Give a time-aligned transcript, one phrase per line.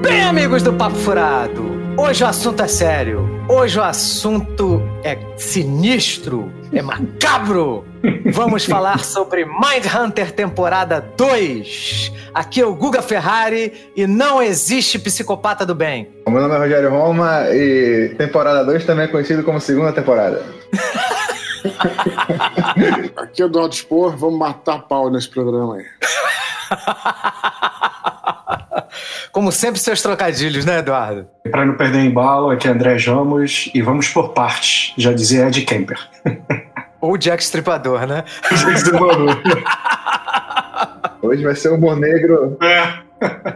[0.00, 1.62] Bem, amigos do Papo Furado,
[1.96, 3.28] hoje o assunto é sério.
[3.48, 7.84] Hoje o assunto é sinistro, é macabro.
[8.32, 12.10] Vamos falar sobre Mindhunter temporada 2.
[12.32, 16.08] Aqui é o Guga Ferrari e não existe psicopata do bem.
[16.26, 20.42] Meu nome é Rogério Roma e temporada 2 também é conhecido como segunda temporada.
[23.14, 25.84] Aqui é o Eduardo Spor, vamos matar pau nesse programa aí.
[29.32, 31.26] Como sempre, seus trocadilhos, né, Eduardo?
[31.50, 35.62] Para não perder embalo, aqui é André Ramos e vamos por partes, já dizia Ed
[35.62, 35.98] Kemper.
[37.00, 38.24] Ou Jack Stripador, né?
[41.22, 42.56] Hoje vai ser o Monegro.
[42.62, 43.04] É.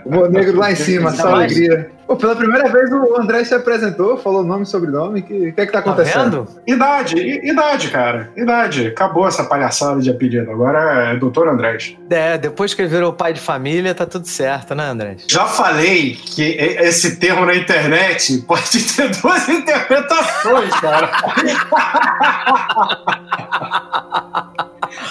[0.04, 1.90] O Monegro lá em cima, só alegria.
[2.06, 5.20] Pô, pela primeira vez o André se apresentou, falou nome e sobrenome.
[5.20, 6.44] O que, que é que tá Tá acontecendo?
[6.44, 6.62] vendo?
[6.66, 8.30] Idade, idade, cara.
[8.34, 8.86] Idade.
[8.86, 10.50] Acabou essa palhaçada de apelido.
[10.50, 11.94] Agora é Doutor Andrés.
[12.08, 15.16] É, depois que ele virou pai de família, tá tudo certo, né, André?
[15.26, 21.10] Já falei que esse termo na internet pode ter duas interpretações, cara.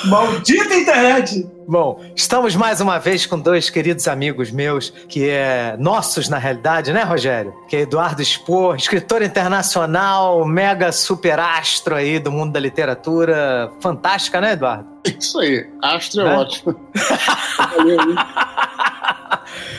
[0.05, 1.47] Maldita internet!
[1.67, 6.93] Bom, estamos mais uma vez com dois queridos amigos meus, que é nossos na realidade,
[6.93, 7.53] né, Rogério?
[7.67, 13.69] Que é Eduardo Spor, escritor internacional, mega super astro aí do mundo da literatura.
[13.81, 14.87] Fantástica, né, Eduardo?
[15.19, 16.37] Isso aí, Astro é Né?
[16.37, 16.75] ótimo.
[17.75, 18.15] Valeu, hein?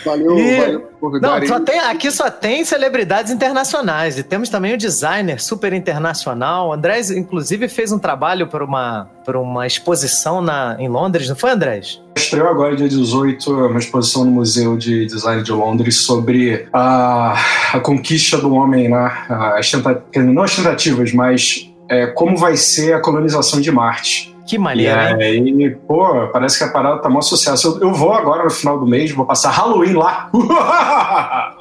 [0.09, 0.57] Valeu, E-
[1.01, 4.19] valeu Não, só tem, aqui só tem celebridades internacionais.
[4.19, 6.69] E temos também o designer super internacional.
[6.69, 11.51] O André, inclusive, fez um trabalho para uma, uma exposição na, em Londres, não foi,
[11.51, 11.81] André?
[12.17, 17.35] Estreou agora, dia 18, uma exposição no Museu de Design de Londres sobre a,
[17.75, 19.13] a conquista do homem, né?
[19.57, 24.37] As tenta- não as tentativas, mas é, como vai ser a colonização de Marte.
[24.49, 25.17] Que E maneiro, hein?
[25.21, 27.79] aí, pô, parece que a parada tá mó sucesso.
[27.83, 30.31] Eu, eu vou agora no final do mês, vou passar Halloween lá.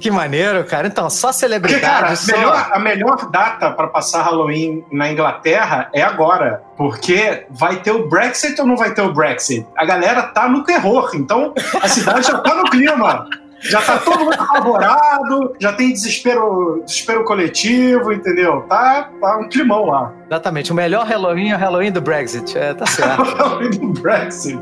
[0.00, 0.86] Que maneiro, cara.
[0.86, 1.86] Então, só Porque, celebridades.
[1.86, 6.62] cara, só- melhor- a melhor data para passar Halloween na Inglaterra é agora.
[6.76, 9.66] Porque vai ter o Brexit ou não vai ter o Brexit?
[9.76, 11.10] A galera tá no terror.
[11.14, 13.26] Então, a cidade já tá no clima.
[13.64, 18.62] Já tá todo mundo apavorado, já tem desespero, desespero coletivo, entendeu?
[18.68, 20.12] Tá, tá um climão lá.
[20.30, 20.70] Exatamente.
[20.70, 22.56] O melhor Halloween é o Halloween do Brexit.
[22.58, 23.22] É, tá certo.
[23.22, 24.58] Halloween do Brexit.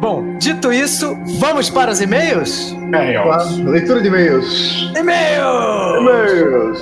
[0.00, 2.74] Bom, dito isso, vamos para os e-mails?
[3.22, 3.70] Claro.
[3.70, 4.92] Leitura de e-mails.
[4.96, 6.00] E-mail!
[6.00, 6.80] E-mails.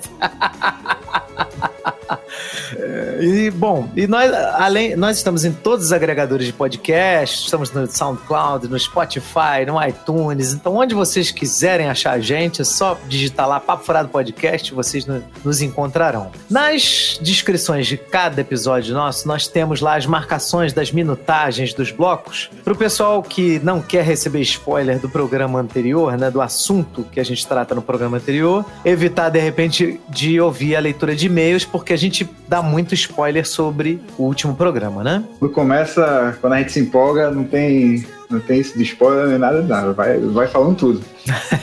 [3.21, 7.87] E bom, e nós além nós estamos em todos os agregadores de podcast, estamos no
[7.87, 10.53] SoundCloud, no Spotify, no iTunes.
[10.53, 15.07] Então, onde vocês quiserem achar a gente, é só digitar lá Papo Furado Podcast, vocês
[15.07, 16.31] no- nos encontrarão.
[16.51, 22.51] Nas descrições de cada episódio nosso, nós temos lá as marcações das minutagens dos blocos.
[22.65, 27.21] Para o pessoal que não quer receber spoiler do programa anterior, né, do assunto que
[27.21, 31.65] a gente trata no programa anterior, evitar de repente de ouvir a leitura de e-mails,
[31.65, 35.23] porque a gente dá muito spoiler sobre o último programa, né?
[35.53, 39.61] Começa, quando a gente se empolga, não tem, não tem isso de spoiler nem nada,
[39.61, 39.93] nada.
[39.93, 41.03] Vai, vai falando tudo.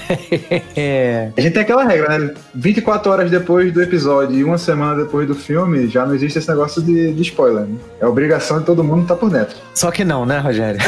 [0.78, 1.32] é.
[1.36, 2.34] A gente tem aquela regra, né?
[2.54, 6.48] 24 horas depois do episódio e uma semana depois do filme, já não existe esse
[6.48, 7.66] negócio de, de spoiler.
[7.66, 7.76] Né?
[8.00, 9.58] É obrigação de todo mundo estar por dentro.
[9.74, 10.80] Só que não, né, Rogério?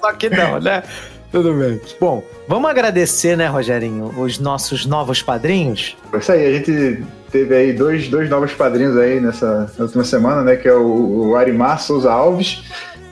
[0.00, 0.82] Só que não, né?
[1.30, 1.78] Tudo bem.
[2.00, 5.94] Bom, vamos agradecer, né, Rogerinho, os nossos novos padrinhos.
[6.10, 10.42] É isso aí, a gente teve aí dois, dois novos padrinhos aí nessa última semana,
[10.42, 10.56] né?
[10.56, 12.62] Que é o, o Arimar Souza Alves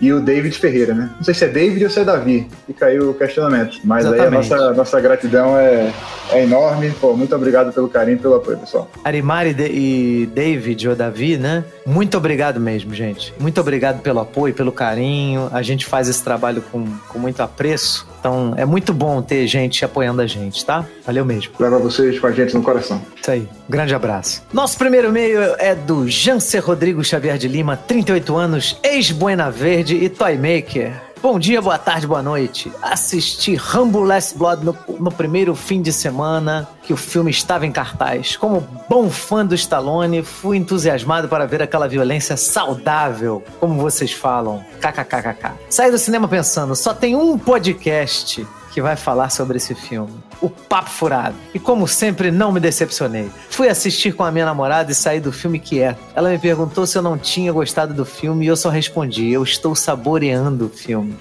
[0.01, 1.11] e o David Ferreira, né?
[1.17, 3.79] Não sei se é David ou se é Davi, fica aí o questionamento.
[3.83, 4.53] Mas Exatamente.
[4.53, 5.93] aí a nossa, nossa gratidão é,
[6.31, 6.91] é enorme.
[7.01, 8.91] Pô, muito obrigado pelo carinho e pelo apoio, pessoal.
[9.03, 11.65] Arimar e, e David ou Davi, né?
[11.87, 13.33] Muito obrigado mesmo, gente.
[13.39, 15.49] Muito obrigado pelo apoio, pelo carinho.
[15.53, 18.07] A gente faz esse trabalho com, com muito apreço.
[18.27, 20.85] Então é muito bom ter gente apoiando a gente, tá?
[21.05, 21.53] Valeu mesmo.
[21.61, 23.01] Leva vocês com a gente no coração.
[23.23, 23.49] Isso aí.
[23.69, 24.43] Grande abraço.
[24.53, 30.09] Nosso primeiro e-mail é do Jancer Rodrigo Xavier de Lima, 38 anos, ex-Buena Verde e
[30.09, 31.06] Toymaker.
[31.23, 32.71] Bom dia, boa tarde, boa noite.
[32.83, 37.73] Assisti Rambo Last Blood no, no, primeiro fim de semana que o filme estava em
[37.73, 38.37] cartaz.
[38.37, 44.63] Como bom fã do Stallone, fui entusiasmado para ver aquela violência saudável, como vocês falam.
[44.81, 45.53] KKKKK.
[45.71, 48.47] Saí do cinema pensando, só tem um podcast
[48.77, 50.13] que vai falar sobre esse filme.
[50.39, 51.35] O Papo Furado.
[51.55, 53.31] E como sempre, não me decepcionei.
[53.49, 55.99] Fui assistir com a minha namorada e saí do filme quieto.
[56.15, 59.43] Ela me perguntou se eu não tinha gostado do filme e eu só respondi: eu
[59.43, 61.17] estou saboreando o filme.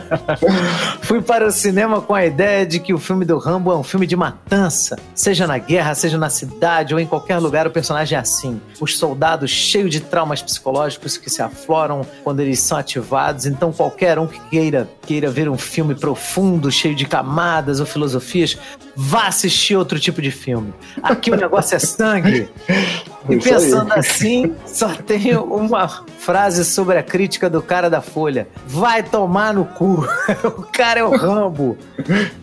[1.00, 3.82] Fui para o cinema com a ideia de que o filme do Rambo é um
[3.82, 4.98] filme de matança.
[5.14, 8.60] Seja na guerra, seja na cidade ou em qualquer lugar, o personagem é assim.
[8.78, 13.46] Os soldados cheios de traumas psicológicos que se afloram quando eles são ativados.
[13.46, 18.58] Então, qualquer um que queira, queira ver um filme profundo, cheio de camadas ou filosofias,
[18.94, 20.72] vá assistir outro tipo de filme.
[21.02, 22.48] Aqui o negócio é sangue.
[23.26, 28.48] E pensando assim, só tenho uma frase sobre a crítica do cara da Folha.
[28.66, 30.06] Vai tomar no cu.
[30.44, 31.76] o cara é o Rambo.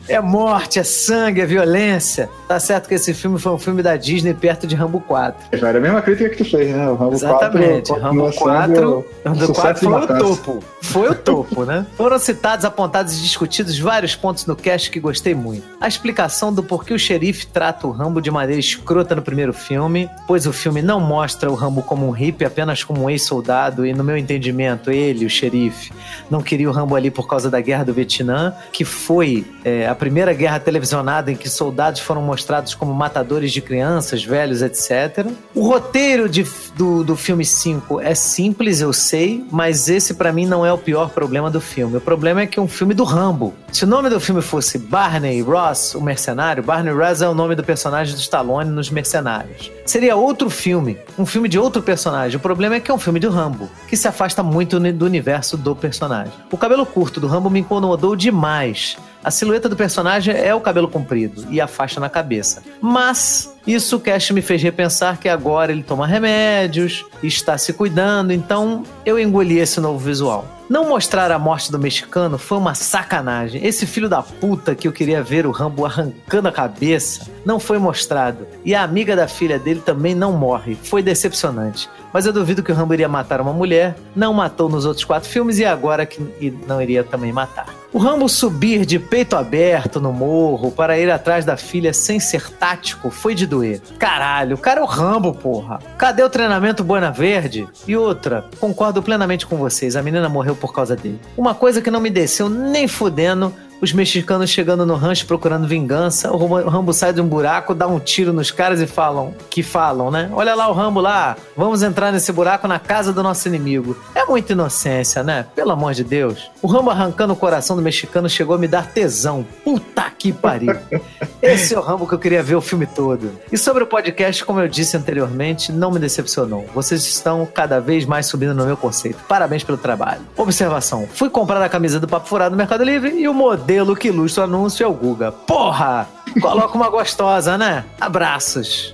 [0.07, 2.30] É morte, é sangue, é violência.
[2.48, 5.57] Tá certo que esse filme foi um filme da Disney perto de Rambo 4.
[5.66, 6.88] Era a mesma crítica que tu fez, né?
[6.89, 7.88] O Rambo Exatamente.
[7.88, 10.63] 4, Rambo 4, Rambo 4 foi o topo.
[10.81, 11.86] Foi o topo, né?
[11.98, 15.63] Foram citados, apontados e discutidos vários pontos no cast que gostei muito.
[15.80, 20.10] A explicação do porquê o xerife trata o Rambo de maneira escrota no primeiro filme,
[20.28, 23.94] pois o filme não mostra o Rambo como um hippie, apenas como um ex-soldado, e
[23.94, 25.91] no meu entendimento, ele, o xerife,
[26.29, 29.95] não queria o Rambo ali por causa da guerra do Vietnã, que foi é, a
[29.95, 35.27] primeira guerra televisionada em que soldados foram mostrados como matadores de crianças, velhos, etc.
[35.53, 36.45] O roteiro de,
[36.75, 40.77] do, do filme 5 é simples, eu sei, mas esse para mim não é o
[40.77, 41.97] pior problema do filme.
[41.97, 43.53] O problema é que é um filme do Rambo.
[43.71, 47.56] Se o nome do filme fosse Barney Ross, o mercenário, Barney Ross é o nome
[47.56, 49.71] do personagem do Stallone nos Mercenários.
[49.85, 52.38] Seria outro filme, um filme de outro personagem.
[52.38, 55.58] O problema é que é um filme do Rambo, que se afasta muito do universo
[55.58, 56.34] do personagem.
[56.52, 58.98] O cabelo curto do Rambo me incomodou demais.
[59.24, 62.63] A silhueta do personagem é o cabelo comprido e a faixa na cabeça.
[62.81, 68.34] Mas isso o Cash me fez repensar que agora ele toma remédios, está se cuidando,
[68.34, 70.48] então eu engoli esse novo visual.
[70.68, 73.64] Não mostrar a morte do mexicano foi uma sacanagem.
[73.64, 77.78] Esse filho da puta que eu queria ver o Rambo arrancando a cabeça não foi
[77.78, 78.48] mostrado.
[78.64, 80.78] E a amiga da filha dele também não morre.
[80.81, 81.90] Foi decepcionante.
[82.13, 83.96] Mas eu duvido que o Rambo iria matar uma mulher.
[84.16, 86.21] Não matou nos outros quatro filmes e agora que
[86.68, 87.81] não iria também matar.
[87.94, 92.50] O Rambo subir de peito aberto no morro para ir atrás da filha sem ser
[92.50, 93.81] tático foi de doer.
[94.00, 95.80] Caralho, o cara é o Rambo, porra.
[95.97, 97.68] Cadê o treinamento Buena Verde?
[97.85, 101.19] E outra, concordo plenamente com vocês, a menina morreu por causa dele.
[101.35, 106.31] Uma coisa que não me desceu nem fudendo os mexicanos chegando no rancho procurando vingança.
[106.31, 110.11] O Rambo sai de um buraco, dá um tiro nos caras e falam, que falam,
[110.11, 110.30] né?
[110.33, 113.97] Olha lá o Rambo lá, vamos entrar nesse buraco na casa do nosso inimigo.
[114.14, 115.47] É muita inocência, né?
[115.56, 116.52] Pelo amor de Deus.
[116.61, 119.45] O Rambo arrancando o coração do mexicano chegou a me dar tesão.
[119.64, 120.76] Puta que pariu.
[121.42, 123.31] Esse é o Rambo que eu queria ver o filme todo.
[123.52, 126.68] E sobre o podcast, como eu disse anteriormente, não me decepcionou.
[126.76, 129.18] Vocês estão cada vez mais subindo no meu conceito.
[129.28, 130.21] Parabéns pelo trabalho.
[130.38, 134.09] Observação: fui comprar a camisa do Papo Furado no Mercado Livre e o modelo que
[134.09, 135.31] ilustra o anúncio é o Guga.
[135.31, 136.07] Porra!
[136.42, 137.85] Coloca uma gostosa, né?
[137.99, 138.94] Abraços.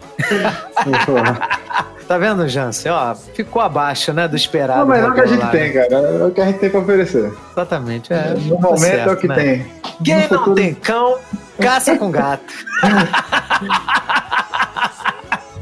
[2.08, 2.92] tá vendo, Jansen?
[2.92, 4.80] Ó, ficou abaixo, né, do esperado.
[4.80, 5.94] Não, mas é o que a gente lá, tem, cara.
[5.94, 7.34] É o que a gente tem pra oferecer.
[7.52, 8.14] Exatamente.
[8.14, 9.36] É, no tá momento certo, é o que né?
[9.36, 9.66] tem.
[10.04, 11.18] Quem não tem cão,
[11.60, 12.54] caça com gato.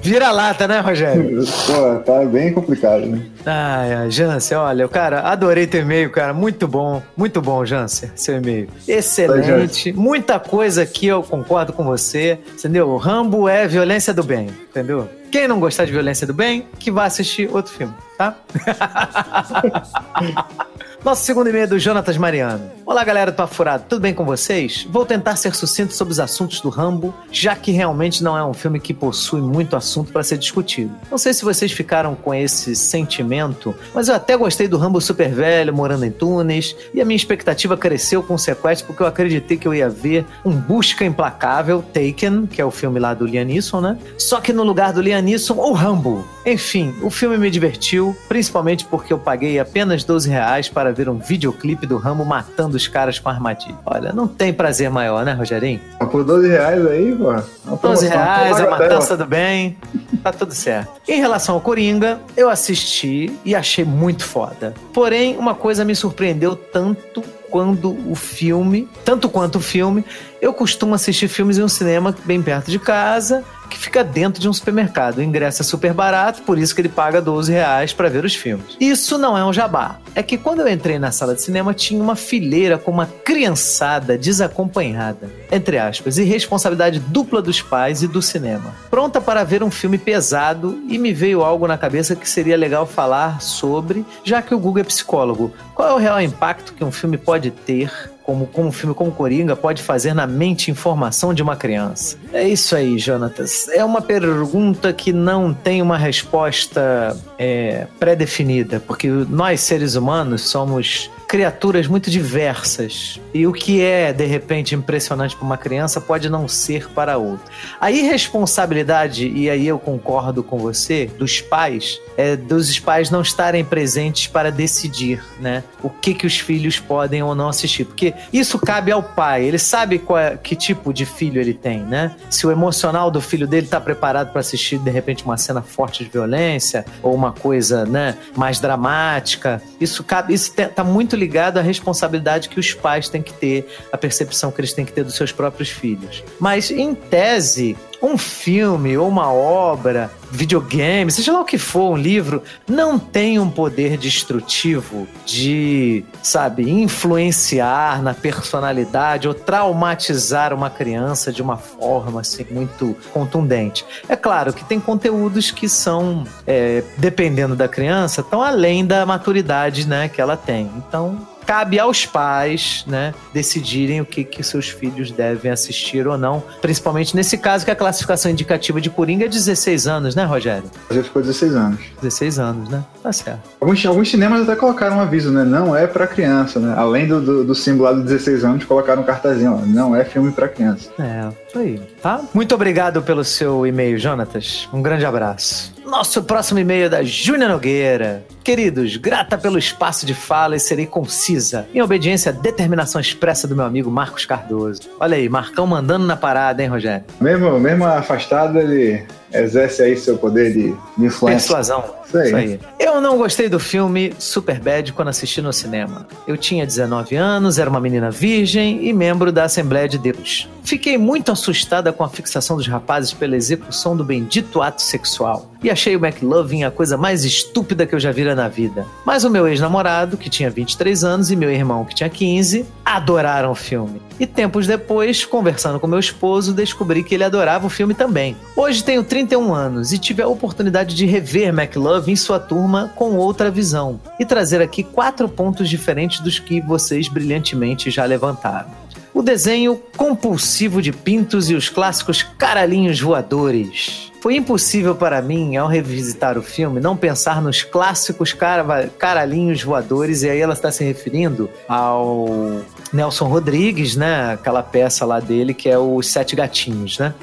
[0.06, 1.44] Vira lata, né, Rogério?
[1.66, 3.24] Pô, tá bem complicado, né?
[3.44, 6.32] Ai, ai, Jansen, olha, cara, adorei teu e-mail, cara.
[6.32, 8.68] Muito bom, muito bom, Jansen, seu e-mail.
[8.88, 9.92] Excelente.
[9.94, 12.90] Muita coisa aqui eu concordo com você, entendeu?
[12.90, 15.10] O Rambo é violência do bem, entendeu?
[15.32, 18.36] Quem não gostar de violência do bem, que vá assistir outro filme, tá?
[21.06, 22.72] Nosso segundo e-mail é do Jonatas Mariano.
[22.84, 24.88] Olá, galera do Papo Furado, tudo bem com vocês?
[24.90, 28.56] Vou tentar ser sucinto sobre os assuntos do Rambo, já que realmente não é um
[28.56, 30.92] filme que possui muito assunto para ser discutido.
[31.12, 35.30] Não sei se vocês ficaram com esse sentimento, mas eu até gostei do Rambo super
[35.30, 39.58] velho, morando em Tunis, e a minha expectativa cresceu com o sequestro porque eu acreditei
[39.58, 43.46] que eu ia ver um Busca Implacável, Taken, que é o filme lá do Liam
[43.46, 43.98] Neeson, né?
[44.18, 46.26] Só que no lugar do Liam Neeson, o Rambo.
[46.46, 51.18] Enfim, o filme me divertiu, principalmente porque eu paguei apenas 12 reais para ver um
[51.18, 53.76] videoclipe do Rambo matando os caras com armadilha.
[53.86, 55.80] Olha, não tem prazer maior, né, Rogerinho?
[56.12, 57.78] Por 12 reais aí, pô.
[57.88, 59.78] 12 reais, a matança do bem,
[60.24, 61.02] tá tudo certo.
[61.08, 64.74] Em relação ao Coringa, eu assisti e achei muito foda.
[64.94, 70.04] Porém, uma coisa me surpreendeu tanto quando o filme, tanto quanto o filme,
[70.42, 74.48] eu costumo assistir filmes em um cinema bem perto de casa que fica dentro de
[74.50, 75.18] um supermercado.
[75.18, 78.36] O ingresso é super barato, por isso que ele paga 12 reais para ver os
[78.36, 78.76] filmes.
[78.80, 80.00] Isso não é um jabá.
[80.14, 84.18] É que quando eu entrei na sala de cinema, tinha uma fileira com uma criançada
[84.18, 88.74] desacompanhada, entre aspas, e responsabilidade dupla dos pais e do cinema.
[88.90, 92.86] Pronta para ver um filme pesado e me veio algo na cabeça que seria legal
[92.86, 95.54] falar sobre, já que o Google é psicólogo.
[95.74, 97.92] Qual é o real impacto que um filme pode ter
[98.26, 102.18] como, como um filme como Coringa pode fazer na mente em formação de uma criança?
[102.34, 103.68] É isso aí, Jonatas.
[103.70, 111.10] É uma pergunta que não tem uma resposta é, pré-definida, porque nós, seres humanos, somos
[111.28, 113.20] criaturas muito diversas.
[113.34, 117.46] E o que é, de repente, impressionante para uma criança pode não ser para outra.
[117.80, 123.64] A irresponsabilidade, e aí eu concordo com você, dos pais, é dos pais não estarem
[123.64, 125.64] presentes para decidir, né?
[125.84, 127.86] O que, que os filhos podem ou não assistir.
[127.86, 129.44] Porque isso cabe ao pai.
[129.44, 132.16] Ele sabe qual é, que tipo de filho ele tem, né?
[132.30, 136.04] Se o emocional do filho dele está preparado para assistir, de repente, uma cena forte
[136.04, 139.62] de violência ou uma coisa, né, mais dramática.
[139.80, 143.98] Isso cabe, isso está muito ligado à responsabilidade que os pais têm que ter, a
[143.98, 146.24] percepção que eles têm que ter dos seus próprios filhos.
[146.40, 151.98] Mas, em tese, um filme ou uma obra, videogame, seja lá o que for, um
[151.98, 161.32] livro, não tem um poder destrutivo de, sabe, influenciar na personalidade ou traumatizar uma criança
[161.32, 163.86] de uma forma assim muito contundente.
[164.10, 169.88] É claro que tem conteúdos que são, é, dependendo da criança, estão além da maturidade,
[169.88, 170.70] né, que ela tem.
[170.78, 176.44] Então cabe aos pais, né, decidirem o que, que seus filhos devem assistir ou não.
[176.62, 180.70] Principalmente nesse caso que a classificação indicativa de Coringa é 16 anos, né, Rogério?
[180.90, 181.80] Já ficou 16 anos.
[182.02, 182.84] 16 anos, né?
[183.02, 183.42] Tá certo.
[183.62, 185.44] Alguns, alguns cinemas até colocaram um aviso, né?
[185.44, 186.74] Não é para criança, né?
[186.76, 189.66] Além do, do, do símbolo lá do 16 anos, colocaram um cartazinho, ó.
[189.66, 190.90] Não é filme para criança.
[191.00, 191.80] É, isso aí.
[192.02, 192.22] Tá?
[192.34, 194.68] Muito obrigado pelo seu e-mail, Jonatas.
[194.74, 195.74] Um grande abraço.
[195.86, 198.24] Nosso próximo e-mail é da Júnia Nogueira.
[198.44, 203.56] Queridos, grata pelo espaço de fala e serei concisa, em obediência à determinação expressa do
[203.56, 204.82] meu amigo Marcos Cardoso.
[205.00, 207.06] Olha aí, Marcão mandando na parada, hein, Rogério?
[207.22, 209.04] Mesmo, mesmo afastado, ele
[209.44, 211.56] exerce aí seu poder de, de influência.
[211.56, 211.84] Persuasão.
[212.06, 212.28] Isso aí.
[212.28, 212.60] Isso aí.
[212.80, 216.08] Eu não gostei do filme Superbad quando assisti no cinema.
[216.28, 220.50] Eu tinha 19 anos, era uma menina virgem e membro da Assembleia de Deus.
[220.64, 225.52] Fiquei muito assustada com a fixação dos rapazes pela execução do bendito ato sexual.
[225.62, 228.86] E achei o McLovin a coisa mais estúpida que eu já vira na vida.
[229.06, 233.52] Mas o meu ex-namorado, que tinha 23 anos, e meu irmão, que tinha 15, adoraram
[233.52, 234.02] o filme.
[234.20, 238.36] E tempos depois, conversando com meu esposo, descobri que ele adorava o filme também.
[238.56, 243.16] Hoje tenho 31 anos e tive a oportunidade de rever McLove em sua turma com
[243.16, 248.70] outra visão e trazer aqui quatro pontos diferentes dos que vocês brilhantemente já levantaram.
[249.14, 254.12] O desenho compulsivo de pintos e os clássicos caralhinhos voadores.
[254.22, 260.24] Foi impossível para mim, ao revisitar o filme, não pensar nos clássicos cara caralhinhos voadores,
[260.24, 264.34] e aí ela está se referindo ao Nelson Rodrigues, né?
[264.34, 267.14] Aquela peça lá dele que é Os Sete Gatinhos, né?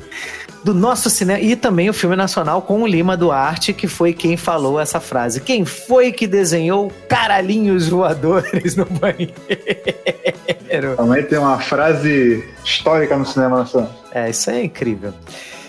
[0.65, 4.37] Do nosso cinema e também o filme nacional com o Lima Duarte, que foi quem
[4.37, 5.41] falou essa frase.
[5.41, 9.35] Quem foi que desenhou caralhinhos voadores no banheiro?
[10.97, 13.93] Também tem uma frase histórica no cinema nacional.
[14.13, 15.13] É, isso é incrível.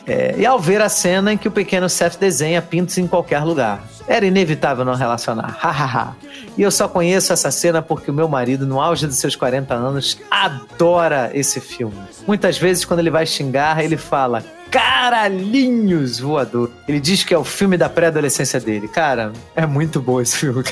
[0.06, 3.44] É, e ao ver a cena em que o pequeno Seth desenha pintos em qualquer
[3.44, 3.84] lugar.
[4.08, 5.58] Era inevitável não relacionar.
[5.60, 6.16] Hahaha.
[6.58, 9.74] e eu só conheço essa cena porque o meu marido, no auge dos seus 40
[9.74, 11.98] anos, adora esse filme.
[12.28, 16.72] Muitas vezes, quando ele vai xingar, ele fala: Caralhinhos Voador.
[16.88, 18.88] Ele diz que é o filme da pré-adolescência dele.
[18.88, 20.64] Cara, é muito bom esse filme.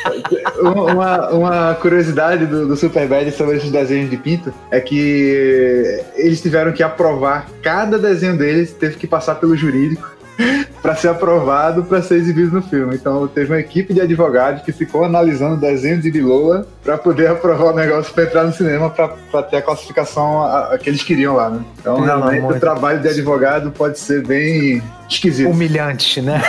[0.62, 6.72] uma, uma curiosidade do, do Superbad sobre esses desenhos de pinto é que eles tiveram
[6.72, 10.13] que aprovar cada desenho deles, teve que passar pelo jurídico
[10.82, 12.94] para ser aprovado para ser exibido no filme.
[12.94, 17.72] Então teve uma equipe de advogados que ficou analisando desenhos de Bilola para poder aprovar
[17.72, 21.36] o negócio para entrar no cinema para ter a classificação a, a, que eles queriam
[21.36, 21.64] lá, né?
[21.78, 22.56] Então Não, realmente muito.
[22.56, 25.50] o trabalho de advogado pode ser bem esquisito.
[25.50, 26.42] Humilhante, né?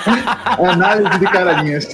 [0.58, 1.88] Análise de caradinhas.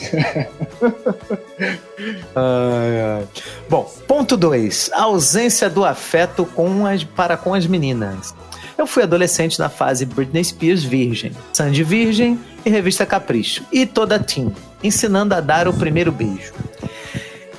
[2.35, 3.28] ai, ai.
[3.68, 4.90] Bom, ponto 2.
[4.95, 8.35] Ausência do afeto com as, para com as meninas.
[8.79, 13.65] Eu fui adolescente na fase Britney Spears virgem, Sandy virgem e revista Capricho.
[13.73, 14.55] E toda teen,
[14.85, 16.53] ensinando a dar o primeiro beijo.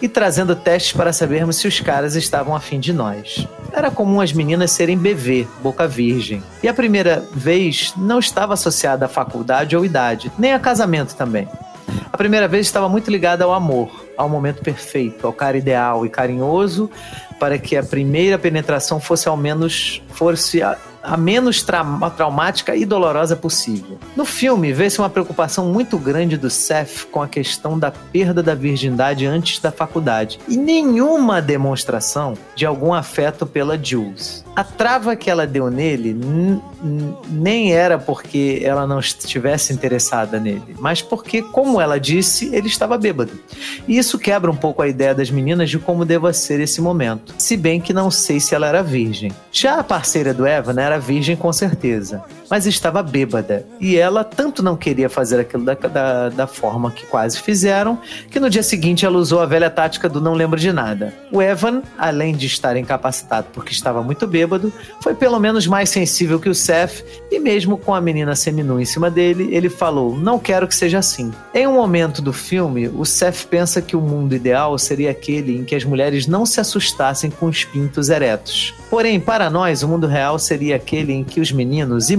[0.01, 3.45] E trazendo testes para sabermos se os caras estavam afim de nós.
[3.73, 6.41] Era comum as meninas serem BV, boca virgem.
[6.63, 11.49] E a primeira vez não estava associada à faculdade ou idade, nem a casamento também.
[12.13, 16.09] A primeira vez estava muito ligada ao amor, ao momento perfeito, ao cara ideal e
[16.09, 16.89] carinhoso,
[17.37, 20.61] para que a primeira penetração fosse ao menos fosse
[21.01, 21.83] a menos tra
[22.15, 23.97] traumática e dolorosa possível.
[24.15, 28.55] No filme, vê-se uma preocupação muito grande do Seth com a questão da perda da
[28.55, 34.43] virgindade antes da faculdade e nenhuma demonstração de algum afeto pela Jules.
[34.55, 36.15] A trava que ela deu nele
[37.29, 42.97] nem era porque ela não estivesse interessada nele, mas porque, como ela disse, ele estava
[42.97, 43.31] bêbado.
[43.87, 47.33] E isso quebra um pouco a ideia das meninas de como deva ser esse momento,
[47.37, 49.31] se bem que não sei se ela era virgem.
[49.51, 53.65] Já a parceira do Evan era virgem com certeza, mas estava bêbada.
[53.79, 58.39] E ela tanto não queria fazer aquilo da, da, da, forma que quase fizeram, que
[58.39, 61.13] no dia seguinte ela usou a velha tática do não lembro de nada.
[61.31, 66.39] O Evan, além de estar incapacitado porque estava muito bêbado, foi pelo menos mais sensível
[66.39, 70.39] que o Seth, e mesmo com a menina seminua em cima dele, ele falou: Não
[70.39, 71.31] quero que seja assim.
[71.53, 75.63] Em um momento do filme, o Seth pensa que o mundo ideal seria aquele em
[75.63, 78.73] que as mulheres não se assustassem com os pintos eretos.
[78.89, 82.17] Porém, para nós, o mundo real seria aquele em que os meninos e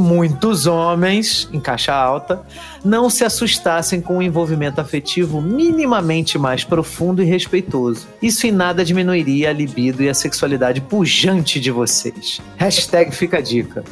[0.66, 2.42] homens, em caixa alta,
[2.84, 8.06] não se assustassem com um envolvimento afetivo minimamente mais profundo e respeitoso.
[8.22, 12.40] Isso em nada diminuiria a libido e a sexualidade pujante de vocês.
[12.56, 13.84] Hashtag fica a dica.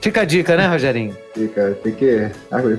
[0.00, 1.16] Fica a dica, né, Rogerinho?
[1.34, 2.30] Fica, tem que.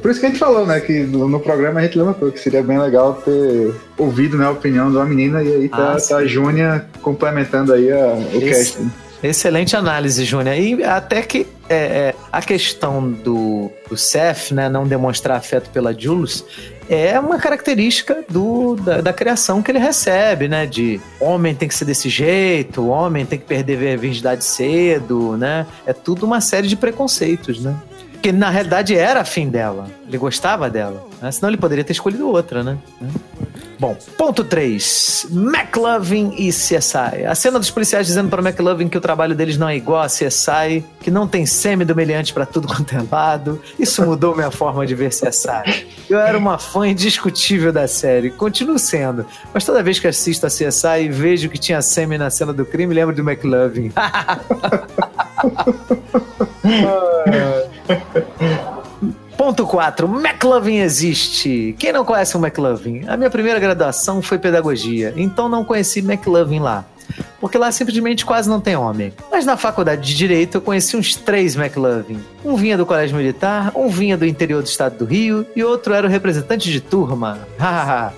[0.01, 0.79] Por isso que a gente falou, né?
[0.79, 4.51] Que no, no programa a gente levantou que seria bem legal ter ouvido né, a
[4.51, 8.37] opinião de uma menina e aí tá, ah, tá a Júnia complementando aí a, o
[8.37, 8.73] Esse...
[8.73, 8.91] casting.
[9.23, 10.55] Excelente análise, Júnior.
[10.55, 15.97] E até que é, é, a questão do, do Seth, né, não demonstrar afeto pela
[15.97, 16.43] Jules,
[16.89, 20.65] é uma característica do, da, da, criação que ele recebe, né?
[20.65, 25.65] De homem tem que ser desse jeito, homem tem que perder a virgindade cedo, né?
[25.85, 27.75] É tudo uma série de preconceitos, né?
[28.21, 29.87] Que na realidade era afim dela.
[30.05, 31.07] Ele gostava dela.
[31.21, 31.31] Né?
[31.31, 32.77] Senão ele poderia ter escolhido outra, né?
[33.81, 35.25] Bom, ponto 3.
[35.31, 37.25] McLovin e CSI.
[37.27, 40.05] A cena dos policiais dizendo para McLovin que o trabalho deles não é igual a
[40.05, 43.59] CSI, que não tem semi do meliante para tudo quanto é lado.
[43.79, 45.87] Isso mudou minha forma de ver CSI.
[46.07, 49.25] Eu era uma fã indiscutível da série, continuo sendo.
[49.51, 52.63] Mas toda vez que assisto a CSI e vejo que tinha semi na cena do
[52.63, 53.91] crime, lembro do McLovin.
[59.41, 60.07] Ponto 4.
[60.07, 61.75] McLovin existe.
[61.79, 63.07] Quem não conhece o McLovin?
[63.07, 66.85] A minha primeira graduação foi pedagogia, então não conheci McLovin lá
[67.39, 69.13] porque lá simplesmente quase não tem homem.
[69.31, 72.19] Mas na faculdade de Direito eu conheci uns três McLovin.
[72.43, 75.93] Um vinha do Colégio Militar, um vinha do interior do estado do Rio e outro
[75.93, 77.39] era o representante de turma.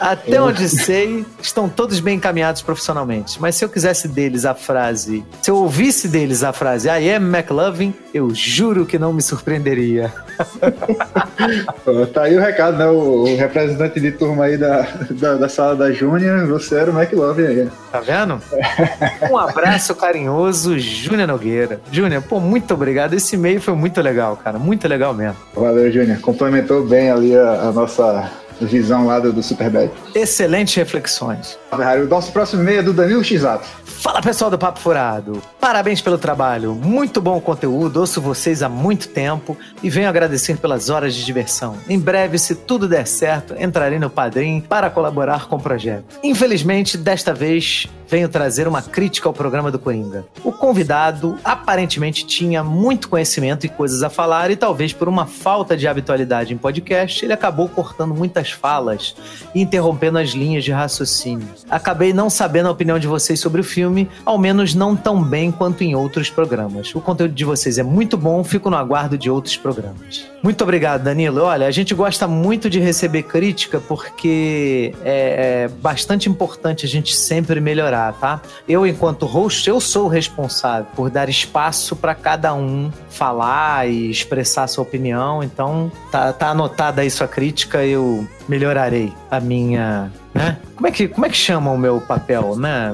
[0.00, 3.40] Até onde sei, estão todos bem encaminhados profissionalmente.
[3.40, 7.36] Mas se eu quisesse deles a frase, se eu ouvisse deles a frase I am
[7.36, 10.12] McLovin, eu juro que não me surpreenderia.
[12.12, 12.86] tá aí o recado, né?
[12.86, 17.46] O, representante de turma aí da, da, da sala da Júnior, você era o McLovin
[17.46, 17.68] aí.
[17.90, 18.40] Tá vendo?
[19.30, 21.80] Um abraço carinhoso, Júnior Nogueira.
[21.90, 23.14] Júnior, pô, muito obrigado.
[23.14, 24.58] Esse e-mail foi muito legal, cara.
[24.58, 25.36] Muito legal mesmo.
[25.54, 26.20] Valeu, Júnior.
[26.20, 29.90] Complementou bem ali a, a nossa visão lá do, do Superbad.
[30.14, 31.58] Excelentes reflexões.
[31.72, 33.66] O nosso próximo e-mail é do Danilo Xato.
[33.84, 35.42] Fala pessoal do Papo Furado.
[35.58, 36.74] Parabéns pelo trabalho.
[36.74, 38.00] Muito bom conteúdo.
[38.00, 41.76] Ouço vocês há muito tempo e venho agradecer pelas horas de diversão.
[41.88, 46.18] Em breve, se tudo der certo, entrarei no Padrim para colaborar com o projeto.
[46.22, 50.26] Infelizmente, desta vez venho trazer uma crítica ao programa do Coringa.
[50.44, 55.76] O convidado aparentemente tinha muito conhecimento e coisas a falar, e talvez por uma falta
[55.76, 59.16] de habitualidade em podcast, ele acabou cortando muitas falas
[59.54, 61.48] interrompendo as linhas de raciocínio.
[61.70, 65.50] Acabei não sabendo a opinião de vocês sobre o filme, ao menos não tão bem
[65.50, 66.94] quanto em outros programas.
[66.94, 70.33] O conteúdo de vocês é muito bom, fico no aguardo de outros programas.
[70.44, 71.40] Muito obrigado, Danilo.
[71.40, 77.16] Olha, a gente gosta muito de receber crítica porque é, é bastante importante a gente
[77.16, 78.42] sempre melhorar, tá?
[78.68, 84.10] Eu, enquanto host, eu sou o responsável por dar espaço para cada um falar e
[84.10, 85.42] expressar sua opinião.
[85.42, 90.58] Então, tá, tá anotada aí sua crítica, eu melhorarei a minha né?
[90.74, 92.92] Como é que, como é que chama o meu papel, né?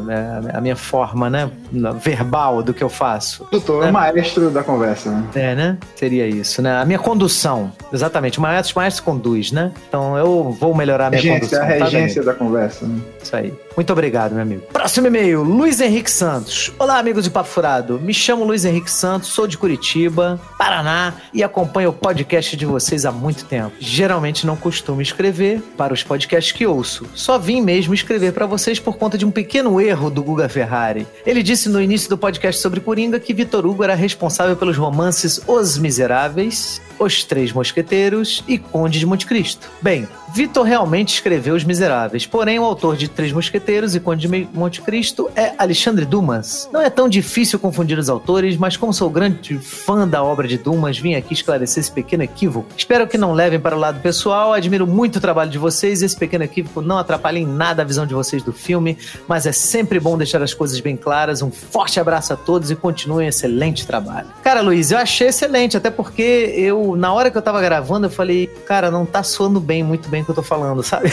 [0.53, 1.51] A minha forma, né?
[1.99, 3.49] Verbal do que eu faço.
[3.51, 3.91] Doutor, né?
[3.91, 5.27] maestro da conversa, né?
[5.35, 5.79] É, né?
[5.97, 6.77] Seria isso, né?
[6.77, 8.39] A minha condução, exatamente.
[8.39, 9.73] O maestro, o maestro conduz, né?
[9.89, 11.77] Então eu vou melhorar a minha regência, condução.
[11.77, 13.01] A tá, regência da conversa, né?
[13.23, 13.55] Isso aí.
[13.77, 14.63] Muito obrigado, meu amigo.
[14.73, 16.73] Próximo e-mail, Luiz Henrique Santos.
[16.79, 18.01] Olá, amigos de Papo Furado.
[18.01, 23.07] Me chamo Luiz Henrique Santos, sou de Curitiba, Paraná e acompanho o podcast de vocês
[23.07, 23.73] há muito tempo.
[23.79, 27.07] Geralmente não costumo escrever para os podcasts que ouço.
[27.15, 31.07] Só vim mesmo escrever para vocês por conta de um pequeno erro do Guga Ferrari.
[31.25, 35.41] Ele disse no início do podcast sobre Coringa que Vitor Hugo era responsável pelos romances
[35.47, 39.69] Os Miseráveis, Os Três Mosqueteiros e Conde de Monte Cristo.
[39.81, 44.49] Bem, Vitor realmente escreveu Os Miseráveis, porém o autor de Três Mosqueteiros e Conde de
[44.53, 46.69] Monte Cristo é Alexandre Dumas.
[46.73, 50.57] Não é tão difícil confundir os autores, mas como sou grande fã da obra de
[50.57, 52.69] Dumas, vim aqui esclarecer esse pequeno equívoco.
[52.77, 56.05] Espero que não levem para o lado pessoal, admiro muito o trabalho de vocês e
[56.05, 59.53] esse pequeno equívoco não atrapalha em nada a visão de vocês do filme, mas é
[59.53, 61.43] sempre bom deixar as coisas bem claras.
[61.43, 64.29] Um forte abraço a todos e continuem excelente trabalho.
[64.43, 68.11] Cara, Luiz, eu achei excelente, até porque eu, na hora que eu tava gravando, eu
[68.11, 71.09] falei, cara, não tá soando bem, muito bem o que eu tô falando, sabe?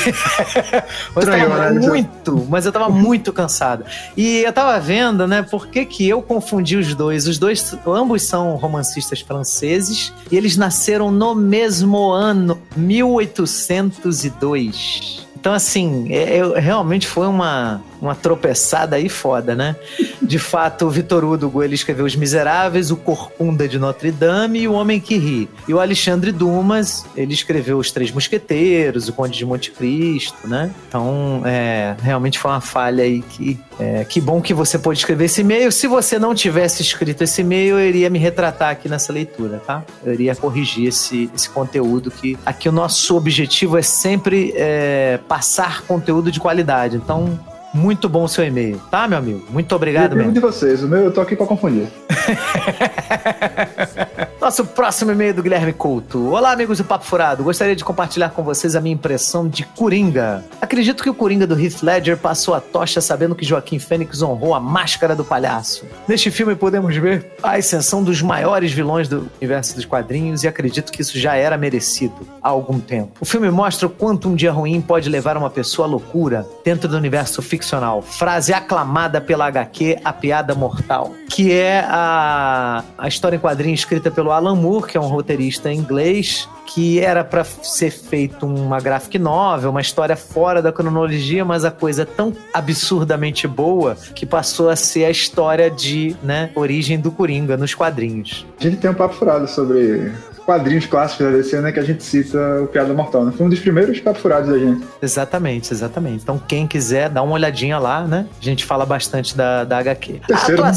[1.15, 1.87] mas eu tava né?
[1.87, 3.85] muito, mas eu tava muito cansado.
[4.15, 7.27] E eu tava vendo, né, por que que eu confundi os dois.
[7.27, 15.27] Os dois, ambos são romancistas franceses e eles nasceram no mesmo ano, 1802.
[15.39, 19.75] Então, assim, é, é- realmente foi uma, uma tropeçada aí foda, né?
[20.21, 24.67] De fato, o Vitor Hugo, ele escreveu Os Miseráveis, O Corcunda de Notre Dame e
[24.67, 25.49] O Homem que Ri.
[25.67, 30.71] E o Alexandre Dumas, ele escreveu Os Três Mosqueteiros, O Conde de Monte Cristo, né?
[30.87, 33.59] Então, é, realmente foi uma falha aí que...
[33.79, 35.71] É, que bom que você pôde escrever esse e-mail.
[35.71, 39.83] Se você não tivesse escrito esse e-mail, eu iria me retratar aqui nessa leitura, tá?
[40.03, 42.35] Eu iria corrigir esse, esse conteúdo que...
[42.43, 46.97] Aqui o nosso objetivo é sempre é, passar conteúdo de qualidade.
[46.97, 47.39] Então,
[47.77, 49.43] muito bom o seu e-mail, tá, meu amigo?
[49.49, 50.31] Muito obrigado mesmo.
[50.31, 50.83] de vocês.
[50.83, 51.87] O meu eu tô aqui pra confundir.
[54.47, 56.29] Nosso próximo e-mail do Guilherme Couto.
[56.29, 57.43] Olá, amigos do Papo Furado.
[57.43, 60.41] Gostaria de compartilhar com vocês a minha impressão de Coringa.
[60.61, 64.55] Acredito que o Coringa do Heath Ledger passou a tocha sabendo que Joaquim Fênix honrou
[64.55, 65.85] a máscara do palhaço.
[66.07, 70.93] Neste filme podemos ver a ascensão dos maiores vilões do universo dos quadrinhos e acredito
[70.93, 73.17] que isso já era merecido há algum tempo.
[73.19, 76.87] O filme mostra o quanto um dia ruim pode levar uma pessoa à loucura dentro
[76.87, 78.01] do universo ficcional.
[78.01, 84.09] Frase aclamada pela HQ A Piada Mortal, que é a, a história em quadrinho escrita
[84.09, 89.17] pelo Alan Moore, que é um roteirista inglês, que era para ser feito uma graphic
[89.17, 94.69] novel, uma história fora da cronologia, mas a coisa é tão absurdamente boa que passou
[94.69, 98.45] a ser a história de, né, origem do Coringa nos quadrinhos.
[98.59, 100.11] A gente tem um papo furado sobre
[100.47, 101.73] quadrinhos clássicos da DC, né?
[101.73, 103.33] Que a gente cita o Piada Mortal, né?
[103.35, 104.81] Foi um dos primeiros papos furados da gente.
[105.01, 106.23] Exatamente, exatamente.
[106.23, 108.25] Então, quem quiser, dá uma olhadinha lá, né?
[108.39, 110.21] A gente fala bastante da, da HQ.
[110.25, 110.73] Terceiro, A né?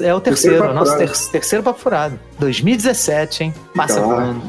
[0.00, 2.18] É o terceiro, Terceiro nosso ter- terceiro papo furado.
[2.38, 3.54] 2017, hein?
[3.76, 3.86] Lá.
[3.86, 4.42] voando.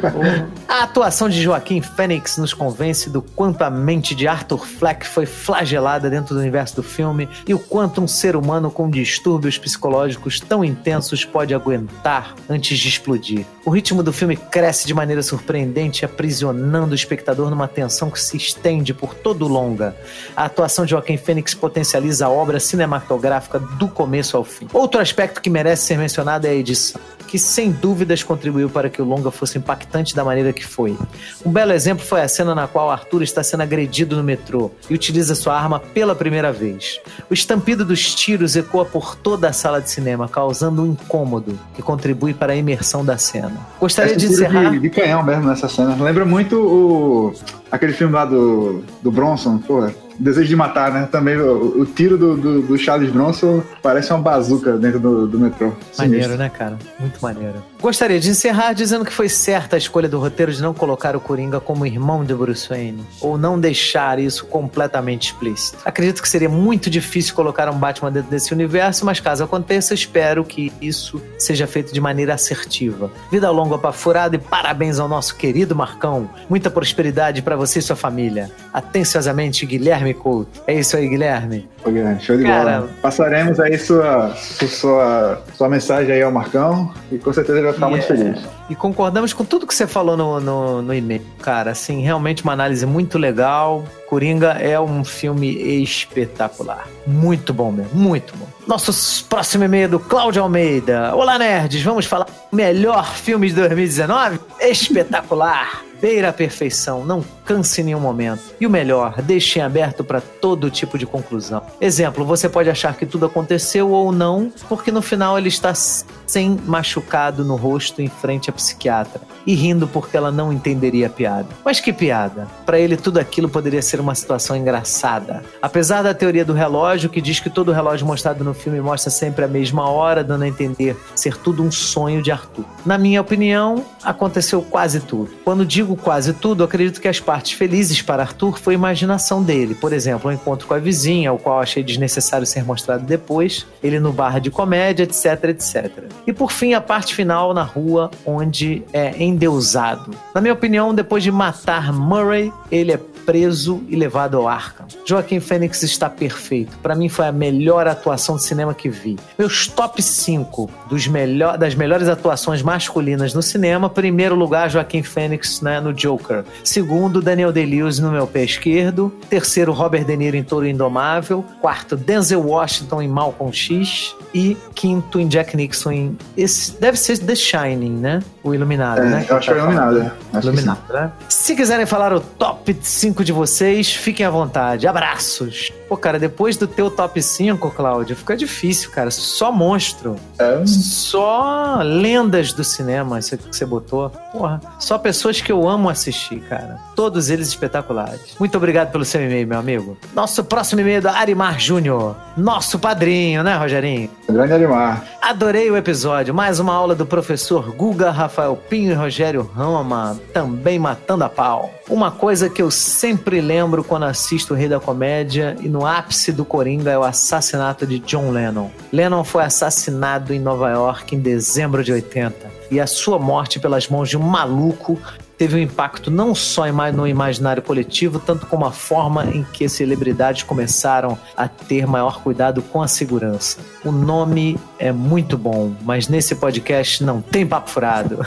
[0.66, 5.26] A atuação de Joaquim Fênix nos convence do quanto a mente de Arthur Fleck foi
[5.26, 10.40] flagelada dentro do universo do filme e o quanto um ser humano com distúrbios psicológicos
[10.40, 13.44] tão intensos pode aguentar antes de explodir.
[13.64, 18.36] O ritmo do filme cresce de maneira surpreendente, aprisionando o espectador numa tensão que se
[18.36, 19.94] estende por todo o longa.
[20.36, 24.66] A atuação de Joaquim Fênix potencializa a obra cinematográfica do começo ao fim.
[24.86, 29.02] Outro aspecto que merece ser mencionado é a edição que sem dúvidas contribuiu para que
[29.02, 30.96] o longa fosse impactante da maneira que foi.
[31.44, 34.94] Um belo exemplo foi a cena na qual Arthur está sendo agredido no metrô e
[34.94, 37.00] utiliza sua arma pela primeira vez.
[37.28, 41.82] O estampido dos tiros ecoa por toda a sala de cinema, causando um incômodo que
[41.82, 43.58] contribui para a imersão da cena.
[43.80, 44.70] Gostaria Essa de encerrar.
[44.70, 45.96] de, de canhão mesmo nessa cena.
[46.00, 47.34] Lembra muito o
[47.72, 49.90] aquele filme lá do, do Bronson, pô.
[50.18, 51.08] Desejo de Matar, né?
[51.10, 55.38] Também o, o tiro do, do, do Charles Bronson parece uma bazuca dentro do, do
[55.38, 55.72] metrô.
[55.98, 56.36] Maneiro, Sinistro.
[56.36, 56.78] né, cara?
[56.98, 57.62] Muito maneiro.
[57.80, 61.20] Gostaria de encerrar dizendo que foi certa a escolha do roteiro de não colocar o
[61.20, 65.78] Coringa como irmão de Bruce Wayne, ou não deixar isso completamente explícito.
[65.84, 70.44] Acredito que seria muito difícil colocar um Batman dentro desse universo, mas caso aconteça, espero
[70.44, 73.10] que isso seja feito de maneira assertiva.
[73.30, 76.28] Vida longa pra furado e parabéns ao nosso querido Marcão.
[76.48, 78.50] Muita prosperidade para você e sua família.
[78.72, 80.62] Atenciosamente, Guilherme Couto.
[80.66, 81.68] É isso aí, Guilherme.
[81.82, 82.90] Pô, Guilherme, Show de Cara- bola.
[83.02, 87.88] Passaremos aí sua, sua, sua mensagem aí ao Marcão e com certeza ele vai ficar
[87.88, 88.34] muito Yeah.
[88.40, 88.55] feliz.
[88.68, 91.70] E concordamos com tudo que você falou no, no, no e-mail, cara.
[91.70, 93.84] Assim, realmente uma análise muito legal.
[94.08, 95.48] Coringa é um filme
[95.82, 96.88] espetacular.
[97.06, 98.46] Muito bom mesmo, muito bom.
[98.66, 101.14] Nosso próximo e-mail é do Cláudio Almeida.
[101.14, 101.82] Olá, nerds.
[101.82, 104.40] Vamos falar do melhor filme de 2019?
[104.60, 108.42] Espetacular beira a perfeição, não canse em nenhum momento.
[108.60, 111.62] E o melhor, deixe aberto para todo tipo de conclusão.
[111.80, 116.58] Exemplo, você pode achar que tudo aconteceu ou não, porque no final ele está sem
[116.66, 121.48] machucado no rosto em frente à psiquiatra e rindo porque ela não entenderia a piada.
[121.64, 122.48] Mas que piada?
[122.64, 125.44] Para ele tudo aquilo poderia ser uma situação engraçada.
[125.62, 129.44] Apesar da teoria do relógio que diz que todo relógio mostrado no filme mostra sempre
[129.44, 132.64] a mesma hora, dando a entender ser tudo um sonho de Arthur.
[132.84, 135.30] Na minha opinião, aconteceu quase tudo.
[135.44, 139.74] Quando digo quase tudo, acredito que as partes felizes para Arthur foi a imaginação dele.
[139.74, 143.66] Por exemplo, o um encontro com a vizinha, o qual achei desnecessário ser mostrado depois,
[143.82, 146.04] ele no bar de comédia, etc, etc.
[146.26, 148.45] E por fim, a parte final na rua, onde
[148.92, 150.10] é endeusado.
[150.34, 154.86] Na minha opinião, depois de matar Murray, ele é preso e levado ao Arkham.
[155.04, 156.78] Joaquim Fênix está perfeito.
[156.78, 159.18] Para mim foi a melhor atuação de cinema que vi.
[159.36, 163.90] Meus top 5 dos melhor, das melhores atuações masculinas no cinema.
[163.90, 166.44] Primeiro lugar, Joaquim Fênix né, no Joker.
[166.62, 169.12] Segundo, Daniel Day-Lewis no meu pé esquerdo.
[169.28, 171.44] Terceiro, Robert De Niro em Touro Indomável.
[171.60, 174.14] Quarto, Denzel Washington em Malcolm X.
[174.32, 176.18] E quinto, em Jack Nixon em...
[176.36, 178.20] Esse deve ser The Shining, né?
[178.44, 179.26] O Iluminado, é, né?
[179.28, 180.12] Eu acho que é Iluminado.
[180.42, 181.10] Iluminado, né?
[181.28, 184.86] Se quiserem falar o top 5 de vocês, fiquem à vontade.
[184.86, 185.72] Abraços.
[185.88, 189.10] Pô, cara, depois do teu top 5, Cláudio, fica difícil, cara.
[189.10, 190.16] Só monstro.
[190.38, 190.66] É.
[190.66, 194.10] Só lendas do cinema, isso que você botou.
[194.32, 196.78] Porra, só pessoas que eu amo assistir, cara.
[196.96, 198.36] Todos eles espetaculares.
[198.38, 199.96] Muito obrigado pelo seu e-mail, meu amigo.
[200.14, 202.16] Nosso próximo e-mail é do Arimar Júnior.
[202.36, 204.10] Nosso padrinho, né, Rogerinho?
[204.28, 205.04] Grande Arimar.
[205.22, 206.34] Adorei o episódio.
[206.34, 211.70] Mais uma aula do professor Guga, Rafael Pinho e Rogério Rama, também matando a pau.
[211.88, 216.32] Uma coisa que eu sempre lembro quando assisto o Rei da Comédia e no ápice
[216.32, 218.70] do Coringa é o assassinato de John Lennon.
[218.90, 223.86] Lennon foi assassinado em Nova York em dezembro de 80 e a sua morte pelas
[223.86, 224.98] mãos de um maluco
[225.38, 229.72] teve um impacto não só no imaginário coletivo, tanto como a forma em que as
[229.72, 233.58] celebridades começaram a ter maior cuidado com a segurança.
[233.84, 238.18] O nome é muito bom, mas nesse podcast não tem papo furado.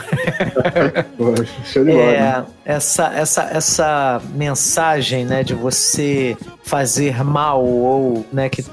[1.90, 8.64] É, essa, essa, essa mensagem né, de você fazer mal ou né, que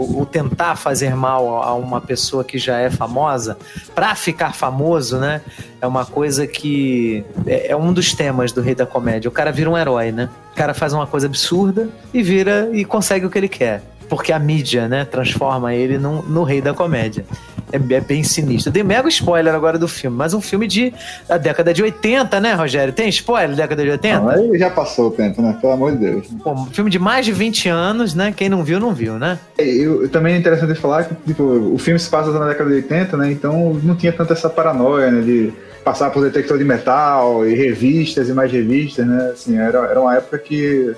[0.00, 3.58] o, tentar fazer mal a uma pessoa que já é famosa
[3.94, 5.40] para ficar famoso, né?
[5.80, 9.28] É uma coisa que é, é, um dos temas do Rei da Comédia.
[9.28, 10.28] O cara vira um herói, né?
[10.52, 13.82] O cara faz uma coisa absurda e vira e consegue o que ele quer.
[14.10, 17.24] Porque a mídia, né, transforma ele num, no rei da comédia.
[17.72, 18.72] É, é, bem sinistro.
[18.72, 20.92] Dei mega spoiler agora do filme, mas um filme de
[21.28, 22.92] da década de 80, né, Rogério?
[22.92, 24.20] Tem spoiler da década de 80?
[24.20, 25.56] Não, aí já passou o tempo, né?
[25.60, 26.26] Pelo amor de Deus.
[26.42, 28.34] Pô, um filme de mais de 20 anos, né?
[28.36, 29.38] Quem não viu, não viu, né?
[29.56, 33.16] Eu, também é interessante falar que tipo, o filme se passa na década de 80,
[33.16, 33.30] né?
[33.30, 35.20] Então não tinha tanta essa paranoia, né?
[35.20, 35.52] De
[35.84, 39.30] passar por detector de metal e revistas e mais revistas, né?
[39.32, 40.92] Assim, era, era uma época que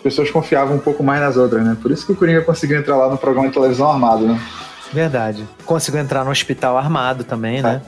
[0.00, 1.76] pessoas confiavam um pouco mais nas outras, né?
[1.80, 4.40] Por isso que o Coringa conseguiu entrar lá no programa de televisão armado, né?
[4.92, 5.46] Verdade.
[5.64, 7.80] Conseguiu entrar no hospital armado também, né?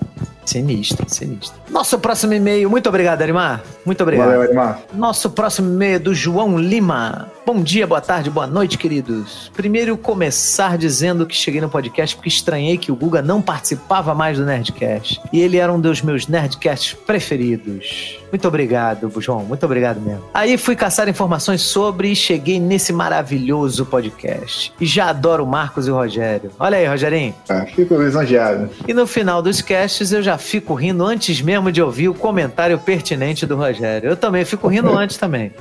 [0.44, 1.60] Sinistro, sinistro.
[1.70, 2.68] Nosso próximo e-mail.
[2.68, 3.62] Muito obrigado, Arimar.
[3.84, 4.26] Muito obrigado.
[4.26, 4.80] Valeu, Arimar.
[4.92, 7.28] Nosso próximo e-mail é do João Lima.
[7.46, 9.50] Bom dia, boa tarde, boa noite, queridos.
[9.54, 14.36] Primeiro, começar dizendo que cheguei no podcast porque estranhei que o Guga não participava mais
[14.36, 15.20] do Nerdcast.
[15.32, 18.21] E ele era um dos meus Nerdcasts preferidos.
[18.32, 19.44] Muito obrigado, João.
[19.44, 20.24] Muito obrigado mesmo.
[20.32, 24.72] Aí fui caçar informações sobre e cheguei nesse maravilhoso podcast.
[24.80, 26.50] E já adoro o Marcos e o Rogério.
[26.58, 27.34] Olha aí, Rogerinho.
[27.48, 28.70] Ah, fico lisonjeado.
[28.88, 32.78] E no final dos casts eu já fico rindo antes mesmo de ouvir o comentário
[32.78, 34.08] pertinente do Rogério.
[34.08, 35.52] Eu também fico rindo antes também.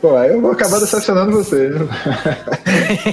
[0.00, 1.72] Pô, eu vou acabar decepcionando você.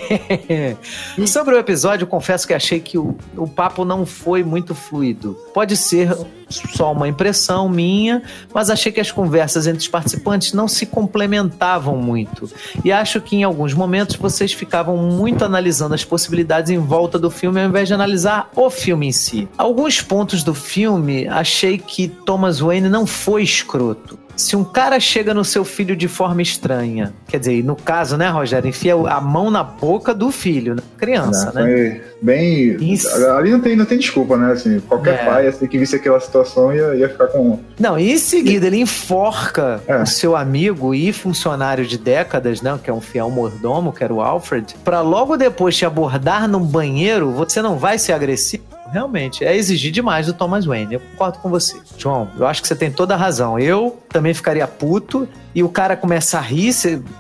[1.28, 5.38] Sobre o episódio, confesso que achei que o, o papo não foi muito fluido.
[5.54, 6.16] Pode ser
[6.50, 8.24] só uma impressão minha,
[8.54, 12.50] mas achei que as conversas entre os participantes não se complementavam muito.
[12.86, 17.30] E acho que em alguns momentos vocês ficavam muito analisando as possibilidades em volta do
[17.30, 19.50] filme ao invés de analisar o filme em si.
[19.58, 25.34] Alguns pontos do filme achei que Thomas Wayne não foi escroto se um cara chega
[25.34, 29.50] no seu filho de forma estranha, quer dizer, no caso, né, Rogério, enfia a mão
[29.50, 30.82] na boca do filho, né?
[30.98, 32.02] criança, não, né?
[32.22, 32.78] Bem.
[32.80, 33.10] Isso.
[33.32, 34.52] Ali não tem, não tem desculpa, né?
[34.52, 35.26] Assim, qualquer é.
[35.26, 37.60] pai, assim, que visse aquela situação ia, ia ficar com.
[37.80, 40.02] Não, e em seguida ele enforca é.
[40.02, 42.78] o seu amigo e funcionário de décadas, né?
[42.84, 46.64] Que é um fiel mordomo, que era o Alfred, para logo depois te abordar num
[46.64, 48.64] banheiro, você não vai ser agressivo?
[48.92, 50.96] Realmente, é exigir demais do Thomas Wayne.
[50.96, 51.78] Eu concordo com você.
[51.98, 53.60] João, eu acho que você tem toda a razão.
[53.60, 56.72] Eu também ficaria puto e o cara começa a rir,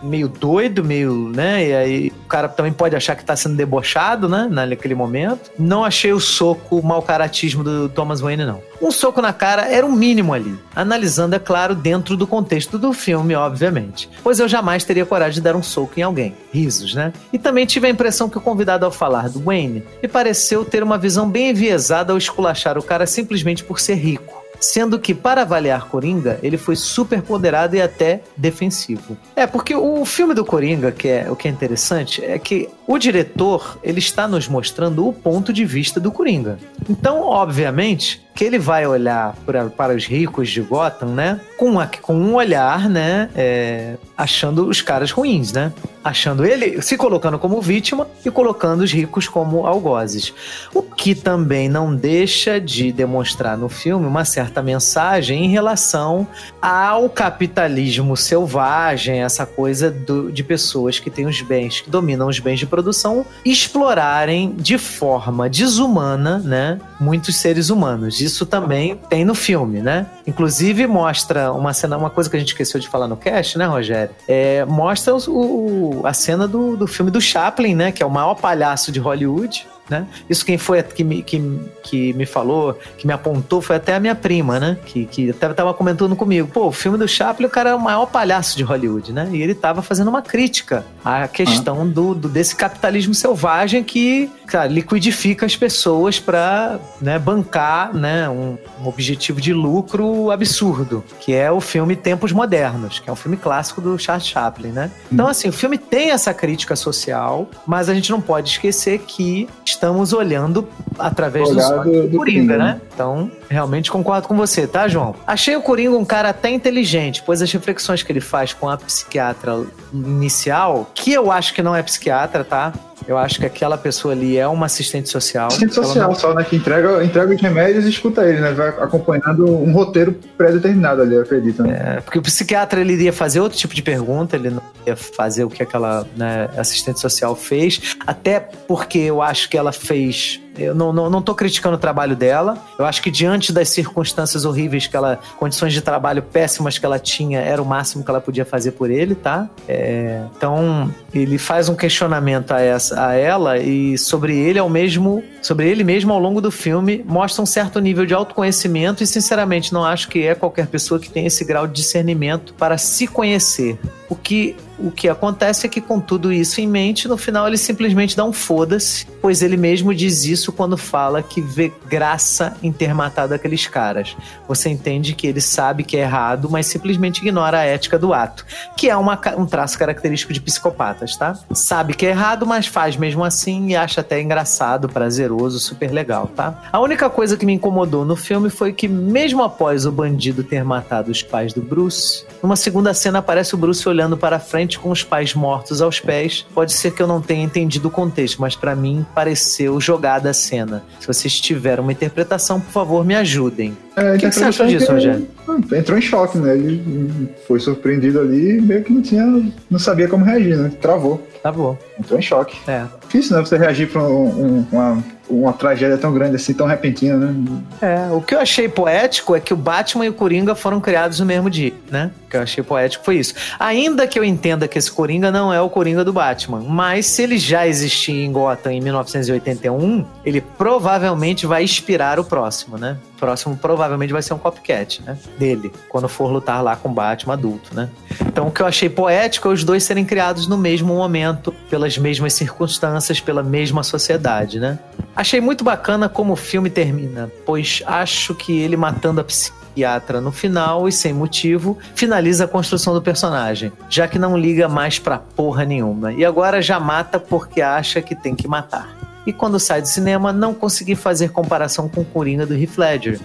[0.03, 1.67] meio doido, meio, né?
[1.67, 4.47] E aí o cara também pode achar que tá sendo debochado, né?
[4.49, 5.51] Naquele momento.
[5.57, 8.61] Não achei o soco, o mau caratismo do Thomas Wayne, não.
[8.79, 10.55] Um soco na cara era o mínimo ali.
[10.75, 14.07] Analisando, é claro, dentro do contexto do filme, obviamente.
[14.21, 16.35] Pois eu jamais teria coragem de dar um soco em alguém.
[16.53, 17.11] Risos, né?
[17.33, 20.83] E também tive a impressão que o convidado, ao falar do Wayne, me pareceu ter
[20.83, 25.43] uma visão bem enviesada ao esculachar o cara simplesmente por ser rico sendo que para
[25.43, 29.15] avaliar Coringa, ele foi super ponderado e até defensivo.
[29.35, 32.97] É, porque o filme do Coringa, que é o que é interessante, é que o
[32.97, 36.57] diretor, ele está nos mostrando o ponto de vista do Coringa.
[36.89, 41.41] Então, obviamente, que ele vai olhar pra, para os ricos de Gotham, né?
[41.57, 41.73] Com,
[42.03, 43.31] com um olhar, né?
[43.35, 45.73] É, achando os caras ruins, né?
[46.03, 50.31] Achando ele, se colocando como vítima e colocando os ricos como algozes.
[50.71, 56.27] O que também não deixa de demonstrar no filme uma certa mensagem em relação
[56.61, 62.39] ao capitalismo selvagem, essa coisa do, de pessoas que têm os bens, que dominam os
[62.39, 66.79] bens de produção, explorarem de forma desumana, né?
[66.99, 70.05] Muitos seres humanos isso também tem no filme, né?
[70.27, 73.65] Inclusive mostra uma cena, uma coisa que a gente esqueceu de falar no cast, né,
[73.65, 74.13] Rogério?
[74.27, 77.91] É, mostra o, o, a cena do, do filme do Chaplin, né?
[77.91, 80.07] Que é o maior palhaço de Hollywood né?
[80.29, 81.41] Isso quem foi que me, que,
[81.83, 84.77] que me falou, que me apontou, foi até a minha prima, né?
[84.85, 86.47] Que, que até tava comentando comigo.
[86.47, 89.29] Pô, o filme do Chaplin, o cara é o maior palhaço de Hollywood, né?
[89.31, 91.85] E ele tava fazendo uma crítica à questão ah.
[91.85, 98.57] do, do, desse capitalismo selvagem que, cara, liquidifica as pessoas para né, bancar né, um,
[98.81, 103.37] um objetivo de lucro absurdo, que é o filme Tempos Modernos, que é um filme
[103.37, 104.91] clássico do Charles Chaplin, né?
[105.11, 105.29] Então, hum.
[105.29, 110.11] assim, o filme tem essa crítica social, mas a gente não pode esquecer que estamos
[110.11, 112.81] olhando através Olhado do, do Coringa, né?
[112.93, 115.15] Então, realmente concordo com você, tá, João?
[115.25, 118.75] Achei o Coringa um cara até inteligente, pois as reflexões que ele faz com a
[118.75, 119.63] psiquiatra
[119.93, 122.73] inicial, que eu acho que não é psiquiatra, tá?
[123.07, 125.47] Eu acho que aquela pessoa ali é uma assistente social.
[125.47, 126.15] Assistente social, não...
[126.15, 126.43] só, né?
[126.43, 128.51] Que entrega, entrega os remédios e escuta ele, né?
[128.51, 131.63] Vai acompanhando um roteiro pré-determinado ali, eu acredito.
[131.63, 131.97] Né?
[131.97, 135.45] É, porque o psiquiatra ele iria fazer outro tipo de pergunta, ele não ia fazer
[135.45, 140.73] o que aquela né, assistente social fez, até porque eu acho que ela fez eu
[140.75, 142.57] não, não, não tô criticando o trabalho dela.
[142.77, 146.99] Eu acho que diante das circunstâncias horríveis que ela, condições de trabalho péssimas que ela
[146.99, 149.49] tinha, era o máximo que ela podia fazer por ele, tá?
[149.67, 155.23] É, então, ele faz um questionamento a, essa, a ela e sobre ele ao mesmo,
[155.41, 159.73] sobre ele mesmo ao longo do filme, mostra um certo nível de autoconhecimento e, sinceramente,
[159.73, 163.77] não acho que é qualquer pessoa que tem esse grau de discernimento para se conhecer.
[164.09, 167.57] O que o que acontece é que, com tudo isso em mente, no final ele
[167.57, 172.71] simplesmente dá um foda-se, pois ele mesmo diz isso quando fala que vê graça em
[172.71, 174.15] ter matado aqueles caras.
[174.47, 178.45] Você entende que ele sabe que é errado, mas simplesmente ignora a ética do ato,
[178.75, 181.37] que é uma, um traço característico de psicopatas, tá?
[181.53, 186.27] Sabe que é errado, mas faz mesmo assim e acha até engraçado, prazeroso, super legal,
[186.27, 186.63] tá?
[186.71, 190.63] A única coisa que me incomodou no filme foi que, mesmo após o bandido ter
[190.63, 194.89] matado os pais do Bruce, numa segunda cena aparece o Bruce olhando para frente com
[194.89, 196.45] os pais mortos aos pés.
[196.53, 200.33] Pode ser que eu não tenha entendido o contexto, mas para mim pareceu jogada a
[200.33, 200.83] cena.
[200.99, 203.77] Se vocês tiveram uma interpretação, por favor, me ajudem.
[203.95, 205.27] É, o que, que você acha disso, Rogério?
[205.73, 206.55] Entrou em choque, né?
[206.55, 209.25] Ele foi surpreendido ali e meio que não tinha.
[209.69, 210.71] não sabia como reagir, né?
[210.81, 211.25] Travou.
[211.41, 211.77] Travou.
[211.99, 212.57] Entrou em choque.
[212.69, 212.83] É.
[213.01, 213.43] Difícil, né?
[213.43, 217.61] Você reagir pra um, um, uma uma tragédia tão grande assim, tão repentina, né?
[217.81, 221.19] É, o que eu achei poético é que o Batman e o Coringa foram criados
[221.19, 222.11] no mesmo dia, né?
[222.25, 223.33] O que eu achei poético foi isso.
[223.59, 227.23] Ainda que eu entenda que esse Coringa não é o Coringa do Batman, mas se
[227.23, 232.97] ele já existia em Gotham em 1981, ele provavelmente vai inspirar o próximo, né?
[233.15, 235.17] O próximo provavelmente vai ser um copycat, né?
[235.37, 237.89] Dele, quando for lutar lá com o Batman adulto, né?
[238.21, 241.97] Então o que eu achei poético é os dois serem criados no mesmo momento, pelas
[241.97, 244.77] mesmas circunstâncias, pela mesma sociedade, né?
[245.17, 250.31] Achei muito bacana como o filme termina, pois acho que ele matando a psiquiatra no
[250.31, 255.17] final e sem motivo, finaliza a construção do personagem, já que não liga mais pra
[255.17, 256.13] porra nenhuma.
[256.13, 258.95] E agora já mata porque acha que tem que matar.
[259.25, 263.19] E quando sai do cinema, não consegui fazer comparação com o Coringa do Heath Ledger,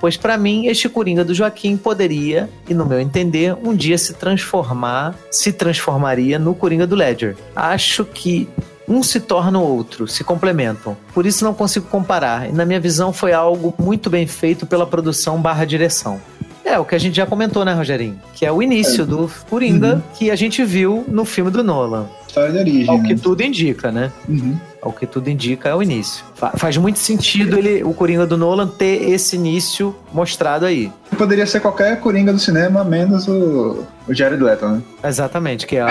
[0.00, 4.14] pois para mim este Coringa do Joaquim poderia, e no meu entender, um dia se
[4.14, 7.36] transformar, se transformaria no Coringa do Ledger.
[7.54, 8.48] Acho que
[8.88, 10.96] um se torna o outro, se complementam.
[11.12, 12.48] Por isso não consigo comparar.
[12.48, 16.20] E na minha visão foi algo muito bem feito pela produção barra direção.
[16.64, 18.20] É, o que a gente já comentou, né, Rogerinho?
[18.34, 19.06] Que é o início é.
[19.06, 20.02] do Coringa uhum.
[20.14, 22.08] que a gente viu no filme do Nolan.
[22.36, 22.88] História de origem.
[22.88, 23.20] Ao que né?
[23.22, 24.12] tudo indica, né?
[24.28, 24.56] Uhum.
[24.82, 26.24] Ao que tudo indica é o início.
[26.34, 30.92] Fa- faz muito sentido ele, o Coringa do Nolan ter esse início mostrado aí.
[31.16, 34.82] Poderia ser qualquer Coringa do cinema, menos o, o Jared Leto, né?
[35.02, 35.84] Exatamente, que é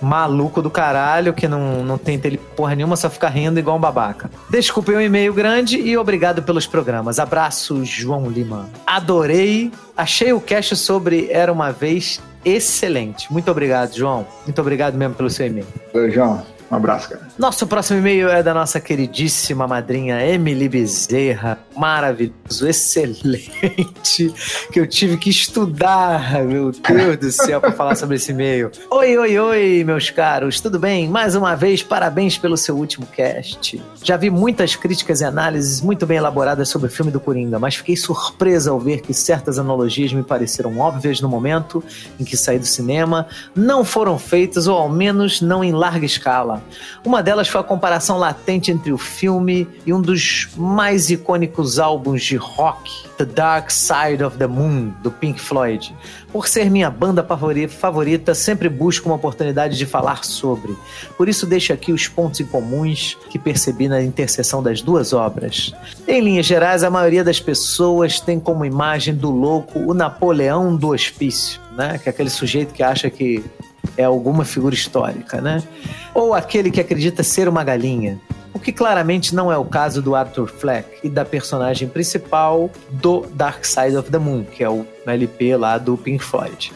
[0.00, 3.76] um maluco do caralho que não, não tem tele porra nenhuma, só fica rindo igual
[3.76, 4.30] um babaca.
[4.50, 7.18] Desculpe um e-mail grande e obrigado pelos programas.
[7.18, 8.68] Abraço, João Lima.
[8.86, 9.72] Adorei.
[9.96, 13.32] Achei o cast sobre Era Uma Vez excelente.
[13.32, 14.26] Muito obrigado, João.
[14.44, 15.66] Muito obrigado mesmo pelo seu e-mail.
[15.92, 17.22] Ô, João, um abraço, cara.
[17.38, 21.58] Nosso próximo e-mail é da nossa queridíssima madrinha Emily Bezerra.
[21.76, 24.32] Maravilhoso, excelente.
[24.72, 28.70] Que eu tive que estudar, meu Deus do céu, para falar sobre esse e-mail.
[28.90, 31.08] Oi, oi, oi, meus caros, tudo bem?
[31.08, 33.80] Mais uma vez, parabéns pelo seu último cast.
[34.02, 37.76] Já vi muitas críticas e análises muito bem elaboradas sobre o filme do Coringa, mas
[37.76, 41.82] fiquei surpresa ao ver que certas analogias me pareceram óbvias no momento
[42.18, 46.57] em que saí do cinema, não foram feitas, ou ao menos não em larga escala.
[47.04, 52.22] Uma delas foi a comparação latente entre o filme e um dos mais icônicos álbuns
[52.22, 55.94] de rock, The Dark Side of the Moon, do Pink Floyd.
[56.32, 60.76] Por ser minha banda favori- favorita, sempre busco uma oportunidade de falar sobre.
[61.16, 65.72] Por isso deixo aqui os pontos em comuns que percebi na interseção das duas obras.
[66.06, 70.88] Em linhas gerais, a maioria das pessoas tem como imagem do louco o Napoleão do
[70.88, 71.98] hospício, né?
[71.98, 73.42] Que é aquele sujeito que acha que
[73.96, 75.62] é alguma figura histórica, né?
[76.14, 78.18] Ou aquele que acredita ser uma galinha.
[78.54, 83.24] O que claramente não é o caso do Arthur Fleck e da personagem principal do
[83.34, 86.72] Dark Side of the Moon, que é o LP lá do Pink Floyd.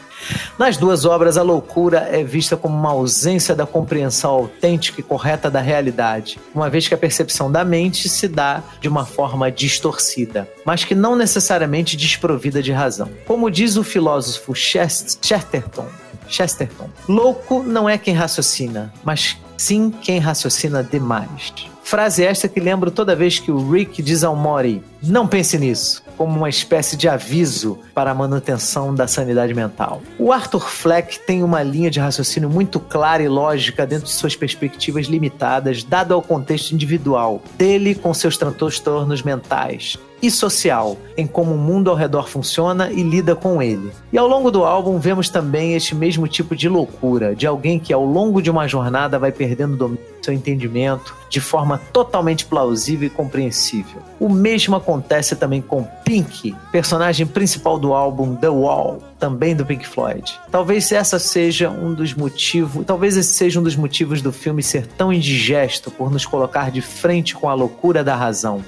[0.57, 5.51] Nas duas obras, a loucura é vista como uma ausência da compreensão autêntica e correta
[5.51, 10.47] da realidade, uma vez que a percepção da mente se dá de uma forma distorcida,
[10.63, 13.09] mas que não necessariamente desprovida de razão.
[13.27, 15.87] Como diz o filósofo Chest- Chesterton,
[16.27, 21.53] Chesterton, louco não é quem raciocina, mas sim quem raciocina demais.
[21.83, 26.01] Frase esta que lembro toda vez que o Rick diz ao Mori: não pense nisso,
[26.17, 30.01] como uma espécie de aviso para a manutenção da sanidade mental.
[30.17, 34.35] O Arthur Fleck tem uma linha de raciocínio muito clara e lógica dentro de suas
[34.35, 41.53] perspectivas limitadas, dado ao contexto individual dele com seus transtornos mentais e social, em como
[41.53, 43.91] o mundo ao redor funciona e lida com ele.
[44.09, 47.91] E ao longo do álbum vemos também este mesmo tipo de loucura, de alguém que
[47.91, 52.45] ao longo de uma jornada vai perdendo o domínio do seu entendimento de forma totalmente
[52.45, 54.01] plausível e compreensível.
[54.19, 59.85] O mesmo acontece também com Pink, personagem principal do álbum The Wall, também do Pink
[59.85, 60.39] Floyd.
[60.49, 64.87] Talvez essa seja um dos motivos, talvez esse seja um dos motivos do filme ser
[64.87, 68.63] tão indigesto por nos colocar de frente com a loucura da razão.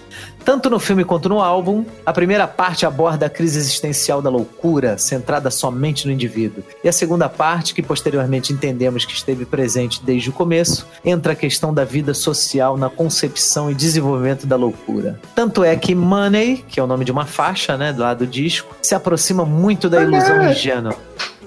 [0.46, 4.96] Tanto no filme quanto no álbum, a primeira parte aborda a crise existencial da loucura,
[4.96, 6.64] centrada somente no indivíduo.
[6.84, 11.36] E a segunda parte, que posteriormente entendemos que esteve presente desde o começo, entra a
[11.36, 15.20] questão da vida social na concepção e desenvolvimento da loucura.
[15.34, 18.28] Tanto é que Money, que é o nome de uma faixa, né, do lado do
[18.28, 20.96] disco, se aproxima muito da ilusão ingênua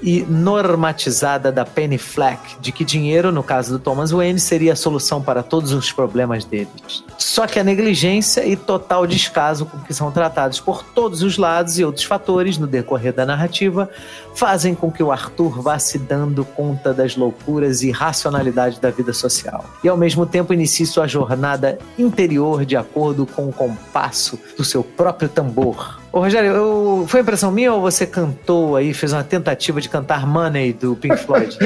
[0.02, 4.76] e normatizada da Penny Fleck, de que dinheiro, no caso do Thomas Wayne, seria a
[4.76, 7.04] solução para todos os problemas deles.
[7.16, 11.78] Só que a negligência e total descaso com que são tratados por todos os lados
[11.78, 13.88] e outros fatores no decorrer da narrativa
[14.34, 19.12] fazem com que o Arthur vá se dando conta das loucuras e irracionalidade da vida
[19.12, 19.64] social.
[19.82, 24.82] E ao mesmo tempo inicie sua jornada interior de acordo com o compasso do seu
[24.82, 26.00] próprio tambor.
[26.12, 27.04] Ô Rogério, eu...
[27.06, 31.16] foi impressão minha ou você cantou aí, fez uma tentativa de cantar Money do Pink
[31.24, 31.56] Floyd?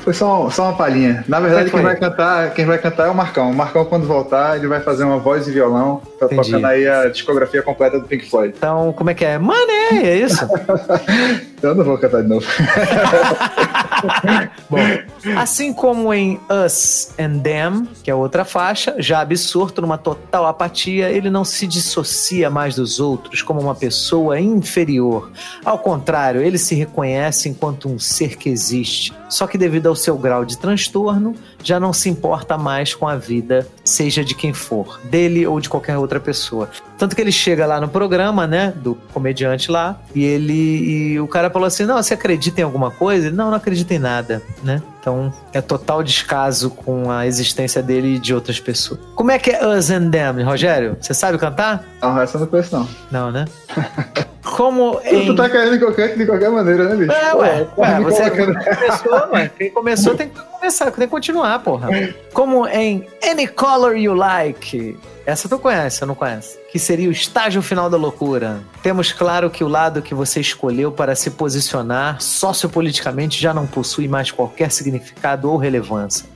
[0.00, 1.24] Foi só, só uma palhinha.
[1.28, 3.50] Na verdade, quem é que vai, cantar, quem vai cantar é o Marcão.
[3.50, 6.50] O Marcão, quando voltar, ele vai fazer uma voz e violão, tá Entendi.
[6.50, 8.54] tocando aí a discografia completa do Pink Floyd.
[8.56, 9.38] Então, como é que é?
[9.38, 10.46] Money, é isso?
[11.64, 12.46] Eu não vou cantar de novo.
[14.68, 14.78] Bom,
[15.36, 21.10] assim como em Us and Them, que é outra faixa, já absorto numa total apatia,
[21.10, 25.30] ele não se dissocia mais dos outros como uma pessoa inferior.
[25.64, 29.14] Ao contrário, ele se reconhece enquanto um ser que existe.
[29.28, 31.34] Só que devido ao seu grau de transtorno,
[31.64, 35.68] já não se importa mais com a vida, seja de quem for, dele ou de
[35.68, 36.68] qualquer outra pessoa.
[36.98, 41.26] Tanto que ele chega lá no programa, né, do comediante lá, e ele e o
[41.26, 44.40] cara falou assim: "Não, você acredita em alguma coisa?" Ele, não, não acredito em nada,
[44.62, 44.80] né?
[45.00, 49.00] Então, é total descaso com a existência dele e de outras pessoas.
[49.14, 50.96] Como é que é Us and Them, Rogério?
[50.98, 51.84] Você sabe cantar?
[52.00, 52.88] Não, essa eu não conheço, não.
[53.10, 53.44] Não, né?
[54.56, 55.26] Como em...
[55.26, 57.12] Tu tá querendo que eu cante de qualquer maneira, né, bicho?
[57.12, 59.50] É, ué, ué, me você colocando- começou, ué.
[59.58, 61.88] Quem começou tem que começar, tem que continuar, porra.
[62.32, 64.96] Como em Any Color You Like.
[65.26, 66.58] Essa tu conhece, eu não conhece.
[66.70, 68.60] Que seria o estágio final da loucura.
[68.82, 74.06] Temos claro que o lado que você escolheu para se posicionar sociopoliticamente já não possui
[74.06, 76.26] mais qualquer significado ou relevância.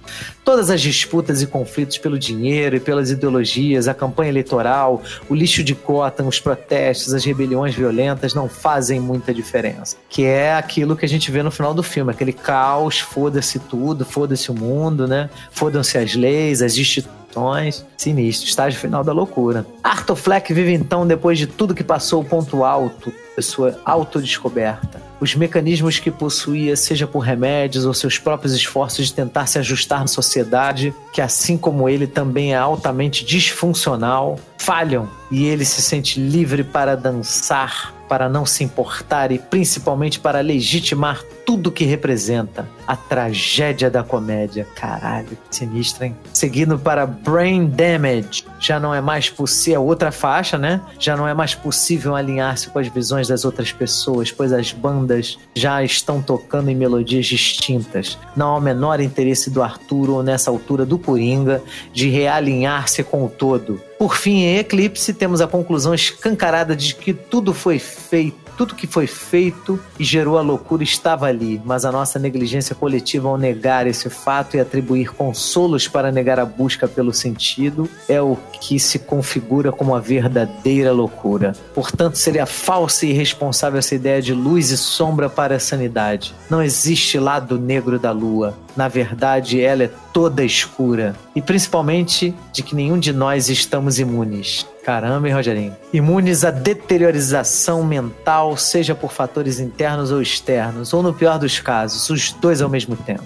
[0.43, 5.63] Todas as disputas e conflitos pelo dinheiro e pelas ideologias, a campanha eleitoral, o lixo
[5.63, 9.97] de cota, os protestos, as rebeliões violentas não fazem muita diferença.
[10.09, 14.07] Que é aquilo que a gente vê no final do filme, aquele caos, foda-se tudo,
[14.19, 15.31] foda-se o mundo, né?
[15.53, 19.65] Fodam-se as leis, as instituições sinistro, estágio final da loucura.
[19.85, 25.01] Arthur Fleck vive então, depois de tudo que passou, o ponto alto da sua autodescoberta.
[25.21, 30.01] Os mecanismos que possuía, seja por remédios ou seus próprios esforços de tentar se ajustar
[30.01, 36.19] na sociedade, que assim como ele também é altamente disfuncional, falham e ele se sente
[36.19, 42.97] livre para dançar, para não se importar e principalmente para legitimar tudo que representa a
[42.97, 44.67] tragédia da comédia.
[44.75, 46.17] Caralho, sinistra, hein?
[46.33, 48.47] Seguindo para Brain Damage.
[48.59, 50.81] Já não é mais possível, outra faixa, né?
[50.99, 55.39] Já não é mais possível alinhar-se com as visões das outras pessoas, pois as bandas
[55.55, 58.17] já estão tocando em melodias distintas.
[58.35, 61.63] Não há o menor interesse do Arturo ou nessa altura do Coringa
[61.93, 63.83] de realinhar-se com o todo.
[63.99, 68.89] Por fim, em Eclipse, temos a conclusão escancarada de que tudo foi feito tudo que
[68.89, 73.87] foi feito e gerou a loucura estava ali, mas a nossa negligência coletiva ao negar
[73.87, 78.99] esse fato e atribuir consolos para negar a busca pelo sentido é o que se
[78.99, 81.53] configura como a verdadeira loucura.
[81.73, 86.35] Portanto, seria falsa e irresponsável essa ideia de luz e sombra para a sanidade.
[86.51, 88.59] Não existe lado negro da lua.
[88.77, 91.15] Na verdade, ela é toda escura.
[91.39, 94.67] E principalmente de que nenhum de nós estamos imunes.
[94.85, 95.77] Caramba, hein, Rogerinho?
[95.93, 102.11] Imunes à deteriorização mental, seja por fatores internos ou externos, ou no pior dos casos,
[102.11, 103.23] os dois ao mesmo tempo.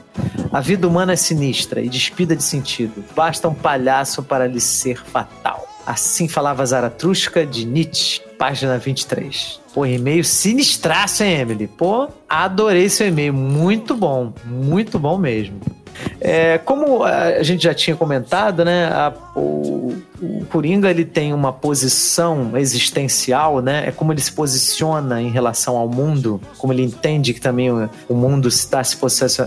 [0.53, 3.03] A vida humana é sinistra e despida de sentido.
[3.17, 5.67] Basta um palhaço para lhe ser fatal.
[5.87, 9.59] Assim falava Zaratustra de Nietzsche, página 23.
[9.73, 11.67] Pô, e-mail sinistraço, hein, Emily?
[11.67, 13.33] Pô, adorei seu e-mail.
[13.33, 15.59] Muito bom, muito bom mesmo.
[16.21, 21.53] É, como a gente já tinha comentado, né, a, o, o Coringa ele tem uma
[21.53, 23.89] posição existencial, né?
[23.89, 27.91] É como ele se posiciona em relação ao mundo, como ele entende que também o,
[28.09, 28.97] o mundo está se,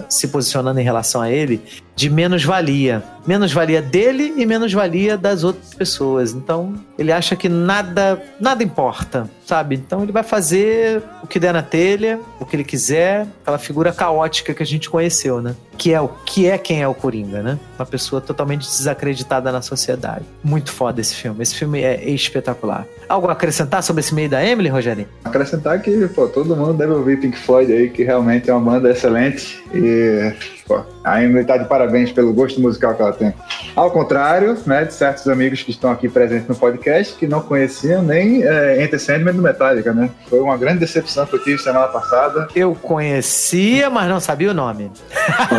[0.10, 1.62] se posicionando em relação a ele,
[1.96, 3.02] de menos-valia.
[3.26, 6.34] Menos-valia dele e menos-valia das outras pessoas.
[6.34, 9.76] Então, ele acha que nada, nada importa, sabe?
[9.76, 13.94] Então, ele vai fazer o que der na telha, o que ele quiser, aquela figura
[13.94, 15.56] caótica que a gente conheceu, né?
[15.78, 17.58] Que é o que é quem é o Coringa, né?
[17.78, 20.26] Uma pessoa totalmente desacreditada na sociedade.
[20.44, 21.42] Muito foda esse filme.
[21.44, 22.86] Esse filme é espetacular.
[23.08, 25.08] Algo a acrescentar sobre esse meio da Emily, Rogerinho?
[25.24, 28.90] Acrescentar que, pô, todo mundo deve ouvir Pink Floyd aí, que realmente é uma banda
[28.90, 29.62] excelente.
[29.74, 30.34] E,
[30.68, 33.34] pô, a Emily tá de parabéns pelo gosto musical que ela tem.
[33.76, 38.02] Ao contrário, né, de certos amigos que estão aqui presentes no podcast, que não conheciam
[38.02, 40.10] nem é, Enter Sandman do Metallica, né?
[40.28, 42.48] Foi uma grande decepção que eu tive semana passada.
[42.56, 44.92] Eu conhecia, mas não sabia o nome.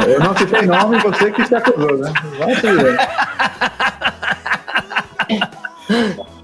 [0.09, 2.13] Eu não citei nome, você que se acusou, né?
[2.39, 2.99] Vamos ver.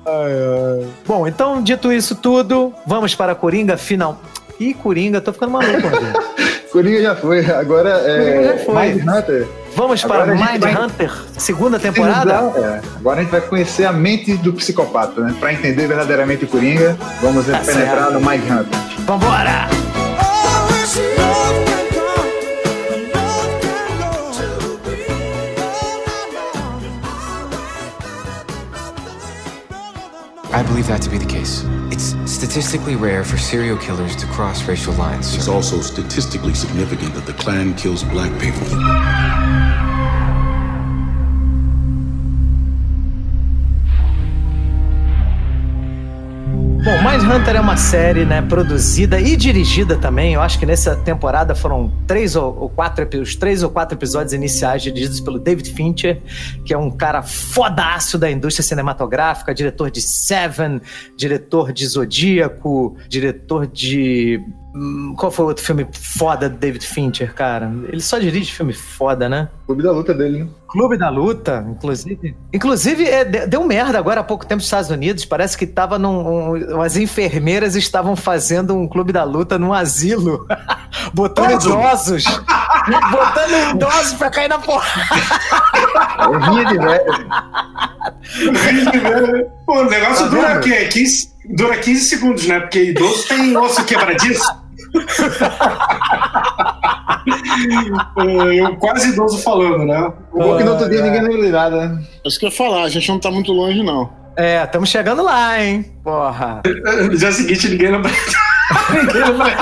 [0.04, 0.88] Ai, ai.
[1.06, 4.20] Bom, então, dito isso tudo, vamos para a Coringa final.
[4.58, 6.61] Ih, Coringa, tô ficando maluco, gente.
[6.72, 8.18] Coringa já foi, agora é.
[8.24, 8.88] Coringa já foi.
[8.94, 9.48] Mind Hunter.
[9.76, 12.32] Vamos Agora para Mind vai- Hunter, segunda temporada?
[12.32, 15.34] É, agora a gente vai conhecer a mente do psicopata, né?
[15.40, 18.12] Pra entender verdadeiramente o Coringa, vamos Tá penetrar certo.
[18.12, 18.78] no Mind Hunter.
[19.06, 19.68] Vambora!
[30.52, 31.64] I believe that to be the case.
[31.92, 35.34] It's statistically rare for serial killers to cross racial lines.
[35.34, 38.66] It's also statistically significant that the Klan kills black people.
[46.84, 50.34] Bom, Mindhunter é uma série, né, produzida e dirigida também.
[50.34, 54.82] Eu acho que nessa temporada foram três ou, quatro, os três ou quatro episódios iniciais
[54.82, 56.20] dirigidos pelo David Fincher,
[56.64, 60.80] que é um cara fodaço da indústria cinematográfica, diretor de Seven,
[61.16, 64.40] diretor de Zodíaco, diretor de
[65.16, 67.70] qual foi o outro filme foda do David Fincher, cara?
[67.88, 69.48] Ele só dirige filme foda, né?
[69.66, 70.48] Clube da luta dele, né?
[70.68, 72.34] Clube da Luta, inclusive.
[72.50, 75.26] Inclusive, é, de- deu merda agora há pouco tempo nos Estados Unidos.
[75.26, 76.54] Parece que tava num.
[76.56, 80.46] Um, as enfermeiras estavam fazendo um clube da luta num asilo.
[81.12, 81.68] Botando Idoso.
[81.68, 82.24] idosos.
[83.10, 85.02] botando idosos pra cair na porrada.
[86.22, 87.12] Eu rinha de velho.
[89.66, 90.86] Pô, o negócio Tá dura o quê?
[90.86, 92.60] 15, dura 15 segundos, né?
[92.60, 94.61] Porque idoso tem osso quebradiço.
[98.16, 100.12] É, um quase idoso falando, né?
[100.32, 102.02] O bom é que no outro dia Ah, ninguém lembra nada, né?
[102.24, 104.10] É Isso que eu ia falar, a gente não tá muito longe, não.
[104.36, 105.84] É, estamos chegando lá, hein?
[106.02, 106.62] Porra.
[107.02, 108.10] No dia seguinte, ninguém lembra.
[108.90, 109.52] ninguém lembra.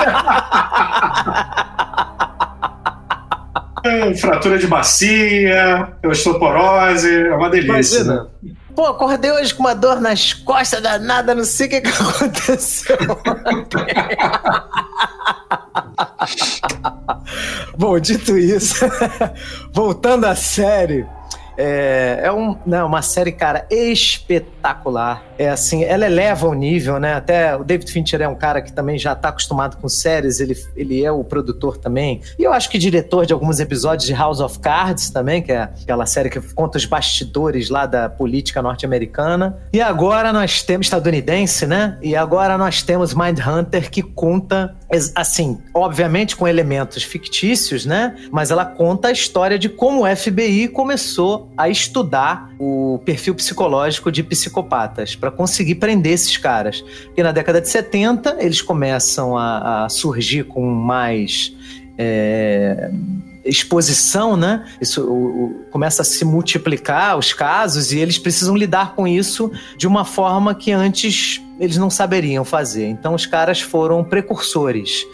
[3.83, 8.01] É, Fratura de bacia, osteoporose, é uma delícia.
[8.01, 8.27] Imagina.
[8.75, 12.97] Pô, acordei hoje com uma dor nas costas danada, não sei o que, que aconteceu.
[17.77, 18.85] Bom, dito isso,
[19.73, 21.05] voltando à série,
[21.57, 25.23] é, é um, não, uma série, cara, espetacular.
[25.37, 27.13] É assim, ela eleva o nível, né?
[27.13, 30.55] Até o David Fincher é um cara que também já tá acostumado com séries, ele,
[30.75, 32.21] ele é o produtor também.
[32.37, 35.63] E eu acho que diretor de alguns episódios de House of Cards também, que é
[35.63, 39.57] aquela série que conta os bastidores lá da política norte-americana.
[39.73, 41.97] E agora nós temos estadunidense, né?
[42.01, 44.75] E agora nós temos Mindhunter que conta
[45.15, 48.15] assim, obviamente com elementos fictícios, né?
[48.31, 54.11] Mas ela conta a história de como o FBI começou a estudar o perfil psicológico
[54.11, 56.81] de psicopatas para conseguir prender esses caras.
[57.05, 61.55] Porque na década de 70 eles começam a, a surgir com mais
[61.97, 62.91] é,
[63.43, 64.65] exposição, né?
[64.79, 69.51] Isso o- o- começa a se multiplicar os casos e eles precisam lidar com isso
[69.77, 72.87] de uma forma que antes eles não saberiam fazer.
[72.87, 75.05] Então os caras foram precursores.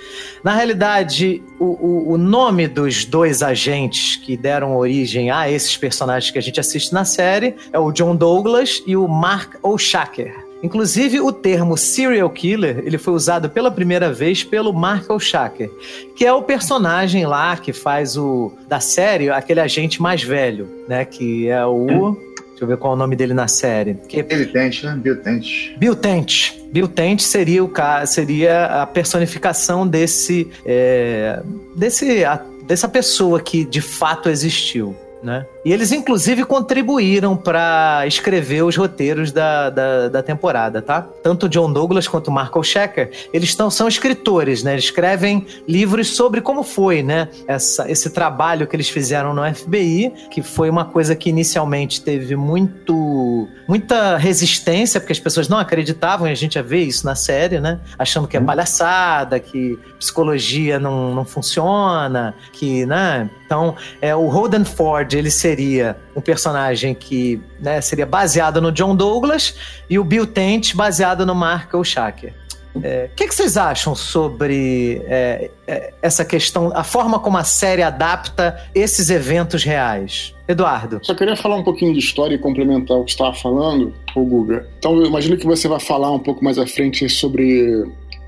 [0.43, 6.37] Na realidade, o, o- nome dos dois agentes que deram origem a esses personagens que
[6.37, 10.46] a gente assiste na série é o John Douglas e o Mark O'Shaker.
[10.63, 15.69] Inclusive, o termo serial killer ele foi usado pela primeira vez pelo Mark O'Shaker,
[16.15, 21.05] que é o personagem lá que faz o da série aquele agente mais velho, né?
[21.05, 22.17] Que é o
[22.49, 23.93] Deixa eu ver qual é o nome dele na série.
[24.09, 24.95] Que Ele tente, né?
[24.99, 25.75] Bill Tente.
[25.77, 26.53] Bill Tent.
[26.71, 27.71] Bill Tent seria o
[28.07, 31.39] seria a personificação desse, é,
[31.75, 34.95] desse a- dessa pessoa que de fato existiu.
[35.21, 35.45] Né?
[35.67, 41.01] E eles, inclusive, contribuíram para escrever os roteiros da, da, da temporada, tá?
[41.21, 44.71] Tanto o John Douglas quanto o Marco Shecker, eles tão, são escritores, né?
[44.71, 47.27] Eles escrevem livros sobre como foi, né?
[47.45, 52.37] Essa, esse trabalho que eles fizeram no FBI, que foi uma coisa que inicialmente teve
[52.37, 57.13] muito, muita resistência, porque as pessoas não acreditavam, e a gente já vê isso na
[57.13, 57.81] série, né?
[57.99, 63.29] Achando que é palhaçada, que psicologia não, não funciona, que, né?
[63.45, 65.56] Então, é, o Holden Ford, ele seria
[66.15, 69.55] um personagem que né, seria baseado no John Douglas
[69.89, 72.33] e o Bill Tent baseado no Mark O'Shaker.
[72.83, 77.43] É, O que, que vocês acham sobre é, é, essa questão, a forma como a
[77.43, 80.33] série adapta esses eventos reais?
[80.47, 80.99] Eduardo.
[81.03, 84.67] Só queria falar um pouquinho de história e complementar o que estava falando, ô Guga.
[84.79, 87.85] Então, eu imagino que você vai falar um pouco mais à frente sobre,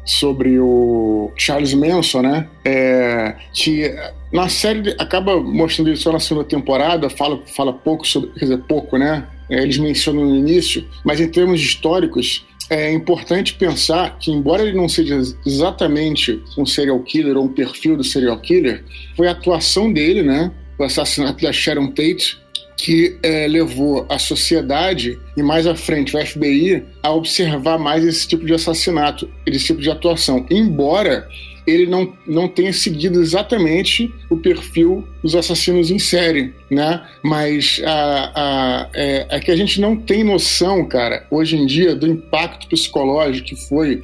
[0.09, 2.47] sobre o Charles Manson, né?
[2.65, 3.93] É, que
[4.33, 8.57] na série acaba mostrando isso só na segunda temporada, fala, fala pouco sobre, quer dizer,
[8.67, 9.27] pouco, né?
[9.49, 14.75] É, eles mencionam no início, mas em termos históricos, é importante pensar que, embora ele
[14.75, 18.83] não seja exatamente um serial killer ou um perfil do serial killer,
[19.15, 20.51] foi a atuação dele, né?
[20.77, 22.39] O assassinato da Sharon Tate,
[22.79, 28.25] que é, levou a sociedade e mais à frente o FBI a observar mais esse
[28.25, 30.45] tipo de assassinato, esse tipo de atuação.
[30.49, 31.27] Embora
[31.67, 37.01] ele não, não tenha seguido exatamente o perfil dos assassinos em série, né?
[37.23, 41.95] Mas a, a, é, é que a gente não tem noção, cara, hoje em dia,
[41.95, 44.01] do impacto psicológico que foi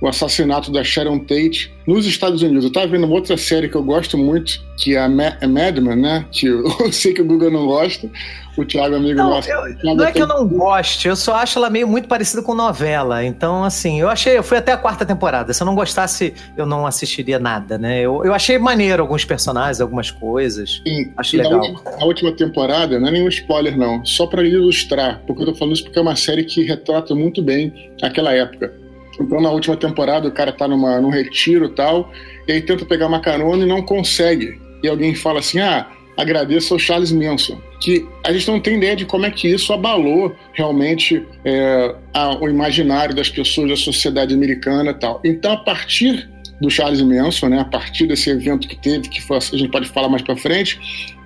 [0.00, 2.64] o assassinato da Sharon Tate nos Estados Unidos.
[2.64, 5.48] Eu tava vendo uma outra série que eu gosto muito, que é a Ma a
[5.48, 6.24] Mad Men, né?
[6.30, 8.08] Que eu, eu sei que o Google não gosta,
[8.56, 9.50] o Thiago, amigo Não, nosso.
[9.50, 12.42] eu- Não é que tem- eu não goste, eu só acho ela meio muito parecida
[12.42, 13.24] com novela.
[13.24, 15.52] Então, assim, eu achei, eu fui até a quarta temporada.
[15.52, 18.00] Se eu não gostasse, eu não assistiria nada, né?
[18.00, 20.57] Eu, eu achei maneiro alguns personagens, algumas coisas.
[20.66, 21.60] Sim, Acho e na legal.
[21.60, 24.04] última- Na última temporada, não é nenhum spoiler, não.
[24.04, 27.42] Só para ilustrar, porque eu tô falando isso porque é uma série que retrata muito
[27.42, 28.72] bem aquela época.
[29.20, 32.12] Então, na última temporada, o cara tá numa, num retiro e tal,
[32.46, 34.58] e aí tenta pegar uma carona e não consegue.
[34.82, 37.58] E alguém fala assim: ah, agradeço ao Charles Manson.
[37.80, 42.36] Que a gente não tem ideia de como é que isso abalou realmente é, a-
[42.40, 45.20] o imaginário das pessoas da sociedade americana e tal.
[45.24, 46.28] Então, a partir
[46.60, 49.88] do Charles Manson, né, a partir desse evento que teve, que foi, a gente pode
[49.88, 50.80] falar mais para frente,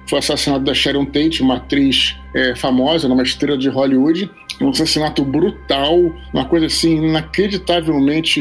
[0.09, 4.31] foi o assassinato da Sharon Tate, uma atriz é, famosa, uma estrela de Hollywood.
[4.61, 5.99] Um assassinato brutal,
[6.33, 8.41] uma coisa assim inacreditavelmente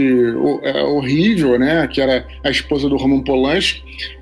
[0.64, 1.88] é, horrível, né?
[1.88, 3.82] Que era a esposa do Roman Polanski.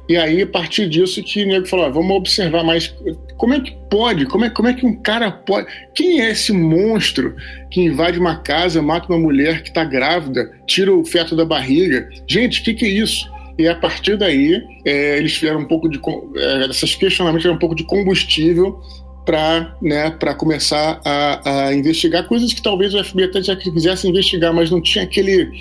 [0.10, 2.91] E aí, a partir disso, que o nego falou: ah, vamos observar mais.
[3.38, 4.26] Como é que pode?
[4.26, 5.68] Como é, como é que um cara pode.
[5.93, 7.36] Quem é esse monstro
[7.70, 12.10] que invade uma casa, mata uma mulher que está grávida, tira o feto da barriga?
[12.28, 13.30] Gente, o que, que é isso?
[13.60, 15.99] E a partir daí, é, eles tiveram um pouco de.
[16.38, 18.82] É, esses questionamentos tiveram um pouco de combustível
[19.28, 24.51] para né, começar a, a, investigar coisas que talvez o FBI até já quisesse investigar,
[24.51, 25.51] mas não tinha aquele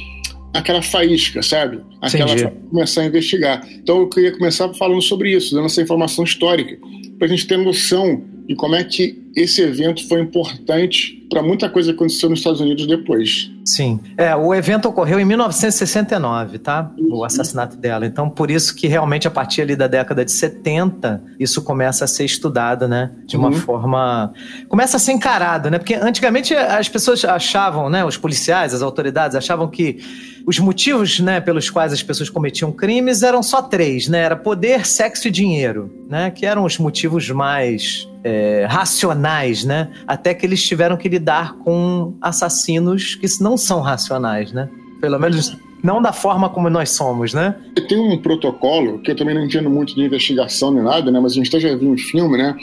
[0.53, 1.80] aquela faísca, sabe?
[2.01, 3.68] Aquela começar a investigar.
[3.70, 6.78] Então eu queria começar falando sobre isso, dando essa informação histórica,
[7.18, 11.68] para a gente ter noção de como é que esse evento foi importante para muita
[11.68, 13.51] coisa que aconteceu nos Estados Unidos depois.
[13.64, 14.01] Sim.
[14.16, 16.90] É, o evento ocorreu em 1969, tá?
[16.99, 18.07] O assassinato dela.
[18.07, 22.09] Então, por isso que realmente a partir ali da década de 70, isso começa a
[22.09, 23.11] ser estudado, né?
[23.26, 23.55] De uma uhum.
[23.55, 24.32] forma.
[24.68, 25.78] Começa a ser encarado, né?
[25.78, 28.03] Porque antigamente as pessoas achavam, né?
[28.05, 29.99] Os policiais, as autoridades achavam que
[30.46, 34.20] os motivos, né, pelos quais as pessoas cometiam crimes eram só três, né?
[34.20, 36.30] Era poder, sexo e dinheiro, né?
[36.30, 39.89] Que eram os motivos mais é, racionais, né?
[40.07, 44.68] Até que eles tiveram que lidar com assassinos que não são racionais, né?
[45.01, 47.55] Pelo menos não da forma como nós somos, né?
[47.89, 51.18] Tem um protocolo que eu também não entendo muito de investigação nem nada, né?
[51.18, 52.55] Mas a gente até já viu um filme, né?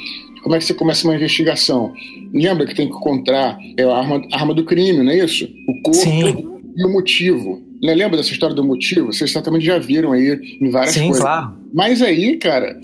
[0.44, 1.92] Como é que você começa uma investigação?
[2.32, 5.46] Lembra que tem que encontrar é, a arma, a arma do crime, não é isso?
[5.68, 6.46] O corpo Sim.
[6.78, 7.64] e o motivo.
[7.82, 9.12] Lembra dessa história do motivo?
[9.12, 11.18] Vocês certamente já viram aí em várias Sim, coisas.
[11.18, 11.54] Sim, claro.
[11.74, 12.78] Mas aí, cara,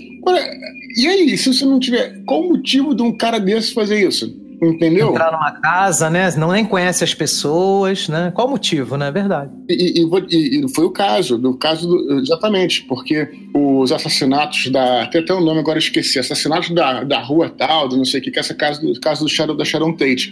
[0.96, 2.24] e aí, se você não tiver.
[2.26, 4.42] Qual o motivo de um cara desse fazer isso?
[4.62, 5.10] Entendeu?
[5.10, 6.30] Entrar numa casa, né?
[6.38, 8.32] Não nem conhece as pessoas, né?
[8.36, 9.08] Qual o motivo, né?
[9.08, 9.50] É verdade.
[9.68, 15.08] E, e, e, foi o caso, do caso do, exatamente, porque os assassinatos da.
[15.08, 18.20] Tem até o um nome agora esqueci, assassinatos da, da rua tal, do não sei
[18.20, 20.32] o que, que é essa casa do caso do Shadow, da Sharon Tate.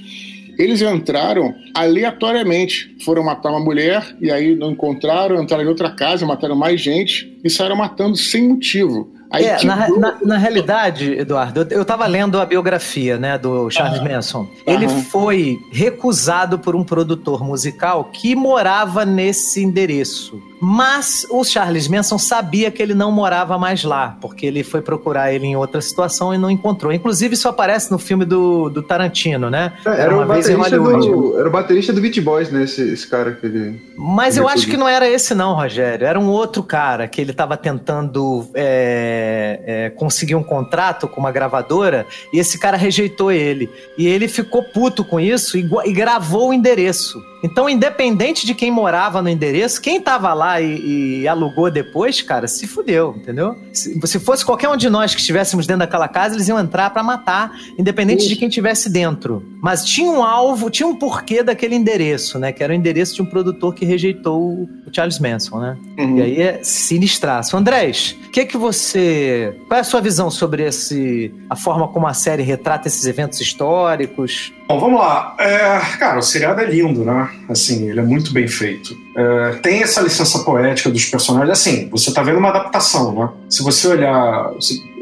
[0.59, 2.95] Eles entraram aleatoriamente.
[3.03, 7.35] Foram matar uma mulher e aí não encontraram, entraram em outra casa, mataram mais gente
[7.43, 9.09] e saíram matando sem motivo.
[9.31, 13.99] Aí, é, na, na, na, realidade, Eduardo, eu estava lendo a biografia né, do Charles
[13.99, 14.07] uhum.
[14.07, 14.47] Manson.
[14.65, 15.03] Ele uhum.
[15.03, 20.41] foi recusado por um produtor musical que morava nesse endereço.
[20.61, 25.33] Mas o Charles Manson sabia que ele não morava mais lá, porque ele foi procurar
[25.33, 26.91] ele em outra situação e não encontrou.
[26.91, 29.73] Inclusive, isso aparece no filme do, do Tarantino, né?
[29.85, 31.07] É, era, era, em Hollywood.
[31.07, 32.63] Do, era o baterista do Beat Boys, né?
[32.63, 33.81] Esse, esse cara que ele.
[33.95, 36.05] Mas eu acho que não era esse, não, Rogério.
[36.05, 41.31] Era um outro cara que ele estava tentando é, é, conseguir um contrato com uma
[41.31, 43.69] gravadora e esse cara rejeitou ele.
[43.97, 47.21] E ele ficou puto com isso e, e gravou o endereço.
[47.43, 52.47] Então, independente de quem morava no endereço, quem tava lá e, e alugou depois, cara,
[52.47, 53.55] se fudeu, entendeu?
[53.73, 56.89] Se, se, fosse qualquer um de nós que estivéssemos dentro daquela casa, eles iam entrar
[56.89, 58.29] para matar, independente Isso.
[58.29, 59.43] de quem tivesse dentro.
[59.61, 62.51] Mas tinha um alvo, tinha um porquê daquele endereço, né?
[62.51, 65.77] Que era o endereço de um produtor que rejeitou o Charles Manson, né?
[65.97, 66.17] Uhum.
[66.17, 67.55] E aí é sinistraço.
[67.55, 69.57] Andrés, o que que você...
[69.67, 71.33] Qual é a sua visão sobre esse...
[71.49, 74.53] a forma como a série retrata esses eventos históricos?
[74.69, 75.35] Bom, vamos lá.
[75.39, 77.27] É, cara, o seriado é lindo, né?
[77.49, 78.95] Assim, ele é muito bem feito.
[79.17, 81.49] É, tem essa licença poética dos personagens.
[81.49, 83.29] Assim, você tá vendo uma adaptação, né?
[83.49, 84.51] Se você olhar.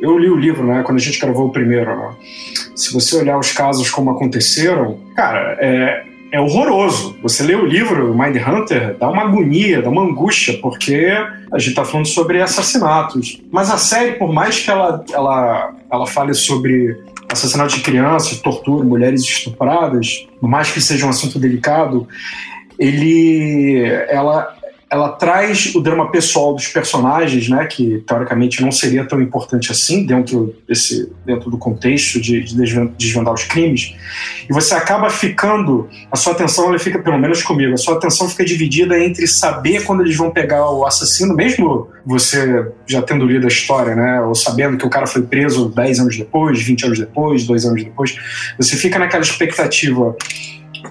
[0.01, 0.83] Eu li o livro, né?
[0.83, 2.15] Quando a gente gravou o primeiro, né?
[2.77, 7.17] Se você olhar os casos como aconteceram, cara, é, é horroroso.
[7.21, 11.11] Você lê o livro, Mind Hunter, dá uma agonia, dá uma angústia, porque
[11.51, 13.41] a gente está falando sobre assassinatos.
[13.51, 16.97] Mas a série, por mais que ela, ela, ela fale sobre
[17.29, 22.07] assassinato de crianças, tortura, mulheres estupradas, por mais que seja um assunto delicado,
[22.79, 24.56] ele, ela,
[24.89, 30.05] ela traz o drama pessoal dos personagens, né, que teoricamente não seria tão importante assim
[30.05, 32.55] dentro desse dentro do contexto de, de
[32.97, 33.95] desvendar os crimes,
[34.49, 38.29] e você acaba ficando a sua atenção ela fica pelo menos comigo, a sua atenção
[38.29, 43.45] fica dividida entre saber quando eles vão pegar o assassino, mesmo você já tendo lido
[43.45, 46.99] a história, né, ou sabendo que o cara foi preso 10 anos depois, 20 anos
[46.99, 48.17] depois, 2 anos depois,
[48.57, 50.15] você fica naquela expectativa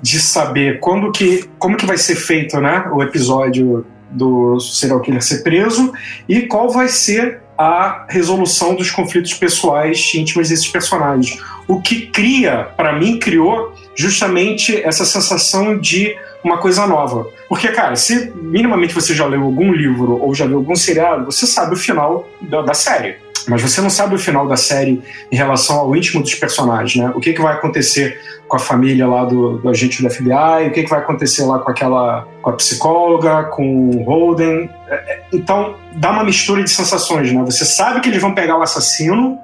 [0.03, 5.23] de saber quando que, como que vai ser feito né, o episódio do serial killer
[5.23, 5.93] ser preso
[6.29, 11.39] e qual vai ser a resolução dos conflitos pessoais íntimos desses personagens.
[11.67, 17.27] O que cria, para mim, criou justamente essa sensação de uma coisa nova.
[17.49, 21.47] Porque, cara, se minimamente você já leu algum livro ou já viu algum seriado, você
[21.47, 25.37] sabe o final da, da série mas você não sabe o final da série em
[25.37, 27.13] relação ao íntimo dos personagens, né?
[27.15, 30.73] O que, que vai acontecer com a família lá do, do agente do FBI, o
[30.73, 34.69] que, que vai acontecer lá com aquela com a psicóloga, com o Holden.
[34.89, 37.43] É, é, então, dá uma mistura de sensações, né?
[37.45, 39.39] Você sabe que eles vão pegar o assassino,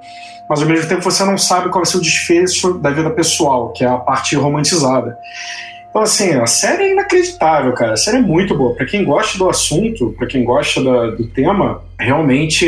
[0.48, 3.84] mas ao mesmo tempo você não sabe qual ser o desfecho da vida pessoal, que
[3.84, 5.16] é a parte romantizada.
[5.92, 7.92] Então, assim, a série é inacreditável, cara.
[7.92, 8.74] A série é muito boa.
[8.74, 12.66] Para quem gosta do assunto, para quem gosta da, do tema, realmente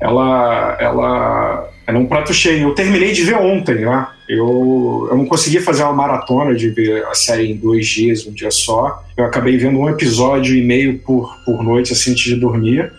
[0.00, 2.68] ela, ela, ela é um prato cheio.
[2.68, 4.06] Eu terminei de ver ontem, né?
[4.26, 8.32] Eu, eu não consegui fazer uma maratona de ver a série em dois dias, um
[8.32, 9.04] dia só.
[9.14, 12.90] Eu acabei vendo um episódio e meio por, por noite, assim, antes de dormir.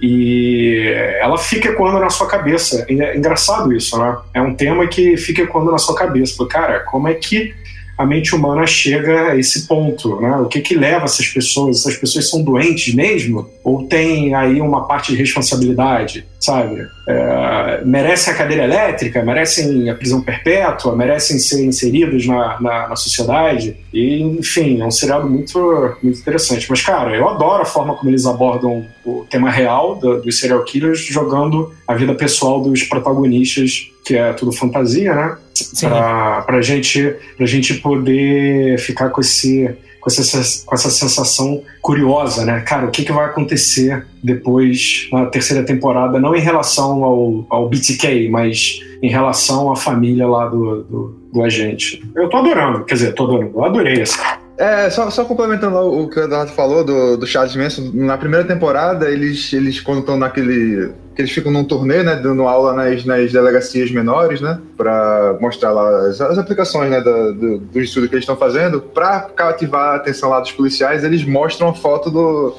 [0.00, 2.86] E ela fica ecoando na sua cabeça.
[2.88, 4.16] É engraçado isso, né?
[4.32, 6.46] É um tema que fica ecoando na sua cabeça.
[6.46, 7.54] Cara, como é que
[7.98, 10.36] a mente humana chega a esse ponto, né?
[10.36, 11.78] O que que leva essas pessoas?
[11.80, 13.50] Essas pessoas são doentes mesmo?
[13.64, 16.86] Ou tem aí uma parte de responsabilidade, sabe?
[17.08, 19.24] É, merecem a cadeira elétrica?
[19.24, 20.94] Merecem a prisão perpétua?
[20.94, 23.76] Merecem ser inseridos na, na, na, sociedade?
[23.92, 25.58] E, enfim, é um seriado muito,
[26.00, 26.70] muito interessante.
[26.70, 30.62] Mas, cara, eu adoro a forma como eles abordam o tema real do, dos serial
[30.62, 35.36] killers jogando a vida pessoal dos protagonistas, que é tudo fantasia, né?
[35.82, 42.44] Para a gente, pra gente poder ficar com esse com essa, com essa sensação curiosa,
[42.46, 42.60] né?
[42.60, 46.18] Cara, o que, que vai acontecer depois na terceira temporada?
[46.18, 51.42] Não em relação ao, ao BTK, mas em relação à família lá do, do, do
[51.42, 52.02] agente.
[52.16, 54.38] Eu tô adorando, quer dizer, tô adorando, eu adorei essa.
[54.58, 58.44] É, só, só complementando o que o Eduardo falou do, do Charles Manson, na primeira
[58.44, 60.92] temporada, eles, eles quando estão naquele.
[61.14, 62.16] que eles ficam num turnê, né?
[62.16, 64.60] Dando aula nas, nas delegacias menores, né?
[64.76, 67.00] Pra mostrar lá as, as aplicações, né?
[67.00, 68.80] Do, do, do estudo que eles estão fazendo.
[68.80, 72.52] Pra cativar a atenção lá dos policiais, eles mostram a foto do,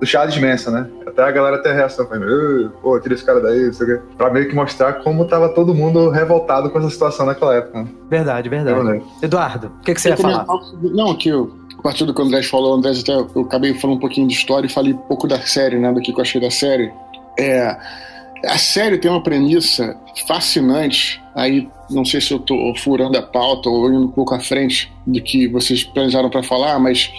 [0.00, 0.88] do Charles Manson, né?
[1.06, 4.00] Até a galera tem reação, falando, pô, tira esse cara daí, isso aqui.
[4.16, 7.82] Pra meio que mostrar como tava todo mundo revoltado com essa situação naquela época.
[7.82, 7.88] Né?
[8.08, 9.02] Verdade, verdade.
[9.22, 10.46] Eduardo, o que, que você ia falar?
[10.82, 13.98] Não, que eu, a partir do que o André falou, André, até eu acabei falando
[13.98, 15.92] um pouquinho de história e falei um pouco da série, né?
[15.92, 16.90] Do que eu achei da série.
[17.38, 17.76] É.
[18.46, 19.94] A série tem uma premissa
[20.26, 21.22] fascinante.
[21.34, 24.90] Aí, não sei se eu tô furando a pauta ou indo um pouco à frente
[25.06, 27.12] do que vocês planejaram para falar, mas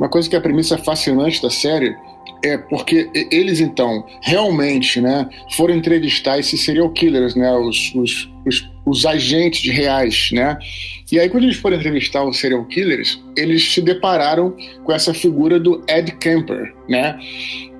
[0.00, 1.96] uma coisa que é a premissa fascinante da série
[2.44, 8.70] é porque eles então realmente, né, foram entrevistar esses serial killers, né, os, os, os,
[8.86, 10.58] os agentes reais, né?
[11.10, 15.58] E aí quando eles foram entrevistar os serial killers, eles se depararam com essa figura
[15.58, 17.18] do Ed Kemper, né?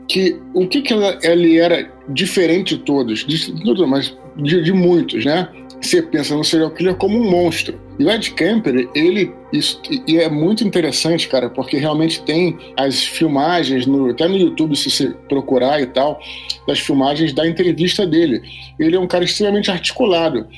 [0.09, 5.49] Que o que que ele era diferente de todos, de, mas de, de muitos, né?
[5.85, 7.79] Você pensa no serial killer como um monstro.
[7.99, 9.31] E o Ed Kemper, ele.
[9.53, 14.75] Isso, e é muito interessante, cara, porque realmente tem as filmagens, no, até no YouTube,
[14.75, 16.19] se você procurar e tal,
[16.67, 18.43] das filmagens da entrevista dele.
[18.81, 20.49] Ele é um cara extremamente articulado.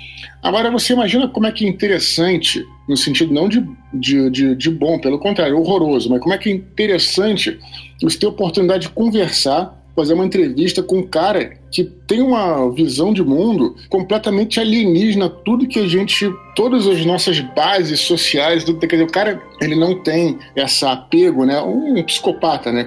[0.43, 4.71] Agora, você imagina como é que é interessante, no sentido não de, de, de, de
[4.71, 7.59] bom, pelo contrário, horroroso, mas como é que é interessante
[8.01, 12.73] você ter a oportunidade de conversar fazer uma entrevista com um cara que tem uma
[12.73, 18.79] visão de mundo completamente alienígena, tudo que a gente, todas as nossas bases sociais, tudo,
[18.79, 21.61] quer dizer, o cara, ele não tem essa apego, né?
[21.61, 22.87] Um psicopata, né?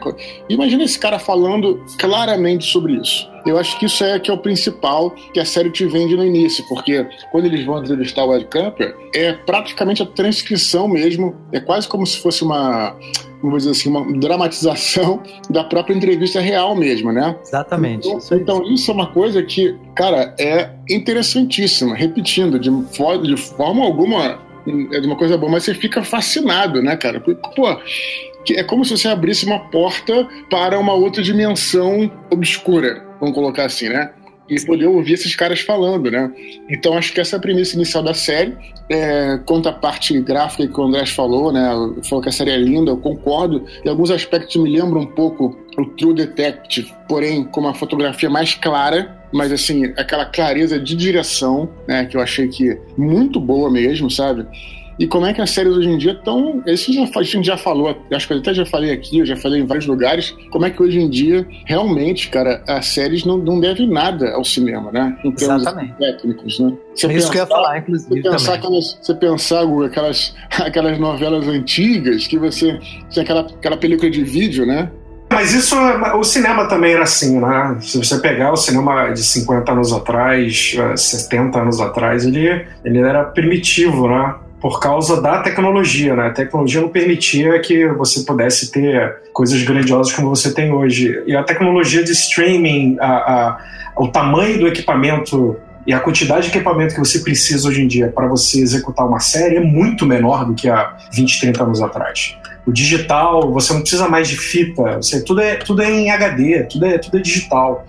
[0.50, 3.30] Imagina esse cara falando claramente sobre isso.
[3.46, 6.24] Eu acho que isso é que é o principal que a série te vende no
[6.24, 11.60] início, porque quando eles vão entrevistar o Ed Camper, é praticamente a transcrição mesmo, é
[11.60, 12.96] quase como se fosse uma
[13.42, 17.36] vamos dizer assim, uma dramatização da própria entrevista real mesmo, né?
[17.42, 18.06] Exatamente.
[18.06, 21.96] Então, isso, então, isso é uma coisa que, cara, é interessantíssima.
[21.96, 24.50] Repetindo, de, de forma alguma
[24.92, 27.20] é de uma coisa boa, mas você fica fascinado, né, cara?
[27.20, 27.68] Porque, pô,
[28.54, 33.90] é como se você abrisse uma porta para uma outra dimensão obscura, vamos colocar assim,
[33.90, 34.12] né?
[34.50, 36.32] e poder ouvir esses caras falando, né?
[36.70, 38.58] Então acho que essa é a premissa inicial da série.
[38.90, 41.70] É, quanto à parte gráfica que o André falou, né?
[42.04, 43.64] Falou que a série é linda, eu concordo.
[43.86, 48.56] Em alguns aspectos me lembra um pouco o True Detective, porém com uma fotografia mais
[48.56, 52.06] clara, mas assim, aquela clareza de direção, né?
[52.06, 54.48] Que eu achei que muito boa mesmo, sabe?
[55.00, 56.62] E como é que as séries hoje em dia estão.
[56.66, 59.38] Esse já, a gente já falou, acho que eu até já falei aqui, eu já
[59.38, 63.38] falei em vários lugares, como é que hoje em dia, realmente, cara, as séries não,
[63.38, 65.18] não devem nada ao cinema, né?
[65.24, 65.94] Em termos Exatamente.
[65.98, 66.74] técnicos, né?
[66.94, 68.22] Você é isso pensar, que eu ia falar, inclusive.
[68.22, 72.78] Você pensar, aquelas, você pensar aquelas, aquelas novelas antigas que você.
[73.10, 74.92] Tinha aquela, aquela película de vídeo, né?
[75.32, 75.76] Mas isso,
[76.18, 77.78] o cinema também era assim, né?
[77.80, 83.24] Se você pegar o cinema de 50 anos atrás, 70 anos atrás, ele, ele era
[83.24, 84.36] primitivo, né?
[84.62, 86.28] Por causa da tecnologia, né?
[86.28, 91.24] A tecnologia não permitia que você pudesse ter coisas grandiosas como você tem hoje.
[91.26, 93.58] E a tecnologia de streaming, a, a,
[93.96, 95.58] o tamanho do equipamento
[95.88, 99.20] e a quantidade de equipamento que você precisa hoje em dia para você executar uma
[99.20, 102.38] série é muito menor do que há 20, 30 anos atrás.
[102.68, 106.64] O digital, você não precisa mais de fita, você, tudo, é, tudo é em HD,
[106.66, 107.86] tudo é, tudo é digital.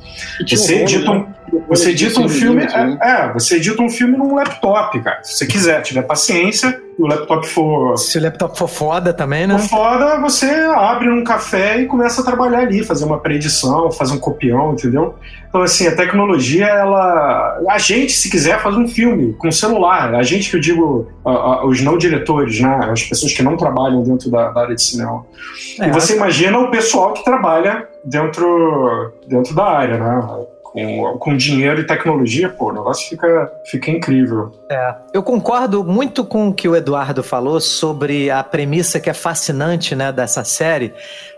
[0.49, 1.27] Você edita, um,
[1.69, 2.65] Você edita um filme.
[2.65, 2.99] Né?
[3.01, 5.23] É, é, você edita um filme num laptop, cara.
[5.23, 7.97] Se você quiser, tiver paciência, e o laptop for.
[7.97, 9.59] Se o laptop for foda também, né?
[9.59, 14.15] For foda, você abre num café e começa a trabalhar ali, fazer uma pré-edição, fazer
[14.15, 15.15] um copião, entendeu?
[15.49, 17.59] Então, assim, a tecnologia, ela.
[17.69, 20.15] A gente, se quiser, faz um filme com celular.
[20.15, 22.91] A gente que eu digo, a, a, os não diretores, né?
[22.91, 25.25] As pessoas que não trabalham dentro da, da área de cinema.
[25.81, 30.29] É, e você imagina o pessoal que trabalha dentro, dentro da área, né?
[30.73, 34.53] Com, com dinheiro e tecnologia, pô, o negócio fica, fica incrível.
[34.71, 39.15] É, eu concordo muito com o que o Eduardo falou sobre a premissa que é
[39.15, 40.95] fascinante, né, dessa série,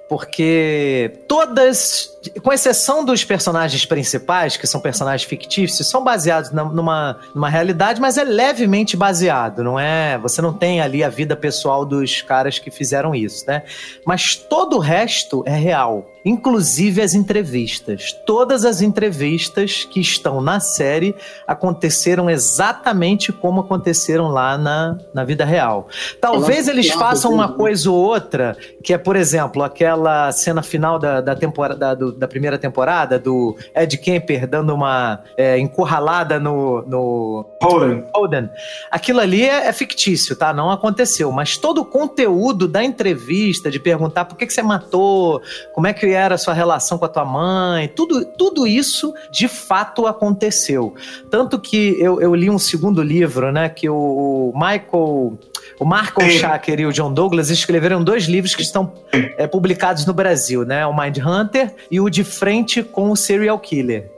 [0.09, 2.12] porque todas,
[2.43, 8.17] com exceção dos personagens principais, que são personagens fictícios, são baseados numa, numa realidade, mas
[8.17, 10.19] é levemente baseado, não é?
[10.19, 13.63] Você não tem ali a vida pessoal dos caras que fizeram isso, né?
[14.05, 18.13] Mas todo o resto é real inclusive as entrevistas.
[18.25, 21.15] Todas as entrevistas que estão na série
[21.47, 25.89] aconteceram exatamente como aconteceram lá na, na vida real.
[26.21, 31.21] Talvez eles façam uma coisa ou outra, que é, por exemplo, aquela cena final da,
[31.21, 37.47] da, temporada, do, da primeira temporada, do Ed Kemper dando uma é, encurralada no, no
[37.63, 38.05] Holden.
[38.15, 38.51] Holden.
[38.91, 40.53] Aquilo ali é, é, fictício, tá?
[40.53, 41.31] Não aconteceu.
[41.33, 45.41] Mas todo o conteúdo da entrevista, de perguntar por que, que você matou,
[45.75, 49.49] como é que era a sua relação com a tua mãe, tudo, tudo isso de
[49.49, 50.95] fato aconteceu.
[51.31, 55.39] Tanto que eu, eu li um segundo livro, né, que o, Michael,
[55.79, 60.13] o Michael Shaker e o John Douglas escreveram dois livros que estão é, publicados no
[60.13, 64.11] Brasil, né, o Mind Hunter e o De Frente com o Serial Killer.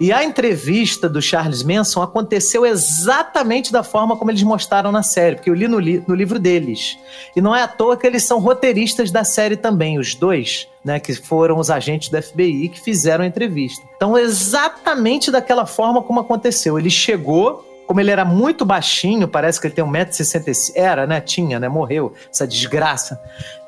[0.00, 5.36] E a entrevista do Charles Manson aconteceu exatamente da forma como eles mostraram na série,
[5.36, 6.96] porque eu li no, li no livro deles.
[7.36, 10.98] E não é à toa que eles são roteiristas da série também, os dois, né,
[10.98, 13.84] que foram os agentes do FBI que fizeram a entrevista.
[13.94, 16.78] Então, exatamente daquela forma como aconteceu.
[16.78, 21.20] Ele chegou, como ele era muito baixinho, parece que ele tem 1,65m, era, né?
[21.20, 21.68] Tinha, né?
[21.68, 23.20] Morreu, essa desgraça.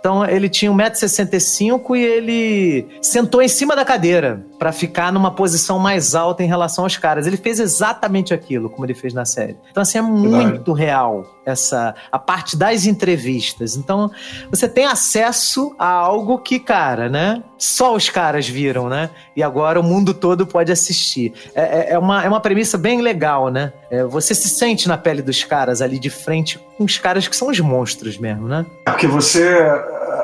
[0.02, 5.78] Então ele tinha 1,65m e ele sentou em cima da cadeira para ficar numa posição
[5.78, 7.24] mais alta em relação aos caras.
[7.24, 9.56] Ele fez exatamente aquilo, como ele fez na série.
[9.70, 13.76] Então, assim, é muito real essa a parte das entrevistas.
[13.76, 14.10] Então,
[14.50, 17.42] você tem acesso a algo que, cara, né?
[17.56, 19.10] Só os caras viram, né?
[19.36, 21.32] E agora o mundo todo pode assistir.
[21.54, 23.72] É, é, é uma, é uma premissa bem legal, né?
[23.90, 27.36] É, você se sente na pele dos caras ali de frente com os caras que
[27.36, 28.66] são os monstros mesmo, né?
[28.86, 29.70] É porque você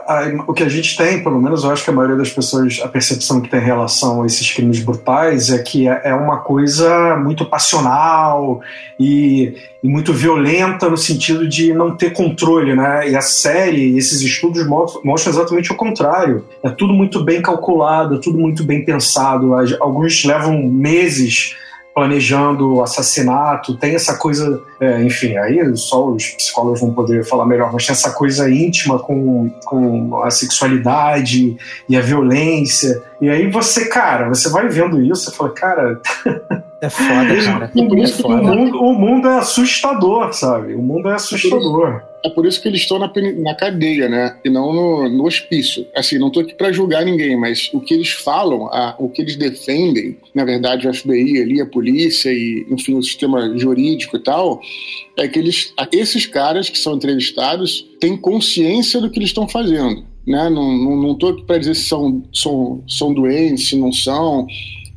[0.06, 2.80] a, o que a gente tem, pelo menos eu acho que a maioria das pessoas,
[2.82, 6.38] a percepção que tem em relação a esses crimes brutais é que é, é uma
[6.38, 8.60] coisa muito passional
[8.98, 13.10] e, e, muito violenta no sentido de não ter controle, né?
[13.10, 16.44] E a série, esses estudos mostram exatamente o contrário.
[16.62, 19.54] É tudo muito bem calculado, tudo muito bem pensado.
[19.80, 21.54] Alguns levam meses
[21.98, 27.72] planejando assassinato, tem essa coisa, é, enfim, aí só os psicólogos vão poder falar melhor,
[27.72, 31.56] mas tem essa coisa íntima com, com a sexualidade
[31.88, 33.02] e a violência.
[33.20, 36.00] E aí você, cara, você vai vendo isso e fala, cara.
[36.80, 37.72] É foda, cara.
[37.74, 38.34] o, mundo, é foda.
[38.36, 40.76] O, mundo, o mundo é assustador, sabe?
[40.76, 42.02] O mundo é assustador.
[42.24, 44.36] É por isso que eles estão na, na cadeia, né?
[44.44, 45.86] E não no, no hospício.
[45.94, 49.22] Assim, não estou aqui para julgar ninguém, mas o que eles falam, a, o que
[49.22, 54.20] eles defendem, na verdade, o FBI ali, a polícia e, enfim, o sistema jurídico e
[54.20, 54.60] tal,
[55.16, 60.04] é que eles, esses caras que são entrevistados têm consciência do que eles estão fazendo.
[60.26, 60.50] Né?
[60.50, 64.46] Não estou aqui para dizer se são, são, são doentes, se não são,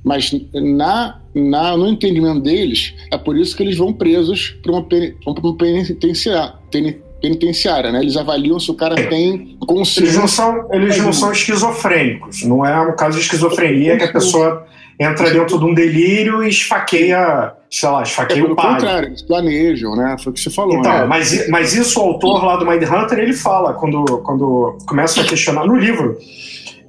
[0.04, 4.88] mas na, na, no entendimento deles, é por isso que eles vão presos para uma,
[5.26, 6.54] uma penitenciária
[7.22, 8.02] penitenciária, né?
[8.02, 10.02] Eles avaliam se o cara tem consciência.
[10.02, 12.44] Eles não são, eles não são esquizofrênicos.
[12.44, 14.66] Não é um caso de esquizofrenia que a pessoa
[15.00, 18.74] entra dentro de um delírio e esfaqueia, sei lá, esfaqueia é, o pai.
[18.74, 20.16] contrário, eles planejam, né?
[20.22, 20.78] Foi o que você falou.
[20.78, 21.06] Então, né?
[21.06, 25.24] mas, mas isso o autor lá do Mind Hunter, ele fala, quando, quando começa a
[25.24, 26.18] questionar no livro,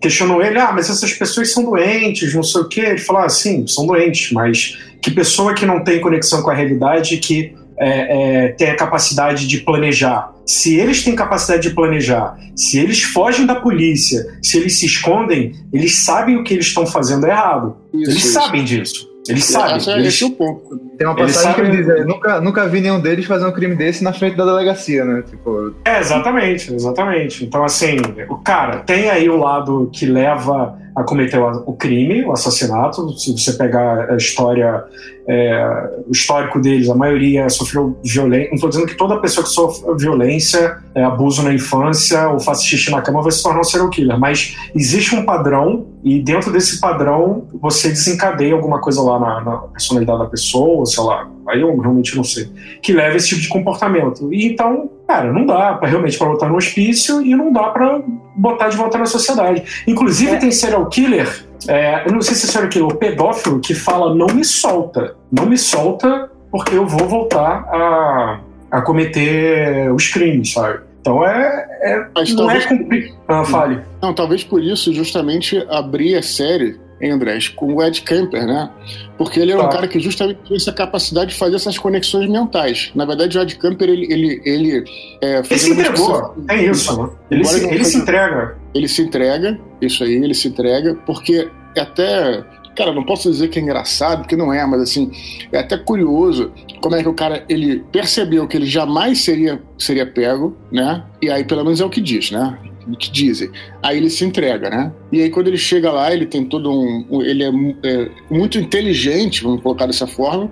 [0.01, 2.81] questionou ele, ah, mas essas pessoas são doentes, não sei o quê.
[2.81, 6.55] Ele fala, ah, sim, são doentes, mas que pessoa que não tem conexão com a
[6.55, 10.33] realidade que é, é, tem a capacidade de planejar.
[10.47, 15.53] Se eles têm capacidade de planejar, se eles fogem da polícia, se eles se escondem,
[15.73, 17.77] eles sabem o que eles estão fazendo errado.
[17.93, 18.33] Isso, eles isso.
[18.33, 19.13] sabem disso.
[19.29, 19.95] Eles é, sabem.
[19.95, 20.21] É, eles...
[20.21, 20.81] é o ponto.
[20.99, 23.77] Tem uma passagem que ele diz: é, nunca, nunca vi nenhum deles fazer um crime
[23.77, 25.23] desse na frente da delegacia, né?
[25.23, 25.75] Tipo...
[25.85, 27.45] É, exatamente, exatamente.
[27.45, 27.99] Então, assim,
[28.29, 33.17] o cara tem aí o lado que leva o, o crime, o assassinato.
[33.19, 34.85] Se você pegar a história,
[35.27, 38.49] é, o histórico deles, a maioria sofreu violência.
[38.49, 42.63] Não estou dizendo que toda pessoa que sofre violência, é, abuso na infância ou faz
[42.63, 46.53] xixi na cama vai se tornar um serial killer, mas existe um padrão e dentro
[46.53, 51.61] desse padrão você desencadeia alguma coisa lá na, na personalidade da pessoa, sei lá, aí
[51.61, 52.51] eu realmente não sei,
[52.83, 54.33] que leva esse tipo de comportamento.
[54.33, 58.03] E então, cara, não dá pra, realmente para botar no hospício e não dá para
[58.37, 59.63] botar de volta na sociedade.
[59.87, 60.37] Inclusive, é.
[60.37, 64.15] tem serial killer, é, eu não sei se é serial killer ou pedófilo, que fala:
[64.15, 68.41] não me solta, não me solta porque eu vou voltar a,
[68.71, 70.81] a cometer os crimes, sabe?
[71.01, 71.67] Então é.
[71.83, 73.15] é Mas não talvez, é cumprir.
[73.27, 73.81] Ah, fale.
[74.01, 78.71] Não, talvez por isso, justamente, abrir a série hein, Andrés, com o Ed Kemper, né?
[79.19, 79.67] Porque ele era tá.
[79.67, 82.93] um cara que justamente tinha essa capacidade de fazer essas conexões mentais.
[82.95, 84.13] Na verdade, o Ed Kemper, ele.
[84.13, 84.85] Ele, ele,
[85.21, 87.13] é, ele se entregou, é isso.
[87.31, 88.57] Ele, se, ele se entrega.
[88.75, 92.45] Ele se entrega, isso aí, ele se entrega, porque até
[92.75, 95.11] cara, não posso dizer que é engraçado, porque não é, mas assim,
[95.53, 96.51] é até curioso
[96.81, 101.05] como é que o cara, ele percebeu que ele jamais seria, seria pego, né?
[101.21, 102.59] E aí, pelo menos é o que diz, né?
[102.99, 103.51] Que dizem.
[103.83, 104.93] Aí ele se entrega, né?
[105.11, 107.23] E aí quando ele chega lá, ele tem todo um.
[107.23, 110.51] Ele é, é muito inteligente, vamos colocar dessa forma.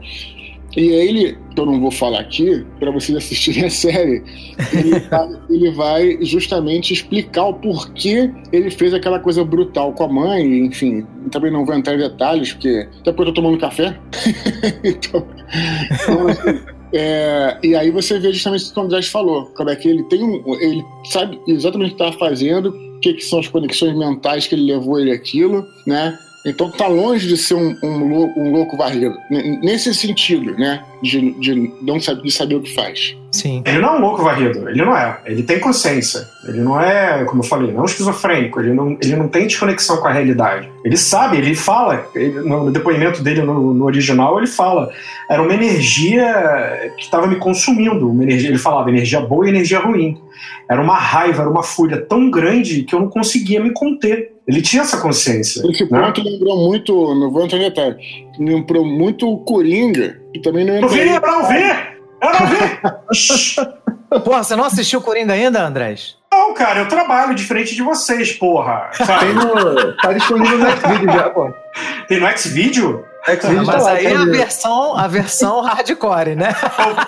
[0.77, 4.23] E aí ele, que eu não vou falar aqui, para vocês assistirem a série,
[4.73, 10.09] ele, tá, ele, vai justamente explicar o porquê ele fez aquela coisa brutal com a
[10.09, 13.99] mãe, enfim, também não vou entrar em detalhes, porque até porque eu tô tomando café.
[14.85, 15.27] então,
[15.91, 16.61] então assim,
[16.93, 20.03] é, e aí você vê justamente o que o André falou, como é que ele
[20.05, 20.55] tem um.
[20.61, 24.55] Ele sabe exatamente o que está fazendo, o que, que, são as conexões mentais que
[24.55, 26.19] ele levou ele aquilo, né?
[26.45, 29.15] Então tá longe de ser um, um, um louco varrido.
[29.63, 30.83] Nesse sentido, né?
[31.03, 33.17] De, de não saber, de saber o que faz.
[33.33, 33.63] Sim.
[33.65, 35.19] Ele não é um louco varrido, ele não é.
[35.25, 36.27] Ele tem consciência.
[36.47, 38.59] Ele não é, como eu falei, não é um esquizofrênico.
[38.61, 40.69] Ele não, ele não tem desconexão com a realidade.
[40.85, 44.91] Ele sabe, ele fala, ele, no depoimento dele no, no, original, ele fala.
[45.29, 48.11] Era uma energia que estava me consumindo.
[48.11, 50.19] Uma energia, ele falava energia boa e energia ruim.
[50.69, 54.33] Era uma raiva, era uma fúria tão grande que eu não conseguia me conter.
[54.47, 55.63] Ele tinha essa consciência.
[55.71, 56.01] Esse né?
[56.01, 57.97] ponto lembrou muito, não vou entrar em detalhe,
[58.41, 60.83] lembrou muito o Coringa, que também não é.
[60.83, 61.63] Eu vi, eu não vi!
[62.23, 62.57] Eu não vi!
[64.25, 66.17] Porra, você não assistiu Coringa ainda, Andrés?
[66.33, 68.91] Não, cara, eu trabalho diferente de vocês, porra.
[69.21, 71.53] Tem no, tá disponível no Xvideo já, pô.
[72.09, 73.05] Tem no Xvideo?
[73.25, 76.49] Xvideo mas tá aí é a versão, a versão hardcore, né?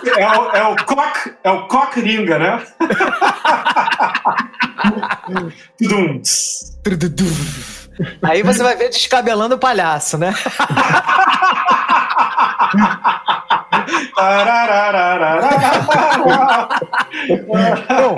[0.07, 2.63] É o, é o, é o, cock, é o cockringa, né?
[5.79, 6.21] Tudum.
[8.23, 10.35] Aí você vai ver descabelando o palhaço, né?
[17.47, 18.17] Bom,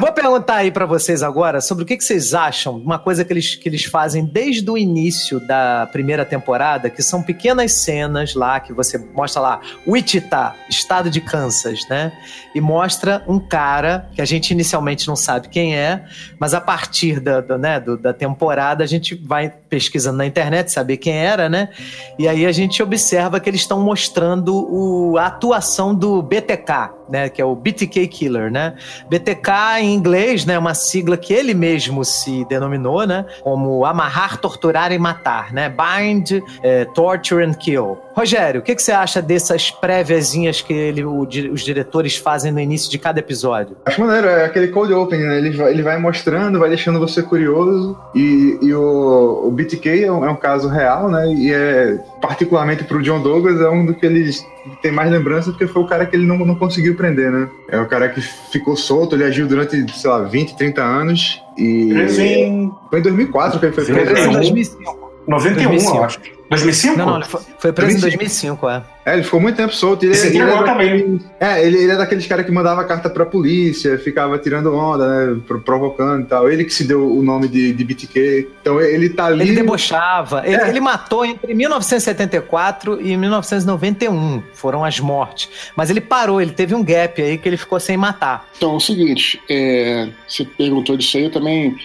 [0.00, 3.32] vou perguntar aí para vocês agora sobre o que, que, vocês acham, uma coisa que
[3.32, 8.58] eles, que eles fazem desde o início da primeira temporada, que são pequenas cenas lá,
[8.58, 12.12] que você mostra lá, Wichita, estado de Kansas, né?
[12.54, 16.04] E mostra um cara que a gente inicialmente não sabe quem é,
[16.38, 20.72] mas a partir da, da, né, do, da temporada a gente vai pesquisando na internet
[20.72, 21.68] saber quem era, né?
[22.18, 27.28] E aí a gente observa que eles estão mostrando o, a atuação do BTK, né?
[27.28, 28.74] Que é o BTK Killer, né?
[29.10, 29.50] BTK
[29.80, 30.58] em inglês, né?
[30.58, 33.26] Uma sigla que ele mesmo se denominou, né?
[33.42, 35.68] Como amarrar, torturar e matar, né?
[35.68, 37.98] Bind, é, torture and kill.
[38.16, 41.20] Rogério, o que, que você acha dessas préviazinhas que ele, o,
[41.52, 43.76] os diretores fazem no início de cada episódio?
[43.84, 45.36] Acho maneiro, é aquele cold open, né?
[45.36, 47.94] Ele vai, ele vai mostrando, vai deixando você curioso.
[48.14, 51.28] E, e o, o BTK é um, é um caso real, né?
[51.28, 54.42] E é particularmente pro John Douglas, é um do que eles
[54.82, 57.48] tem mais lembrança porque foi o cara que ele não, não conseguiu prender, né?
[57.68, 62.08] É o cara que ficou solto, ele agiu durante, sei lá, 20, 30 anos e...
[62.08, 62.72] Sim.
[62.88, 64.30] Foi em 2004 que ele foi preso.
[64.30, 65.06] Em 2005.
[65.28, 65.96] 91, 2005.
[65.96, 66.35] eu acho.
[66.50, 66.96] 2005?
[66.96, 68.06] Não, não, foi, foi preso 2005.
[68.06, 68.96] em 2005, é.
[69.06, 70.04] É, ele ficou muito tempo solto.
[70.04, 71.20] Ele, Esse ele, ele também.
[71.38, 75.40] É, ele, ele é daqueles caras que mandava carta pra polícia, ficava tirando onda, né,
[75.64, 76.50] provocando e tal.
[76.50, 78.48] Ele que se deu o nome de, de BTK.
[78.60, 79.42] Então ele tá ali...
[79.42, 80.42] Ele debochava.
[80.44, 80.52] É.
[80.52, 84.42] Ele, ele, matou entre 1974 e 1991.
[84.52, 85.48] Foram as mortes.
[85.76, 88.48] Mas ele parou, ele teve um gap aí que ele ficou sem matar.
[88.56, 91.76] Então, é o seguinte, é, você perguntou disso aí, eu também...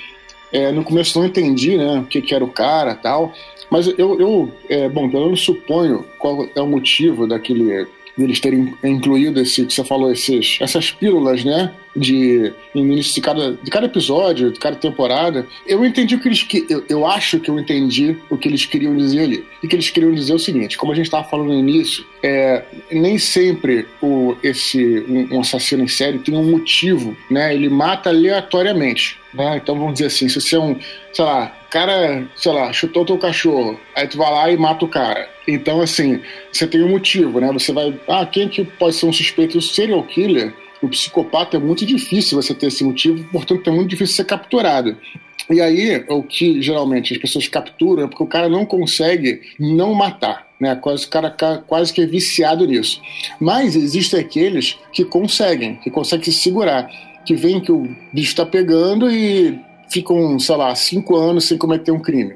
[0.53, 3.31] É, no começo não entendi, né, o que, que era o cara tal.
[3.71, 8.73] Mas eu, eu é, bom, pelo menos suponho qual é o motivo daquele deles terem
[8.83, 13.85] incluído esse que você falou esses, essas pílulas, né, de início de cada, de cada
[13.85, 15.45] episódio, de cada temporada.
[15.65, 18.95] Eu entendi o que eles eu, eu acho que eu entendi o que eles queriam
[18.95, 19.45] dizer ali.
[19.61, 22.05] E que eles queriam dizer é o seguinte, como a gente estava falando no início,
[22.23, 27.53] é, nem sempre o esse um, um assassino em série tem um motivo, né?
[27.53, 29.19] Ele mata aleatoriamente.
[29.33, 29.57] Né?
[29.57, 30.77] Então vamos dizer assim, se você é um,
[31.13, 34.89] sei lá, cara, sei lá, chutou teu cachorro, aí tu vai lá e mata o
[34.89, 35.29] cara.
[35.47, 37.51] Então, assim, você tem um motivo, né?
[37.53, 37.97] Você vai.
[38.07, 39.59] Ah, quem que pode ser um suspeito?
[39.61, 44.15] Serial killer, o psicopata, é muito difícil você ter esse motivo, portanto, é muito difícil
[44.15, 44.97] ser capturado.
[45.49, 49.93] E aí, o que geralmente as pessoas capturam é porque o cara não consegue não
[49.93, 50.49] matar.
[50.59, 51.35] Né, quase, o cara
[51.65, 53.01] quase que é viciado nisso.
[53.39, 56.87] Mas existem aqueles que conseguem, que conseguem se segurar,
[57.25, 59.59] que veem que o bicho está pegando e
[59.89, 62.35] ficam, sei lá, cinco anos sem cometer um crime.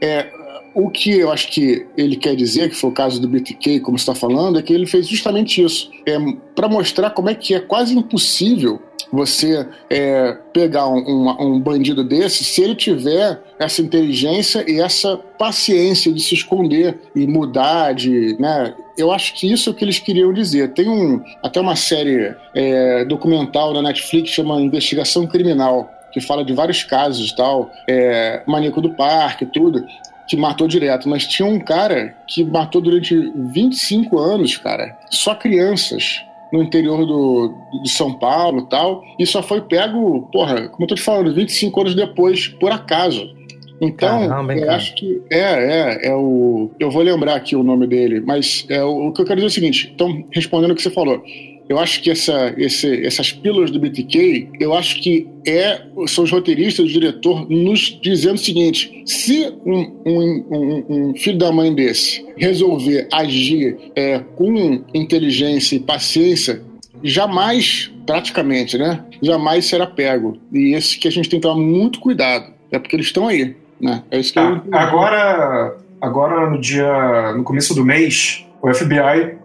[0.00, 0.30] É,
[0.76, 3.96] o que eu acho que ele quer dizer, que foi o caso do BTK, como
[3.96, 5.90] está falando, é que ele fez justamente isso.
[6.06, 6.18] É,
[6.54, 8.78] para mostrar como é que é quase impossível
[9.10, 15.16] você é, pegar um, um, um, bandido desse se ele tiver essa inteligência e essa
[15.16, 18.36] paciência de se esconder e mudar de.
[18.38, 18.74] Né?
[18.98, 20.74] Eu acho que isso é o que eles queriam dizer.
[20.74, 26.54] Tem um, até uma série é, documental na Netflix chama Investigação Criminal que fala de
[26.54, 29.84] vários casos tal, é, maníaco do parque, tudo
[30.28, 36.22] que matou direto, mas tinha um cara que matou durante 25 anos, cara, só crianças
[36.52, 40.94] no interior do, de São Paulo tal, e só foi pego, porra, como eu tô
[40.94, 43.34] te falando, 25 anos depois, por acaso.
[43.80, 44.76] Então, Caramba, eu cara.
[44.76, 46.70] acho que é, é, é o.
[46.80, 49.46] Eu vou lembrar aqui o nome dele, mas é, o, o que eu quero dizer
[49.46, 51.22] é o seguinte: então, respondendo o que você falou,
[51.68, 56.30] eu acho que essa, esse, essas pílulas do BTK, eu acho que é, são os
[56.30, 61.74] roteiristas, o diretor, nos dizendo o seguinte: se um, um, um, um filho da mãe
[61.74, 66.62] desse resolver agir é, com inteligência e paciência,
[67.02, 69.04] jamais, praticamente, né?
[69.20, 70.38] Jamais será pego.
[70.52, 72.52] E esse que a gente tem que tomar muito cuidado.
[72.70, 73.56] É porque eles estão aí.
[73.80, 74.02] Né?
[74.10, 74.74] É isso que ah, eu...
[74.74, 77.32] Agora, agora, no dia.
[77.36, 79.36] no começo do mês, o FBI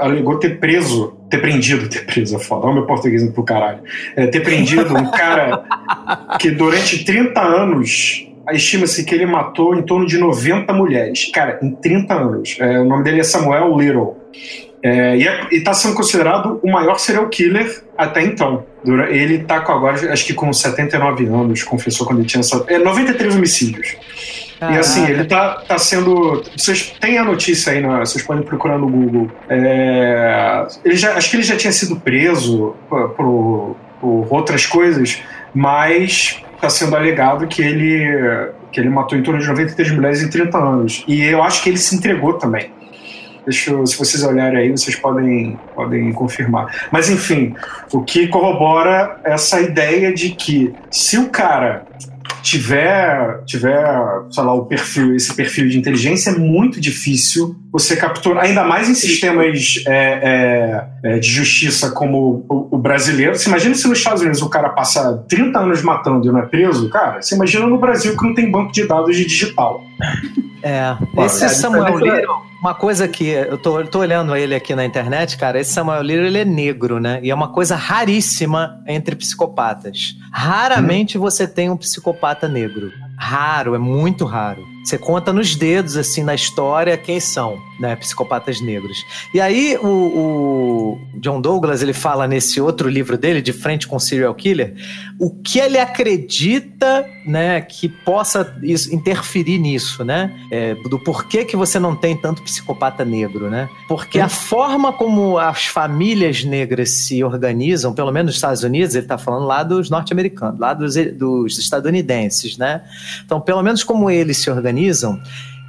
[0.00, 3.80] alegou ter preso, ter prendido, ter preso, é foda, olha meu português pro caralho,
[4.14, 5.64] é, ter prendido um cara
[6.38, 11.30] que durante 30 anos estima-se que ele matou em torno de 90 mulheres.
[11.32, 12.56] Cara, em 30 anos.
[12.60, 14.16] É, o nome dele é Samuel Little.
[14.82, 18.64] É, e é, está sendo considerado o maior serial killer até então.
[18.84, 22.64] Ele está com agora, acho que com 79 anos, confessou quando ele tinha essa.
[22.68, 23.96] É, 93 homicídios.
[24.58, 24.76] Caraca.
[24.76, 26.42] E assim, ele tá, tá sendo.
[26.56, 27.98] Vocês têm a notícia aí, né?
[27.98, 29.30] vocês podem procurar no Google.
[29.48, 35.22] É, ele já, acho que ele já tinha sido preso por, por, por outras coisas,
[35.54, 40.30] mas está sendo alegado que ele, que ele matou em torno de 93 mulheres em
[40.30, 41.04] 30 anos.
[41.06, 42.70] E eu acho que ele se entregou também.
[43.44, 46.88] Deixa eu, se vocês olharem aí, vocês podem, podem confirmar.
[46.90, 47.54] Mas enfim,
[47.92, 51.84] o que corrobora essa ideia de que se o cara
[52.46, 53.84] tiver, tiver,
[54.30, 58.88] sei lá, o perfil, esse perfil de inteligência, é muito difícil você capturar, ainda mais
[58.88, 63.34] em sistemas é, é, é, de justiça como o, o, brasileiro.
[63.34, 66.46] Você imagina se nos Estados Unidos o cara passa 30 anos matando e não é
[66.46, 66.88] preso?
[66.88, 69.82] Cara, você imagina no Brasil que não tem banco de dados de digital.
[70.62, 74.84] É, esse Samuel Little, uma coisa que eu tô, eu tô olhando ele aqui na
[74.84, 77.20] internet, cara, esse Samuel Little ele é negro, né?
[77.22, 80.16] E é uma coisa raríssima entre psicopatas.
[80.32, 81.20] Raramente hum.
[81.20, 82.90] você tem um psicopata negro.
[83.16, 84.62] Raro, é muito raro.
[84.84, 87.94] Você conta nos dedos, assim, na história, quem são, né?
[87.96, 88.98] Psicopatas negros.
[89.32, 93.96] E aí, o, o, John Douglas, ele fala nesse outro livro dele, De Frente com
[93.96, 94.74] o Serial Killer,
[95.18, 100.30] o que ele acredita, né, que possa isso, interferir nisso, né?
[100.50, 103.68] É, do porquê que você não tem tanto psicopata negro, né?
[103.88, 109.04] Porque a forma como as famílias negras se organizam, pelo menos nos Estados Unidos, ele
[109.04, 112.82] está falando lá dos norte-americanos, lá dos, dos estadunidenses, né?
[113.24, 115.20] Então, pelo menos como eles se organizam,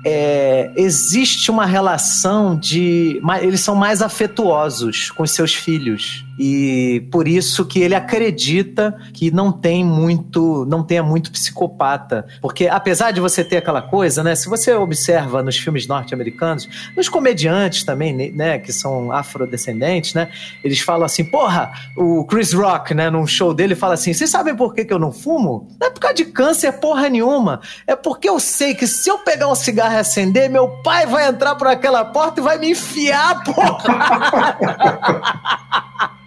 [0.05, 3.21] é, existe uma relação de.
[3.41, 6.26] Eles são mais afetuosos com seus filhos.
[6.38, 12.27] E por isso que ele acredita que não tem muito, não tenha muito psicopata.
[12.41, 14.35] Porque apesar de você ter aquela coisa, né?
[14.35, 18.59] Se você observa nos filmes norte-americanos, nos comediantes também, né?
[18.59, 20.30] Que são afrodescendentes, né?
[20.64, 23.09] Eles falam assim, porra, o Chris Rock, né?
[23.09, 25.68] Num show dele, fala assim: vocês sabem por que, que eu não fumo?
[25.80, 27.61] Não é por causa de câncer, porra nenhuma.
[27.85, 31.27] É porque eu sei que se eu pegar um cigarro e acender, meu pai vai
[31.27, 34.57] entrar por aquela porta e vai me enfiar, porra!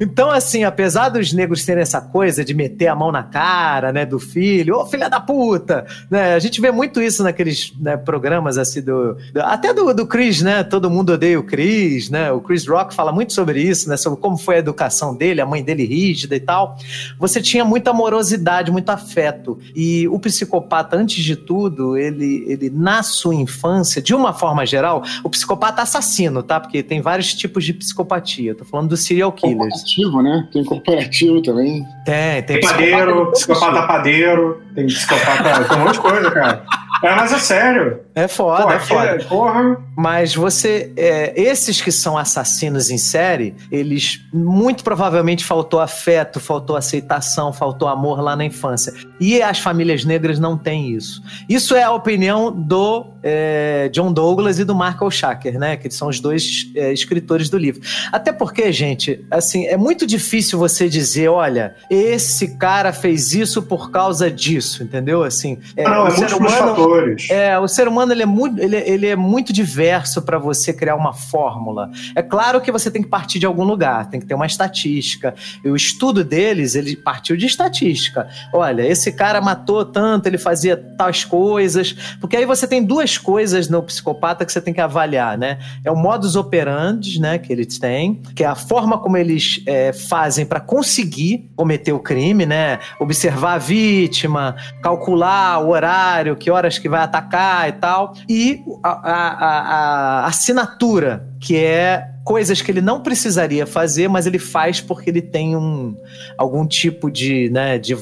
[0.00, 4.04] Então, assim, apesar dos negros terem essa coisa de meter a mão na cara, né,
[4.04, 7.96] do filho, ô oh, filha da puta, né, a gente vê muito isso naqueles né,
[7.96, 12.32] programas, assim, do, do, até do, do Chris, né, todo mundo odeia o Chris, né,
[12.32, 15.46] o Chris Rock fala muito sobre isso, né, sobre como foi a educação dele, a
[15.46, 16.76] mãe dele rígida e tal.
[17.18, 23.02] Você tinha muita amorosidade, muito afeto, e o psicopata, antes de tudo, ele, ele na
[23.02, 27.72] sua infância, de uma forma geral, o psicopata assassino, tá, porque tem vários tipos de
[27.72, 29.83] psicopatia, tô falando dos serial killers.
[29.84, 30.48] Corporativo, né?
[30.52, 31.86] Tem corporativo também.
[32.04, 35.64] Tem, tem Tem padeiro, psicopata padeiro, tem psicopata.
[35.64, 36.64] tem um monte de coisa, cara.
[37.02, 38.00] É, mas é sério.
[38.14, 39.24] É foda, Pô, é foda.
[39.28, 39.76] porra.
[39.96, 40.92] Mas você.
[40.96, 47.88] é, esses que são assassinos em série, eles muito provavelmente faltou afeto, faltou aceitação, faltou
[47.88, 48.92] amor lá na infância.
[49.20, 51.22] E as famílias negras não têm isso.
[51.48, 55.76] Isso é a opinião do é, John Douglas e do Michael Shacker, né?
[55.76, 57.82] Que são os dois é, escritores do livro.
[58.12, 63.90] Até porque, gente, assim, é muito difícil você dizer, olha, esse cara fez isso por
[63.90, 65.24] causa disso, entendeu?
[65.24, 67.28] Assim, é, não, o é ser humano- fatores.
[67.28, 70.94] é, o ser humano ele é muito, ele, ele é muito diverso para você criar
[70.94, 71.90] uma fórmula.
[72.14, 75.34] É claro que você tem que partir de algum lugar, tem que ter uma estatística.
[75.64, 78.28] E o estudo deles, ele partiu de estatística.
[78.52, 81.96] Olha, esse cara matou tanto, ele fazia tais coisas.
[82.20, 85.58] Porque aí você tem duas coisas no psicopata que você tem que avaliar, né?
[85.84, 89.92] É o modus operandi, né, que eles têm, que é a forma como eles é,
[89.92, 92.78] fazem para conseguir cometer o crime, né?
[92.98, 98.14] Observar a vítima, calcular o horário, que horas que vai atacar e tal.
[98.28, 104.26] E a, a- a- a assinatura, que é coisas que ele não precisaria fazer, mas
[104.26, 105.94] ele faz porque ele tem um
[106.38, 107.94] algum tipo de, né, de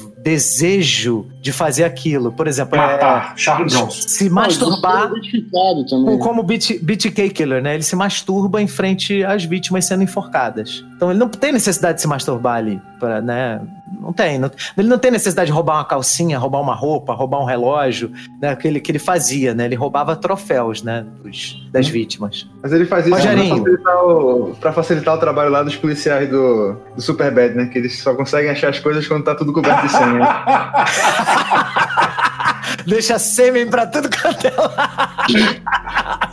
[0.47, 2.31] desejo de fazer aquilo.
[2.31, 3.33] Por exemplo, é, Matar.
[3.35, 4.07] Charles Bronson.
[4.07, 7.73] se masturbar é com- como o BT- BTK Killer, né?
[7.73, 10.85] Ele se masturba em frente às vítimas sendo enforcadas.
[10.95, 13.59] Então ele não tem necessidade de se masturbar ali, pra, né?
[13.99, 14.39] Não tem.
[14.39, 18.11] não- ele não tem necessidade de roubar uma calcinha, roubar uma roupa, roubar um relógio,
[18.41, 18.55] né?
[18.55, 19.65] Que ele, que ele fazia, né?
[19.65, 21.05] Ele roubava troféus, né?
[21.23, 22.47] dos- das vítimas.
[22.61, 26.75] Mas ele faz isso pra facilitar, o, pra facilitar o trabalho lá dos policiais do,
[26.95, 27.65] do Superbad, né?
[27.67, 30.19] Que eles só conseguem achar as coisas quando tá tudo coberto de sangue.
[30.19, 30.27] né?
[32.87, 34.73] Deixa sêmen pra tudo quanto é lado.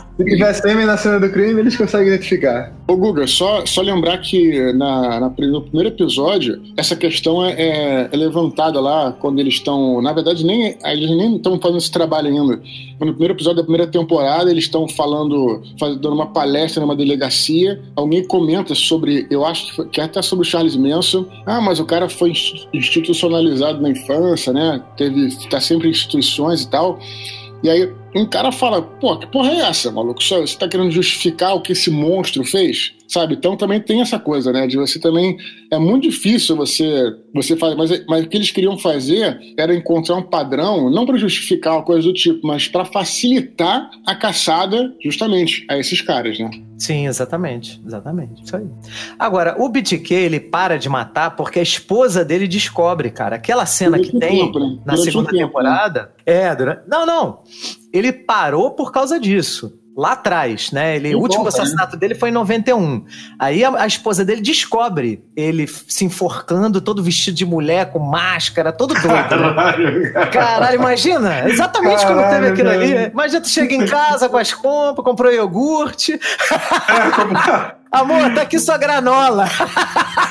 [0.23, 2.73] Se tiver sêmen na cena do crime, eles conseguem identificar.
[2.87, 8.09] Ô Guga, só, só lembrar que na, na, no primeiro episódio, essa questão é, é-
[8.11, 10.01] é levantada lá quando eles estão.
[10.01, 12.61] Na verdade, nem, eles nem estão fazendo esse trabalho ainda.
[12.99, 17.81] No primeiro episódio da primeira temporada, eles estão falando, faz- dando uma palestra numa delegacia.
[17.95, 21.25] Alguém comenta sobre, eu acho que, é até sobre o Charles Manson.
[21.45, 24.81] Ah, mas o cara foi insti- institucionalizado na infância, né?
[24.97, 26.99] Teve, tá sempre em instituições e tal.
[27.63, 30.21] E aí um cara fala, pô, que porra é essa, maluco?
[30.21, 32.93] Você tá querendo justificar o que esse monstro fez?
[33.07, 33.35] Sabe?
[33.35, 34.65] Então também tem essa coisa, né?
[34.67, 35.37] De você também.
[35.69, 37.75] É muito difícil você, você fazer.
[37.75, 41.83] Mas, mas o que eles queriam fazer era encontrar um padrão, não para justificar uma
[41.83, 46.49] coisa do tipo, mas para facilitar a caçada justamente a esses caras, né?
[46.77, 47.81] Sim, exatamente.
[47.85, 48.43] Exatamente.
[48.43, 48.65] Isso aí.
[49.19, 53.35] Agora, o BTK, ele para de matar porque a esposa dele descobre, cara.
[53.35, 54.79] Aquela cena que Durante um tem tempo, né?
[54.85, 56.13] na segunda tempo, temporada.
[56.25, 56.81] É, durante...
[56.87, 57.39] Não, não.
[57.93, 59.77] Ele parou por causa disso.
[59.95, 60.95] Lá atrás, né?
[60.95, 61.63] Ele, o último volta, né?
[61.63, 63.03] assassinato dele foi em 91.
[63.37, 68.71] Aí a, a esposa dele descobre ele se enforcando, todo vestido de mulher, com máscara,
[68.71, 69.07] todo doido.
[69.11, 69.23] né?
[69.27, 70.27] Caralho, cara.
[70.27, 71.49] Caralho, imagina!
[71.49, 73.11] Exatamente como teve Caralho, aquilo ali.
[73.11, 76.17] Imagina tu chega em casa com as compras, comprou iogurte.
[76.87, 79.45] É, como- Amor, tá aqui sua granola.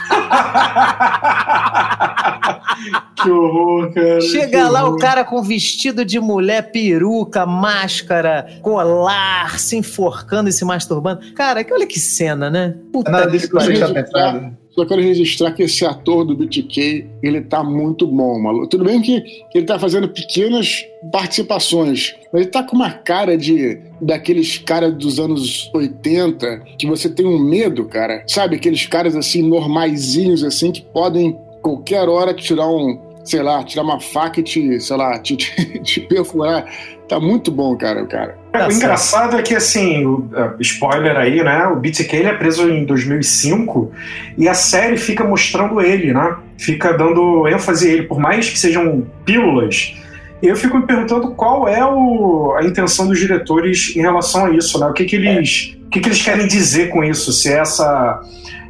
[3.23, 4.21] que horror, cara.
[4.21, 4.99] Chega que lá o horror.
[4.99, 11.21] cara com vestido de mulher, peruca, máscara, colar, se enforcando e se masturbando.
[11.35, 12.75] Cara, que- olha que cena, né?
[12.93, 13.87] Puta Nada que disso que você pariu.
[13.87, 14.57] está pensando.
[14.75, 18.69] Só quero registrar que esse ator do BTK, ele tá muito bom, maluco.
[18.69, 19.23] Tudo bem que
[19.55, 25.19] ele tá fazendo pequenas participações, mas ele tá com uma cara de daqueles caras dos
[25.19, 28.23] anos 80 que você tem um medo, cara.
[28.27, 33.83] Sabe, aqueles caras assim normaizinhos assim que podem qualquer hora tirar um, sei lá, tirar
[33.83, 36.73] uma faca e te, sei lá, te, te, te perfurar.
[37.09, 38.40] Tá muito bom, cara, o cara.
[38.53, 41.67] É, Tá o engraçado é que, assim, o, uh, spoiler aí, né?
[41.67, 43.93] O BTK ele é preso em 2005
[44.37, 46.37] e a série fica mostrando ele, né?
[46.59, 49.95] Fica dando ênfase a ele, por mais que sejam pílulas.
[50.43, 54.51] E eu fico me perguntando qual é o- a intenção dos diretores em relação a
[54.51, 54.87] isso, né?
[54.87, 57.33] O que, que eles, o que, que eles querem dizer com isso?
[57.33, 58.21] Se é essa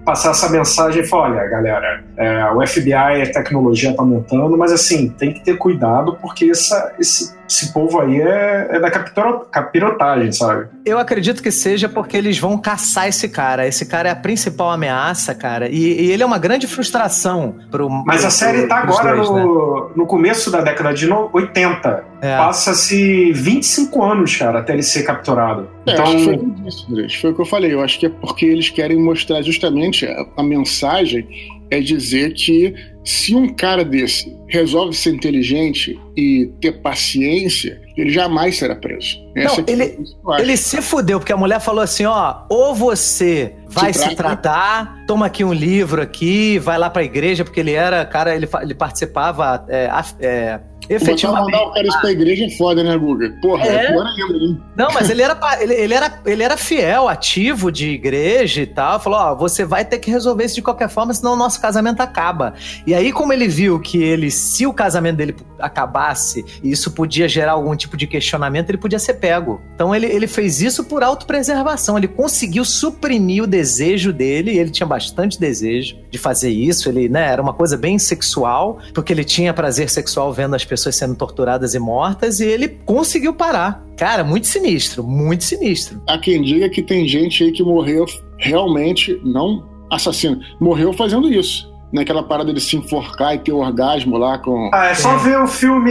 [0.05, 2.93] passar essa mensagem e falar, olha, galera, é, o FBI,
[3.23, 8.01] a tecnologia tá aumentando, mas assim, tem que ter cuidado porque essa, esse, esse povo
[8.01, 10.69] aí é, é da capiro- capirotagem, sabe?
[10.87, 13.67] Eu acredito que seja porque eles vão caçar esse cara.
[13.67, 15.69] Esse cara é a principal ameaça, cara.
[15.69, 17.91] E, e ele é uma grande frustração pro.
[17.91, 19.43] Mas pro- a série tá agora dois, né?
[19.43, 22.05] no, no começo da década de no- 80.
[22.23, 22.37] É.
[22.37, 25.69] Passa-se 25 anos, cara, até ele ser capturado.
[25.87, 27.15] É, Então, acho que foi o que eu disse, Andrés.
[27.15, 27.75] Foi o que eu falei.
[27.75, 31.27] Eu acho que é porque eles querem mostrar justamente a, a mensagem
[31.71, 32.75] é dizer que
[33.05, 39.19] se um cara desse resolve ser inteligente e ter paciência, ele jamais será preso.
[39.35, 39.99] Não, ele,
[40.39, 45.05] ele se fudeu, porque a mulher falou assim: ó, ou você vai se, se tratar,
[45.07, 48.75] toma aqui um livro aqui, vai lá pra igreja, porque ele era, cara, ele, ele
[48.75, 49.91] participava é,
[50.21, 50.61] é,
[50.91, 51.53] Efetivamente.
[51.53, 53.33] mandar o cara isso pra igreja é foda, né, Guga?
[53.41, 54.61] Porra, é, é pior ainda, hein?
[54.77, 58.99] Não, mas ele era, ele, ele, era, ele era fiel, ativo de igreja e tal.
[58.99, 62.01] Falou: ó, você vai ter que resolver isso de qualquer forma, senão o nosso casamento
[62.01, 62.55] acaba.
[62.85, 67.29] E aí, como ele viu que ele, se o casamento dele acabasse, e isso podia
[67.29, 69.61] gerar algum tipo de questionamento, ele podia ser pego.
[69.77, 71.97] Então ele, ele fez isso por autopreservação.
[71.97, 76.89] Ele conseguiu suprimir o desejo dele, e ele tinha bastante desejo de fazer isso.
[76.89, 80.80] Ele, né, era uma coisa bem sexual, porque ele tinha prazer sexual vendo as pessoas
[80.81, 83.85] sendo torturadas e mortas, e ele conseguiu parar.
[83.97, 86.01] Cara, muito sinistro, muito sinistro.
[86.07, 88.07] Há quem diga que tem gente aí que morreu
[88.39, 91.69] realmente, não assassino, morreu fazendo isso.
[91.93, 94.71] Naquela parada de se enforcar e ter orgasmo lá com.
[94.73, 95.91] Ah, é só ver o filme.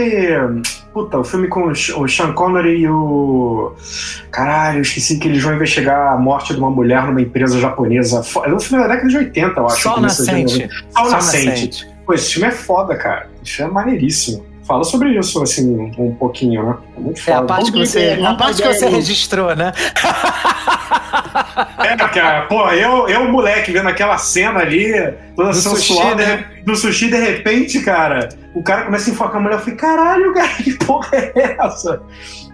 [0.94, 3.74] Puta, o filme com o Sean Connery e o.
[4.30, 8.22] Caralho, eu esqueci que eles vão investigar a morte de uma mulher numa empresa japonesa.
[8.46, 9.82] É um filme da década de 80, eu acho.
[9.82, 10.68] Sol Nascente.
[10.88, 11.86] Sol Nascente.
[12.06, 13.28] Pô, esse filme é foda, cara.
[13.44, 16.76] Esse filme é maneiríssimo fala sobre isso, assim, um pouquinho, né?
[16.96, 17.36] É muito foda.
[17.36, 19.72] É a parte, que você, a parte que você registrou, né?
[21.78, 24.92] É, cara, pô, eu, eu, moleque, vendo aquela cena ali,
[25.34, 26.44] toda sensual, sushi, né?
[26.64, 30.32] do sushi, de repente, cara, o cara começa a enfocar a mulher, eu falei, caralho,
[30.32, 32.00] cara, que porra é essa?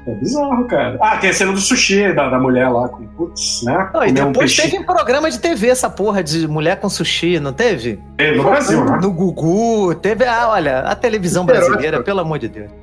[0.06, 0.98] É bizarro, cara.
[1.00, 3.90] Ah, tem a cena do sushi da, da mulher lá com putz, né?
[3.92, 7.40] Não, e depois um teve um programa de TV essa porra de mulher com sushi,
[7.40, 8.00] não teve?
[8.16, 8.98] Teve no Brasil, né?
[9.02, 12.70] No Gugu, teve, ah, olha, a televisão brasileira, pelo amor de Deus.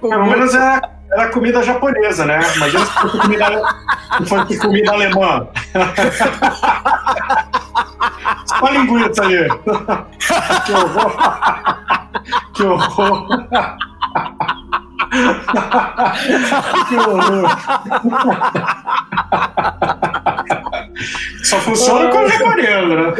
[0.00, 0.80] Pelo menos é
[1.12, 2.40] era comida japonesa, né?
[2.56, 3.62] Imagina se fosse comida,
[4.18, 5.46] se fosse comida alemã.
[8.46, 9.48] Só linguiça ali.
[10.66, 11.16] que horror.
[12.54, 13.26] Que horror.
[16.88, 17.48] Que horror.
[21.42, 23.14] Só funciona com o japonês, né?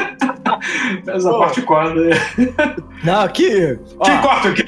[1.06, 1.94] Essa parte corta.
[3.02, 3.78] Não, aqui.
[4.02, 4.64] Que corta o quê?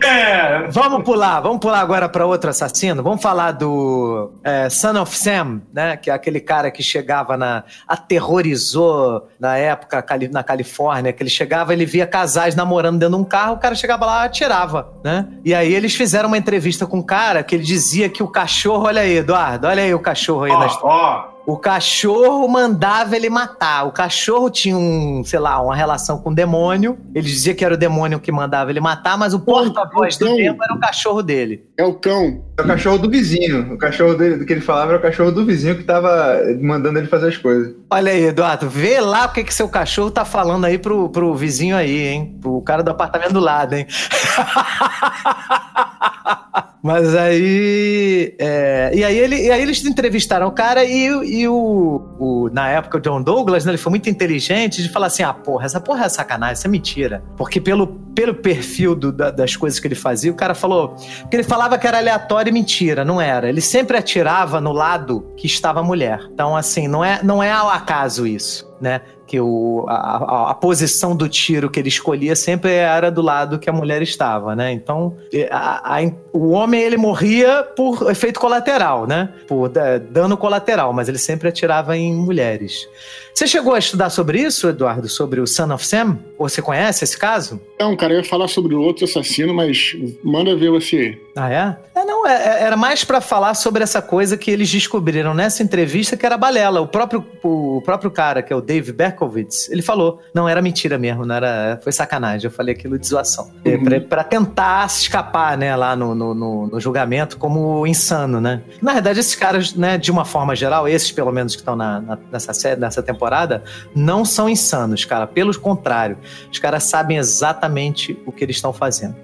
[0.71, 3.03] Vamos pular, vamos pular agora para outro assassino.
[3.03, 5.97] Vamos falar do é, Son of Sam, né?
[5.97, 7.65] Que é aquele cara que chegava na.
[7.87, 13.25] aterrorizou na época na Califórnia, que ele chegava, ele via casais namorando dentro de um
[13.25, 15.29] carro, o cara chegava lá e atirava, né?
[15.45, 18.87] E aí eles fizeram uma entrevista com um cara que ele dizia que o cachorro,
[18.87, 20.97] olha aí, Eduardo, olha aí o cachorro aí ó, na história.
[20.97, 23.87] Ó, o cachorro mandava ele matar.
[23.87, 26.99] O cachorro tinha um, sei lá, uma relação com o demônio.
[27.15, 30.63] Ele dizia que era o demônio que mandava ele matar, mas o porta-voz do tempo
[30.63, 31.67] era o cachorro dele.
[31.77, 32.45] É o cão.
[32.59, 33.75] É o cachorro do vizinho.
[33.75, 36.99] O cachorro dele, do que ele falava era o cachorro do vizinho que tava mandando
[36.99, 37.75] ele fazer as coisas.
[37.91, 41.35] Olha aí, Eduardo, vê lá o que, que seu cachorro tá falando aí pro, pro
[41.35, 42.39] vizinho aí, hein?
[42.41, 43.87] Pro cara do apartamento do lado, hein?
[46.83, 48.35] Mas aí.
[48.39, 52.69] É, e, aí ele, e aí eles entrevistaram o cara e, e o, o, Na
[52.69, 55.81] época, o John Douglas, né, ele foi muito inteligente de falar assim: ah, porra, essa
[55.81, 57.23] porra é sacanagem, isso é mentira.
[57.37, 60.97] Porque pelo, pelo perfil do, da, das coisas que ele fazia, o cara falou.
[61.21, 63.49] Porque ele falava que era aleatório e mentira, não era.
[63.49, 66.21] Ele sempre atirava no lado que estava a mulher.
[66.33, 69.03] Então, assim, não é, não é ao acaso isso, né?
[69.33, 73.71] Que o, a, a, posição do tiro que ele escolhia sempre era do lado que
[73.71, 74.71] a mulher estava, né?
[74.73, 75.17] Então,
[75.51, 76.03] a, a,
[76.35, 79.31] o homem ele morria por efeito colateral, né?
[79.49, 82.87] Por dano colateral, mas ele sempre atirava em mulheres.
[83.35, 85.09] Você chegou a estudar sobre isso, Eduardo?
[85.09, 86.19] Sobre o Son of Sam?
[86.39, 87.59] Você conhece esse caso?
[87.81, 91.19] Não, cara, eu ia falar sobre o outro assassino, mas manda ver você.
[91.35, 91.77] Ah, é?
[91.99, 95.63] é não, é, é era mais para falar sobre essa coisa que eles descobriram nessa
[95.63, 96.81] entrevista que era balela.
[96.81, 100.97] O próprio, o próprio cara, que é o Dave Berkowitz, ele falou, não, era mentira
[100.97, 102.47] mesmo, não era, foi sacanagem.
[102.47, 103.51] Eu falei aquilo de zoação.
[103.65, 104.09] É, uhum.
[104.09, 108.63] para tentar se escapar, né, lá no, no, no, no, julgamento como insano, né?
[108.81, 112.01] Na verdade, esses caras, né, de uma forma geral, esses pelo menos que estão na,
[112.01, 115.27] na, nessa, série, nessa temporada, não são insanos, cara.
[115.27, 116.17] Pelo contrário,
[116.51, 119.17] os caras sabem exatamente o que eles estão fazendo.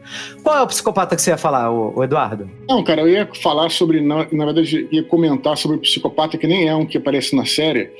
[0.42, 2.48] Qual é o psicopata que você ia falar, o, Eduardo?
[2.68, 6.46] Não, cara, eu ia falar sobre, na, na verdade, ia comentar sobre o psicopata que
[6.46, 7.90] nem é um que aparece na série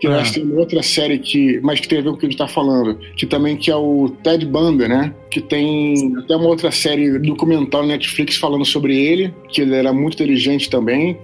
[0.00, 0.22] que ah.
[0.22, 2.48] tem outra série que, mas que tem a ver com o que a gente está
[2.48, 5.14] falando, que também que é o Ted Bundy, né?
[5.30, 9.94] Que tem até uma outra série documental na Netflix falando sobre ele, que ele era
[9.94, 11.16] muito inteligente também.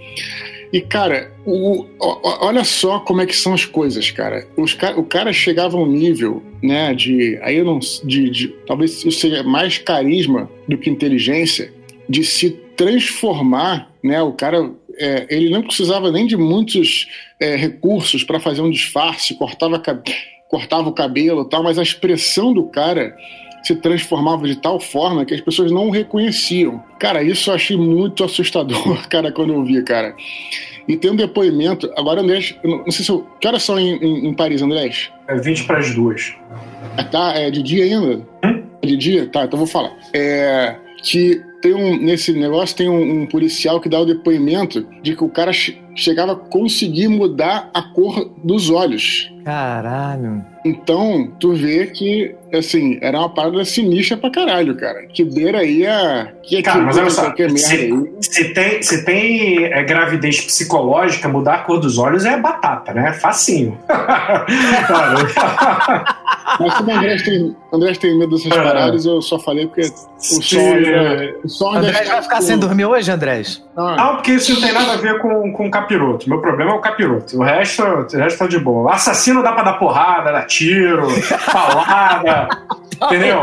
[0.73, 4.47] E, cara, o, o, olha só como é que são as coisas, cara.
[4.57, 7.39] Os, o cara chegava a um nível, né, de.
[7.43, 7.81] Aí eu não.
[8.05, 11.73] De, de, talvez isso seja mais carisma do que inteligência,
[12.09, 14.23] de se transformar, né?
[14.23, 17.07] O cara é, ele não precisava nem de muitos
[17.39, 19.83] é, recursos para fazer um disfarce, cortava,
[20.49, 23.15] cortava o cabelo e tal, mas a expressão do cara
[23.63, 26.83] se transformava de tal forma que as pessoas não o reconheciam.
[26.99, 30.15] Cara, isso eu achei muito assustador, cara, quando eu vi, cara.
[30.89, 31.93] E tem um depoimento.
[31.99, 33.29] Agora, Andrés, não sei se eu.
[33.39, 35.13] Que horas são em, em, em Paris, Andrés?
[35.29, 36.35] É 20 para as duas.
[36.97, 38.27] É, tá, é de dia ainda?
[38.43, 38.63] Hum?
[38.81, 39.27] É de dia?
[39.27, 39.93] Tá, então vou falar.
[40.15, 40.77] É.
[41.03, 45.25] Que tem um, nesse negócio tem um, um, policial que dá o depoimento de que
[45.25, 45.53] o cara
[45.95, 49.31] chegava a conseguir mudar a cor dos olhos.
[49.45, 50.45] Caralho.
[50.65, 55.07] Então, tu vê que, assim, era uma parada sinistra pra caralho, cara.
[55.07, 56.33] Que beira aí a.
[56.43, 61.59] Que cara, mas olha só, se, se, tem, se tem é, gravidez psicológica, mudar a
[61.59, 63.15] cor dos olhos é batata, né?
[63.15, 63.79] Facinho.
[66.61, 68.63] mas como o André tem, André tem medo dessas é.
[68.63, 70.61] paradas, eu só falei porque o som.
[70.61, 73.65] É, o vai ficar sem dormir hoje, Andrés?
[73.77, 73.97] Ah.
[73.97, 76.29] Não, porque isso não tem nada a ver com, com o capiroto.
[76.29, 77.39] Meu problema é o capiroto.
[77.39, 78.93] O resto, o resto tá de boa.
[78.93, 81.09] Assassino dá pra dar porrada, dar tiro,
[81.51, 82.49] falada.
[83.03, 83.43] entendeu?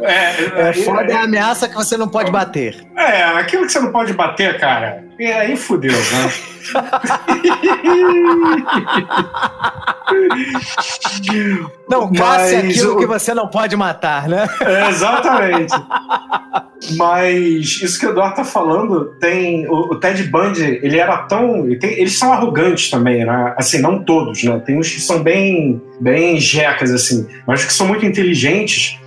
[0.00, 2.86] É, é, foda é, é a ameaça que você não pode bater.
[2.96, 6.32] É, aquilo que você não pode bater, cara, é, aí fudeu, né?
[11.88, 12.98] não, caça é aquilo o...
[12.98, 14.46] que você não pode matar, né?
[14.60, 15.74] É, exatamente.
[16.96, 19.66] Mas isso que o Eduardo tá falando, tem.
[19.68, 21.64] O, o Ted Bundy, ele era tão.
[21.64, 23.54] Ele tem, eles são arrogantes também, né?
[23.56, 24.60] Assim, não todos, né?
[24.64, 28.98] Tem uns que são bem, bem jecas, assim, mas que são muito inteligentes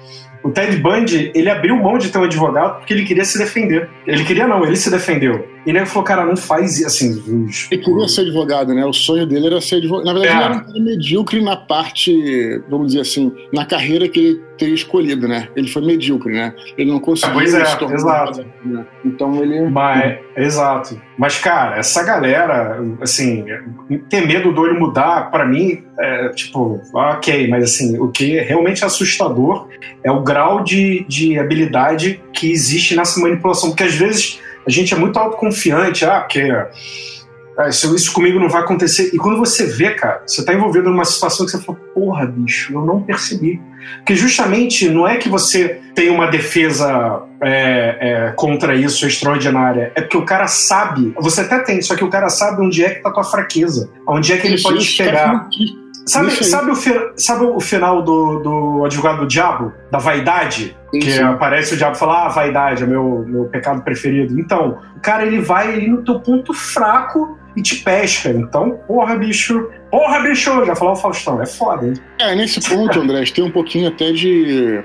[0.44, 3.90] o Ted Bundy, ele abriu mão de ter um advogado porque ele queria se defender.
[4.08, 5.48] Ele queria não, ele se defendeu.
[5.66, 7.46] E ele falou, cara, não faz isso, assim.
[7.46, 7.68] Os...
[7.72, 8.86] Ele queria ser advogado, né?
[8.86, 10.06] O sonho dele era ser advogado.
[10.06, 10.38] Na verdade, é.
[10.38, 14.74] ele era um cara medíocre na parte, vamos dizer assim, na carreira que ele teria
[14.74, 15.48] escolhido, né?
[15.56, 16.54] Ele foi medíocre, né?
[16.78, 18.46] Ele não conseguiu pois é, exato.
[18.66, 18.86] Né?
[19.06, 19.62] Então ele.
[19.70, 21.00] Mas, exato.
[21.18, 23.46] Mas, cara, essa galera, assim,
[24.10, 28.42] ter medo do olho mudar, para mim, é tipo, ok, mas assim, o que é
[28.42, 29.68] realmente assustador
[30.04, 33.70] é o grau de, de habilidade que existe nessa manipulação.
[33.70, 36.50] Porque às vezes a gente é muito autoconfiante, ah, porque
[37.58, 39.12] ah, isso, isso comigo não vai acontecer.
[39.14, 42.74] E quando você vê, cara, você tá envolvido numa situação que você fala, porra, bicho,
[42.74, 43.62] eu não percebi.
[43.98, 50.02] Porque justamente não é que você tem uma defesa é, é, contra isso extraordinária, é
[50.02, 53.02] porque o cara sabe, você até tem, só que o cara sabe onde é que
[53.02, 55.50] tá a tua fraqueza, onde é que ele pode te pegar.
[56.12, 56.76] Sabe, sabe, o,
[57.16, 59.72] sabe o final do, do Advogado do Diabo?
[59.90, 60.76] Da vaidade?
[60.92, 64.38] Que aparece o diabo e fala, ah, vaidade é meu, meu pecado preferido.
[64.38, 68.30] Então, o cara ele vai ali no teu ponto fraco e te pesca.
[68.30, 69.70] Então, porra, bicho.
[69.90, 70.66] Porra, bicho!
[70.66, 71.94] Já falou o Faustão, é foda, hein?
[72.20, 74.84] É, nesse ponto, André, tem um pouquinho até de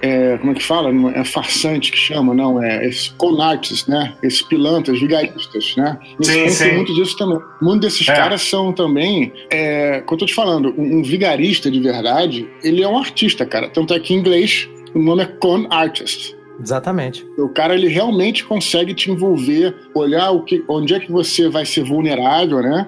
[0.00, 0.90] é, como é que fala?
[1.14, 4.14] É farsante que chama, não, é esses conartes, né?
[4.22, 5.98] Esses pilantras, vigaristas, né?
[6.18, 6.64] Nesse sim, sim.
[6.64, 7.38] tem muito disso também.
[7.60, 8.14] Muitos desses é.
[8.14, 12.82] caras são também, é, como eu tô te falando, um, um, vigarista de verdade, ele
[12.82, 13.68] é um artista, cara.
[13.68, 16.36] Tanto é que em inglês o nome é con artist.
[16.60, 17.24] Exatamente.
[17.36, 21.64] O cara ele realmente consegue te envolver, olhar o que, onde é que você vai
[21.64, 22.86] ser vulnerável, né?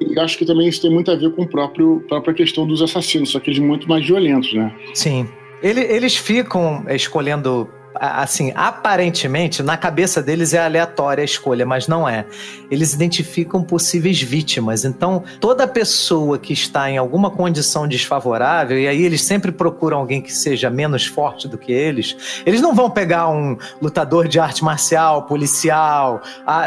[0.00, 3.30] E acho que também isso tem muito a ver com a própria questão dos assassinos,
[3.30, 4.74] só que eles muito mais violentos, né?
[4.94, 5.28] Sim.
[5.62, 12.08] Ele, eles ficam escolhendo assim, aparentemente, na cabeça deles é aleatória a escolha, mas não
[12.08, 12.24] é.
[12.70, 14.84] Eles identificam possíveis vítimas.
[14.84, 20.20] Então, toda pessoa que está em alguma condição desfavorável, e aí eles sempre procuram alguém
[20.20, 24.64] que seja menos forte do que eles, eles não vão pegar um lutador de arte
[24.64, 26.22] marcial, policial,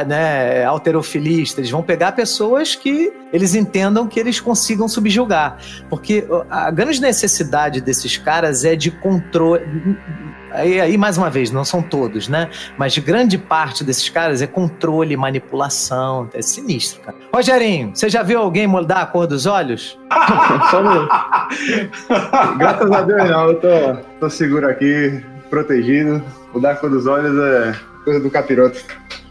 [0.07, 5.57] né, alterofilista, eles vão pegar pessoas que eles entendam que eles consigam subjugar.
[5.89, 9.63] Porque a grande necessidade desses caras é de controle
[10.53, 12.49] Aí, aí, mais uma vez, não são todos, né?
[12.77, 16.29] Mas grande parte desses caras é controle, manipulação.
[16.33, 17.17] É sinistro, cara.
[17.33, 19.97] Rogerinho, você já viu alguém mudar a cor dos olhos?
[22.57, 23.49] Graças a Deus, não.
[23.49, 23.67] Eu tô,
[24.19, 26.23] tô seguro aqui, protegido.
[26.53, 27.73] Mudar a cor dos olhos é
[28.03, 28.79] coisa do capiroto.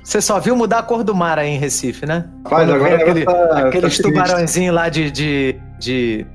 [0.03, 2.25] Você só viu mudar a cor do mar aí em Recife, né?
[2.45, 6.27] Rapaz, agora aquele, tá, aqueles tá tubarãozinhos lá de, de, de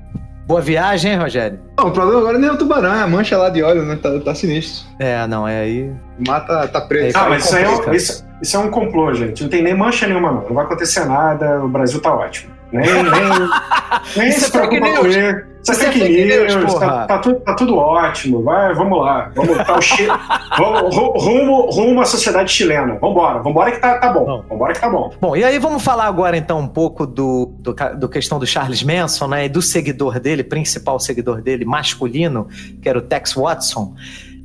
[0.48, 1.67] Boa viagem, hein, Rogério?
[1.78, 3.96] Não, o problema agora nem é o tubarão, é a mancha lá de óleo, né?
[4.02, 4.84] Tá, tá sinistro.
[4.98, 5.92] É, não, é aí.
[6.18, 7.14] O mar tá, preto.
[7.16, 9.44] Ah, mas isso, é, isso, isso, é um complô, gente.
[9.44, 10.42] Não tem nem mancha nenhuma, não.
[10.42, 12.57] Não vai acontecer nada, o Brasil tá ótimo.
[12.72, 13.48] Nem, nem,
[14.16, 15.48] nem se preocupa com ele.
[15.62, 18.42] Isso é fake news, tá, tá, tudo, tá tudo ótimo.
[18.42, 19.30] Vai, vamos lá.
[19.34, 20.06] Vamos, tá o che...
[20.56, 22.94] vamos rumo, rumo à sociedade chilena.
[22.94, 24.44] Vambora, vambora que tá, tá bom.
[24.48, 25.12] Vambora que tá bom.
[25.20, 28.82] Bom, e aí vamos falar agora então um pouco do, do, do questão do Charles
[28.82, 29.46] Manson, né?
[29.46, 32.46] E do seguidor dele, principal seguidor dele, masculino,
[32.80, 33.94] que era o Tex Watson.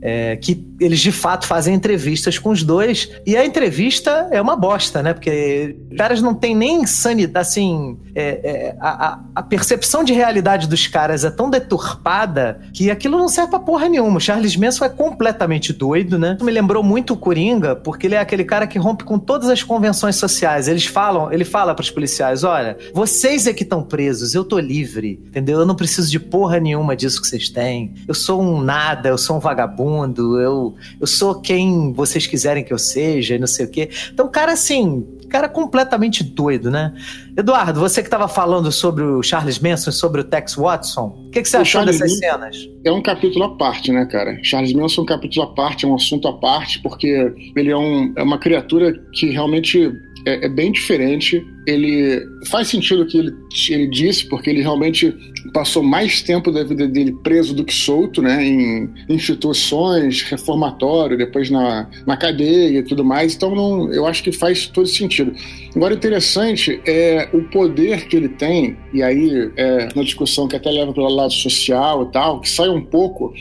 [0.03, 4.57] É, que eles de fato fazem entrevistas com os dois, e a entrevista é uma
[4.57, 5.13] bosta, né?
[5.13, 10.67] Porque os caras não têm nem sanidade, assim, é, é, a, a, percepção de realidade
[10.67, 14.17] dos caras é tão deturpada que aquilo não serve pra porra nenhuma.
[14.17, 16.37] O Charles Manson é completamente doido, né?
[16.41, 19.63] Me lembrou muito o Coringa, porque ele é aquele cara que rompe com todas as
[19.63, 20.67] convenções sociais.
[20.67, 25.21] Eles falam, ele fala pros policiais: olha, vocês é que estão presos, eu tô livre,
[25.27, 25.59] entendeu?
[25.59, 27.93] Eu não preciso de porra nenhuma disso que vocês têm.
[28.05, 29.92] Eu sou um nada, eu sou um vagabundo,
[30.39, 33.89] eu, eu sou quem vocês quiserem que eu seja e não sei o quê.
[34.11, 36.93] Então, cara, assim, cara completamente doido, né?
[37.35, 41.41] Eduardo, você que estava falando sobre o Charles Manson, sobre o Tex Watson, o que,
[41.41, 42.69] que você o achou Charles dessas cenas?
[42.85, 44.37] É um capítulo à parte, né, cara?
[44.43, 47.77] Charles Manson é um capítulo à parte, é um assunto à parte, porque ele é,
[47.77, 49.91] um, é uma criatura que realmente
[50.25, 51.45] é, é, bem diferente.
[51.67, 53.33] Ele faz sentido o que ele,
[53.69, 55.13] ele disse, porque ele realmente
[55.53, 58.43] passou mais tempo da vida dele preso do que solto, né?
[58.43, 63.35] Em instituições, reformatório, depois na, na cadeia e tudo mais.
[63.35, 65.33] Então, não, eu acho que faz todo sentido.
[65.75, 70.69] Agora, interessante é o poder que ele tem, e aí é uma discussão que até
[70.69, 73.33] leva para o lado social e tal, que sai um pouco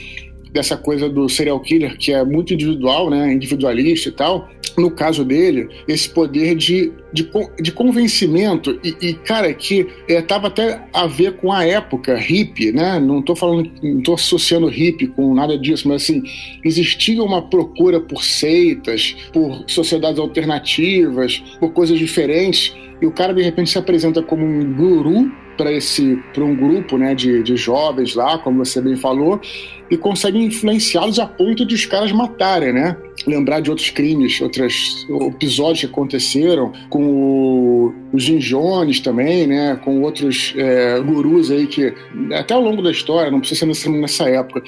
[0.52, 4.48] dessa coisa do serial killer, que é muito individual, né, individualista e tal.
[4.76, 7.28] No caso dele, esse poder de, de,
[7.60, 12.72] de convencimento, e, e, cara, que estava é, até a ver com a época hippie,
[12.72, 12.98] né?
[12.98, 16.22] Não estou falando, não estou associando hippie com nada disso, mas assim,
[16.64, 23.42] existia uma procura por seitas, por sociedades alternativas, por coisas diferentes, e o cara de
[23.42, 25.30] repente se apresenta como um guru
[25.62, 29.40] para esse para um grupo né, de, de jovens lá, como você bem falou,
[29.88, 32.96] e consegue influenciá-los a ponto de os caras matarem, né?
[33.26, 39.78] Lembrar de outros crimes, outros episódios que aconteceram com o, o Jim Jones também, né?
[39.84, 41.94] Com outros é, gurus aí que
[42.34, 44.62] até ao longo da história, não precisa ser nessa época.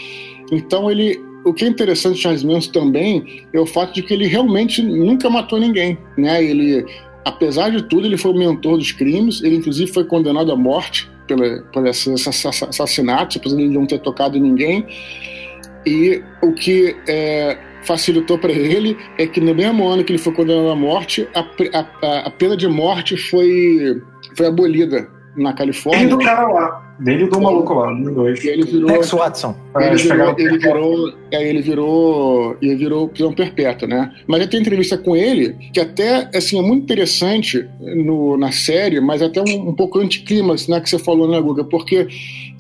[0.53, 4.15] Então ele o que é interessante de Charles Manson também é o fato de que
[4.15, 6.43] ele realmente nunca matou ninguém, né?
[6.43, 6.87] Ele
[7.25, 11.11] apesar de tudo, ele foi o mentor dos crimes, ele inclusive foi condenado à morte
[11.27, 14.87] pela, por esse assassinato, apesar de não ter tocado ninguém.
[15.87, 20.33] E o que é, facilitou para ele é que no mesmo ano que ele foi
[20.33, 24.03] condenado à morte, a, a, a pena de morte foi,
[24.37, 26.03] foi abolida na Califórnia.
[26.03, 28.45] Ele do cara lá, dele do maluco lá, no dois.
[28.45, 28.89] Ele virou.
[28.89, 29.55] Tex Watson.
[29.81, 34.13] Ele virou, ele virou, é, ele virou, ele virou prisão perpétua, né?
[34.27, 39.01] Mas eu tenho entrevista com ele que até assim é muito interessante no, na série,
[39.01, 41.65] mas até um, um pouco anticlímax, né, que você falou, né, Guga?
[41.65, 42.07] Porque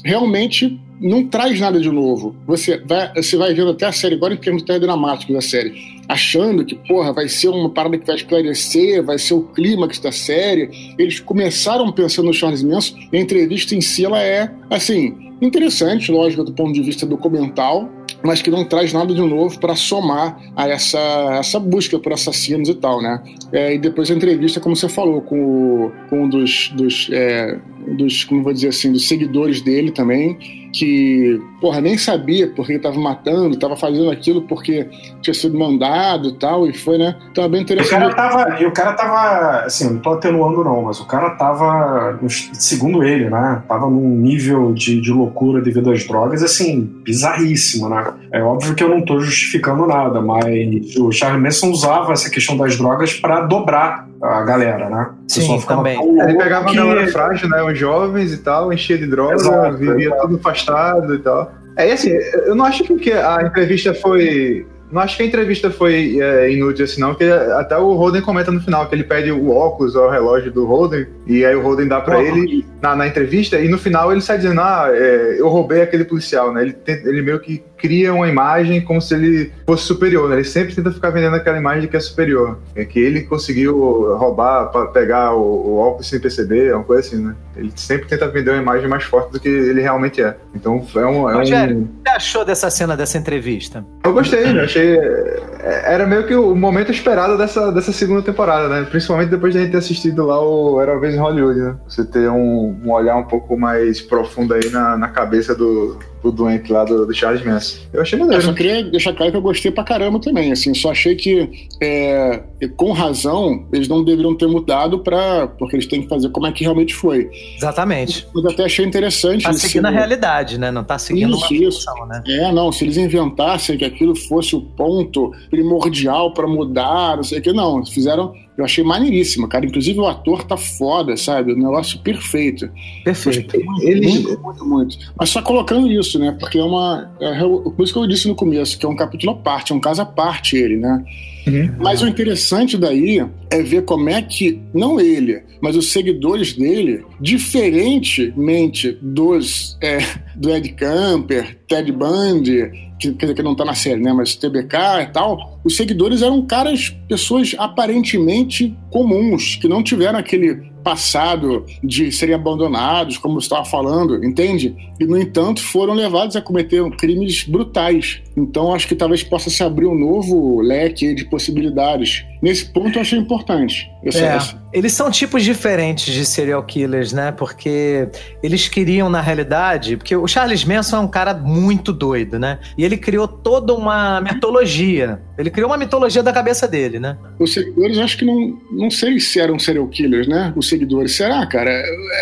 [0.04, 2.36] realmente não traz nada de novo.
[2.46, 6.02] Você vai, você vai vendo até a série agora em termos até dramáticos da série,
[6.08, 10.12] achando que, porra, vai ser uma parada que vai esclarecer, vai ser o clímax da
[10.12, 10.94] série.
[10.98, 16.10] Eles começaram pensando no Charles Manson, e a entrevista em si ela é, assim, interessante,
[16.12, 17.90] lógico, do ponto de vista documental,
[18.22, 20.98] mas que não traz nada de novo para somar a essa,
[21.38, 23.22] essa busca por assassinos e tal, né?
[23.52, 27.58] É, e depois a entrevista, como você falou, com, o, com um dos, dos, é,
[27.86, 30.38] dos, como vou dizer assim, dos seguidores dele também,
[30.72, 34.88] que, porra, nem sabia porque ele tava matando, tava fazendo aquilo porque
[35.22, 37.16] tinha sido mandado e tal, e foi, né?
[37.30, 37.94] Então é bem interessante.
[37.94, 41.30] O cara tava, e o cara tava, assim, não tô atenuando não, mas o cara
[41.30, 47.88] tava, segundo ele, né, tava num nível de, de loucura devido às drogas, assim, bizarríssimo,
[47.88, 48.12] né?
[48.32, 52.56] É óbvio que eu não tô justificando nada, mas o Charles Manson usava essa questão
[52.56, 55.10] das drogas para dobrar a galera, né?
[55.28, 56.00] Sim, também.
[56.00, 56.78] Ele pegava que...
[56.78, 57.62] a galera frágil, né?
[57.62, 60.22] Os jovens e tal, enchia de droga, exato, vivia exato.
[60.22, 61.52] tudo afastado e tal.
[61.76, 62.10] É, e assim,
[62.46, 66.84] eu não acho que a entrevista foi não acho que a entrevista foi é, inútil
[66.84, 70.06] assim, não, porque até o Holden comenta no final que ele pede o óculos ou
[70.06, 73.68] o relógio do Holden, e aí o Holden dá para ele na, na, entrevista, e
[73.68, 76.62] no final ele sai dizendo: Ah, é, eu roubei aquele policial, né?
[76.62, 80.36] Ele, tem, ele meio que cria uma imagem como se ele fosse superior, né?
[80.36, 82.58] Ele sempre tenta ficar vendendo aquela imagem de que é superior.
[82.74, 87.06] É que ele conseguiu roubar, para pegar o, o, óculos sem perceber, é uma coisa
[87.06, 87.34] assim, né?
[87.56, 90.36] Ele sempre tenta vender uma imagem mais forte do que ele realmente é.
[90.54, 91.28] Então é um.
[91.28, 91.82] É Rogério, um...
[91.82, 93.84] o que você achou dessa cena dessa entrevista?
[94.02, 94.66] Eu gostei, né?
[94.74, 98.86] Achei é, era meio que o momento esperado dessa, dessa segunda temporada, né?
[98.88, 101.76] Principalmente depois de a gente ter assistido lá o Era uma Vez em Hollywood, né?
[101.88, 106.32] Você ter um, um olhar um pouco mais profundo aí na, na cabeça do, do
[106.32, 107.76] doente lá do, do Charles Manson.
[107.92, 108.42] Eu achei maneiro.
[108.42, 111.68] Eu só queria deixar claro que eu gostei pra caramba também, assim, só achei que
[111.80, 112.42] é,
[112.76, 116.52] com razão eles não deveriam ter mudado para porque eles têm que fazer como é
[116.52, 117.30] que realmente foi.
[117.56, 118.26] Exatamente.
[118.34, 119.44] Mas até achei interessante.
[119.44, 120.70] Tá seguindo a realidade, né?
[120.70, 122.22] Não tá seguindo isso, uma função, né?
[122.26, 127.38] É, não, se eles inventassem que aquilo fosse o ponto primordial para mudar, não sei
[127.38, 129.66] o que, não, fizeram Eu achei maneiríssima, cara.
[129.66, 131.52] Inclusive o ator tá foda, sabe?
[131.52, 132.70] O negócio perfeito.
[133.04, 133.56] Perfeito.
[133.80, 134.06] Ele...
[134.06, 134.98] Muito, muito, muito.
[135.18, 136.36] Mas só colocando isso, né?
[136.38, 137.10] Porque é uma.
[137.20, 139.74] É, por isso que eu disse no começo, que é um capítulo à parte, é
[139.74, 141.04] um caso à parte ele, né?
[141.46, 141.74] Uhum.
[141.78, 147.04] Mas o interessante daí é ver como é que, não ele, mas os seguidores dele,
[147.20, 149.98] diferentemente dos é,
[150.34, 154.12] do Ed Camper, Ted Bundy, que, quer dizer, que não tá na série, né?
[154.12, 160.73] Mas TBK e tal, os seguidores eram caras, pessoas aparentemente comuns, que não tiveram aquele
[160.84, 164.76] passado de serem abandonados, como você estava falando, entende?
[165.00, 168.22] E, no entanto, foram levados a cometer crimes brutais.
[168.36, 172.24] Então, acho que talvez possa se abrir um novo leque de possibilidades.
[172.42, 173.90] Nesse ponto, eu achei importante.
[174.04, 174.38] É,
[174.72, 177.32] eles são tipos diferentes de serial killers, né?
[177.32, 178.08] Porque
[178.42, 182.58] eles queriam, na realidade, porque o Charles Manson é um cara muito doido, né?
[182.76, 185.22] E ele criou toda uma mitologia.
[185.38, 187.16] Ele criou uma mitologia da cabeça dele, né?
[187.38, 190.52] Os seguidores, acho que não, não sei se eram serial killers, né?
[190.54, 191.16] Os seguidores.
[191.16, 191.70] Será, cara?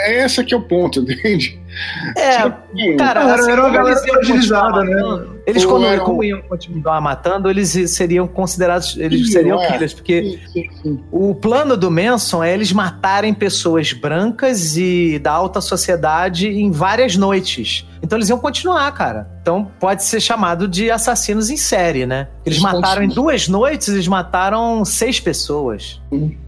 [0.04, 1.58] É essa que é o ponto, entende?
[2.16, 5.26] É, cara, assim, era uma galera fragilizada, né?
[5.46, 6.04] Eles, quando, eram...
[6.04, 8.96] como iam continuar matando, eles seriam considerados.
[8.96, 9.72] Eles sim, seriam é.
[9.72, 15.32] killers, porque sim, sim, o plano do Manson é eles matarem pessoas brancas e da
[15.32, 17.86] alta sociedade em várias noites.
[18.02, 19.30] Então eles iam continuar, cara.
[19.40, 22.28] Então pode ser chamado de assassinos em série, né?
[22.44, 26.00] Eles mataram em duas noites, eles mataram seis pessoas.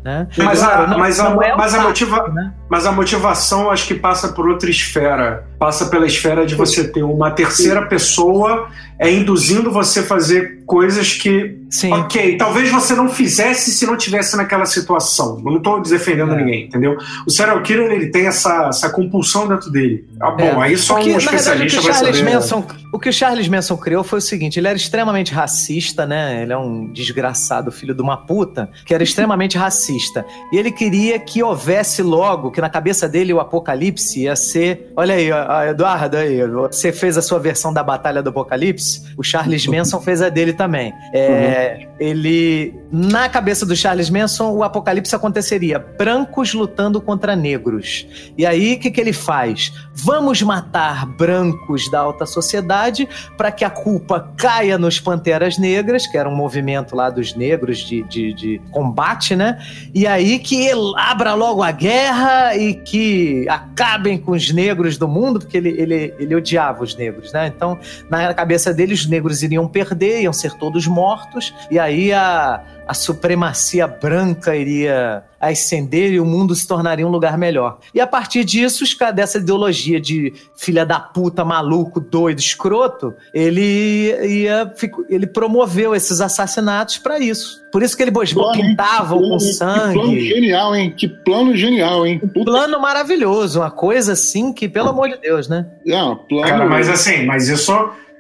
[0.04, 0.28] Né?
[0.36, 2.52] Mas, a, não, mas, a, é mas, a motiva, né?
[2.74, 5.46] Mas a motivação acho que passa por outra esfera.
[5.60, 8.68] Passa pela esfera de você ter uma terceira pessoa
[8.98, 11.92] é induzindo você a fazer coisas que, Sim.
[11.92, 15.38] ok, talvez você não fizesse se não tivesse naquela situação.
[15.38, 16.36] Eu não estou defendendo é.
[16.36, 16.96] ninguém, entendeu?
[17.26, 20.06] O serial killer ele tem essa, essa compulsão dentro dele.
[20.20, 20.66] Ah, bom, é.
[20.66, 22.34] aí só Porque, um especialista verdade, vai saber.
[22.34, 26.42] Manson, o que o Charles Manson criou foi o seguinte: ele era extremamente racista, né?
[26.42, 30.24] Ele é um desgraçado filho de uma puta que era extremamente racista.
[30.50, 34.92] E ele queria que houvesse logo, que na cabeça dele o apocalipse ia ser.
[34.96, 35.28] Olha aí,
[35.68, 40.22] Eduardo, aí, você fez a sua versão da Batalha do Apocalipse, o Charles Manson fez
[40.22, 40.92] a dele também.
[41.12, 41.94] É, uhum.
[41.98, 48.06] Ele, na cabeça do Charles Manson, o apocalipse aconteceria brancos lutando contra negros.
[48.36, 49.72] E aí, o que, que ele faz?
[49.94, 56.18] Vamos matar brancos da alta sociedade para que a culpa caia nos Panteras Negras, que
[56.18, 59.58] era um movimento lá dos negros de, de, de combate, né?
[59.94, 65.06] E aí que ele abra logo a guerra e que acabem com os negros do
[65.06, 67.52] mundo, porque ele, ele, ele odiava os negros, né?
[67.54, 67.78] Então,
[68.10, 72.94] na cabeça dele, os negros iriam perder, iam ser todos mortos, e aí a, a
[72.94, 77.78] supremacia branca iria ascender e o mundo se tornaria um lugar melhor.
[77.94, 78.84] E a partir disso,
[79.14, 84.72] dessa ideologia de filha da puta, maluco, doido, escroto, ele ia,
[85.08, 87.62] ele promoveu esses assassinatos para isso.
[87.70, 89.94] Por isso que ele plano, pintavam com sangue.
[89.94, 90.94] Que plano genial, hein?
[90.96, 92.18] Que plano genial, hein?
[92.20, 92.44] Puta.
[92.44, 95.66] Plano maravilhoso, uma coisa assim que, pelo amor de Deus, né?
[95.86, 95.98] É,
[96.28, 96.48] plano...
[96.48, 97.72] Cara, mas assim, mas isso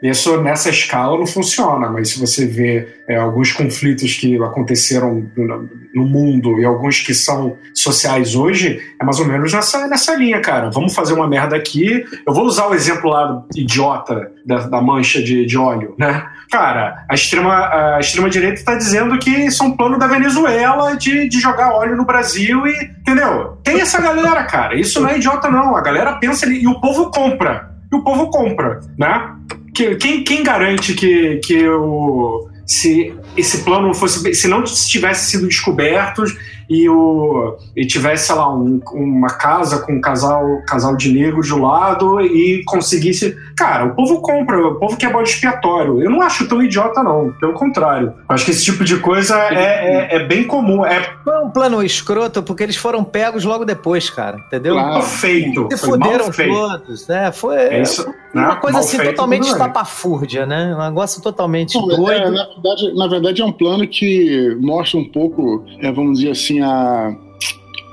[0.02, 6.04] isso nessa escala não funciona, mas se você vê é, alguns conflitos que aconteceram no,
[6.04, 10.70] mundo e alguns que são sociais hoje, é mais ou menos nessa, nessa linha, cara.
[10.70, 12.04] Vamos fazer uma merda aqui.
[12.26, 16.26] Eu vou usar o exemplo lá idiota da, da mancha de, de óleo, né?
[16.50, 20.96] Cara, a extrema, a extrema direita está dizendo que isso é um plano da Venezuela
[20.96, 22.90] de, de jogar óleo no Brasil e.
[23.00, 23.58] Entendeu?
[23.62, 24.78] Tem essa galera, cara.
[24.78, 25.76] Isso não é idiota, não.
[25.76, 27.70] A galera pensa e o povo compra.
[27.92, 29.34] E o povo compra, né?
[29.74, 35.46] Que, quem, quem garante que, que o, se esse plano fosse se não tivesse sido
[35.46, 36.36] descobertos
[36.68, 41.48] e, o, e tivesse, sei lá, um, uma casa com um casal, casal de negros
[41.48, 43.36] do lado e conseguisse.
[43.56, 46.02] Cara, o povo compra, o povo quer bode expiatório.
[46.02, 47.32] Eu não acho tão idiota, não.
[47.40, 48.12] Pelo contrário.
[48.28, 50.84] Acho que esse tipo de coisa é, é, é bem comum.
[50.84, 51.02] É...
[51.22, 54.38] Foi um plano escroto porque eles foram pegos logo depois, cara.
[54.46, 54.74] Entendeu?
[54.74, 55.68] Mal feito.
[55.70, 57.32] Se fuderam todos, né?
[57.32, 58.56] Foi é isso, uma né?
[58.56, 60.74] coisa assim totalmente estapafúrdia, né?
[60.74, 62.10] Um negócio totalmente não, é, doido.
[62.10, 66.32] É, na, verdade, na verdade, é um plano que mostra um pouco, é, vamos dizer
[66.32, 67.16] assim, a,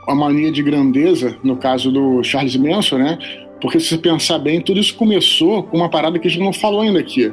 [0.07, 3.17] a mania de grandeza, no caso do Charles Manson, né?
[3.61, 6.53] Porque se você pensar bem, tudo isso começou com uma parada que a gente não
[6.53, 7.31] falou ainda aqui,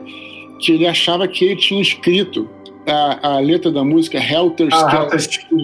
[0.61, 2.49] que ele achava que ele tinha escrito
[2.87, 4.77] a, a letra da música Helter ah,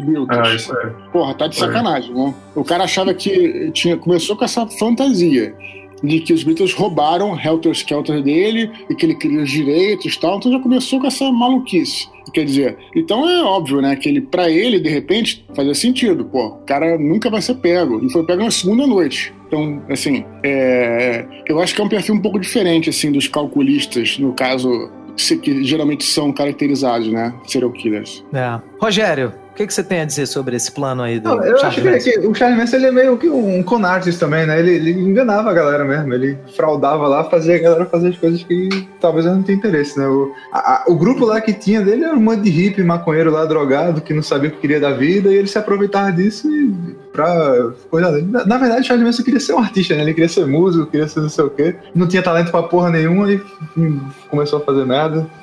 [0.05, 0.71] Beatles.
[0.71, 2.35] Ah, Porra, tá de sacanagem, né?
[2.55, 5.55] O cara achava que tinha começou com essa fantasia
[6.05, 10.21] de que os Beatles roubaram Helter Skelter dele e que ele queria os direitos e
[10.21, 12.09] tal, então já começou com essa maluquice.
[12.33, 16.47] Quer dizer, então é óbvio, né, que ele, para ele, de repente, fazia sentido, pô,
[16.47, 19.33] o cara nunca vai ser pego, e foi pego na segunda noite.
[19.47, 24.19] Então, assim, é, eu acho que é um perfil um pouco diferente, assim, dos calculistas,
[24.19, 24.91] no caso,
[25.43, 28.25] que geralmente são caracterizados, né, serial killers.
[28.33, 28.61] É.
[28.81, 31.57] Rogério, O que, que você tem a dizer sobre esse plano aí do Não, eu
[31.59, 32.11] Charles acho que, Manson?
[32.23, 34.59] que o Charles Manson ele é meio que um con artist também, né?
[34.59, 36.13] Ele, ele enganava a galera mesmo.
[36.13, 38.69] Ele fraudava lá, fazia a galera fazer as coisas que
[39.01, 40.09] talvez ela não tenha interesse, né?
[40.09, 43.45] O, a- o grupo lá que tinha dele era um monte de hippie, maconheiro lá,
[43.45, 46.97] drogado, que não sabia o que queria da vida, e ele se aproveitava disso e
[47.15, 48.21] pra coisa.
[48.23, 50.03] Na, na verdade, o Charles Manson queria ser um artista, né?
[50.03, 51.77] Ele queria ser músico, queria ser não sei o quê.
[51.95, 53.41] Não tinha talento pra porra nenhuma e
[53.79, 54.85] hum, começou a fazer.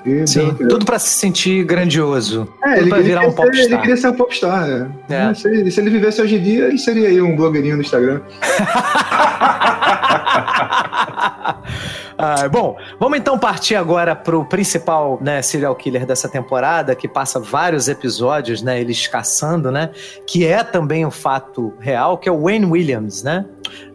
[0.05, 2.47] E Sim, tudo pra se sentir grandioso.
[2.61, 3.81] É, tudo ele, pra virar queria um ser, ele popstar.
[3.81, 4.91] queria ser um popstar, né?
[5.09, 5.33] É.
[5.33, 8.19] Se, ele, se ele vivesse hoje em dia, ele seria aí um blogueirinho no Instagram.
[12.23, 17.39] Ah, bom, vamos então partir agora pro principal né, serial killer dessa temporada, que passa
[17.39, 18.79] vários episódios, né?
[18.79, 19.89] Eles caçando, né?
[20.27, 23.45] Que é também um fato real, que é o Wayne Williams, né?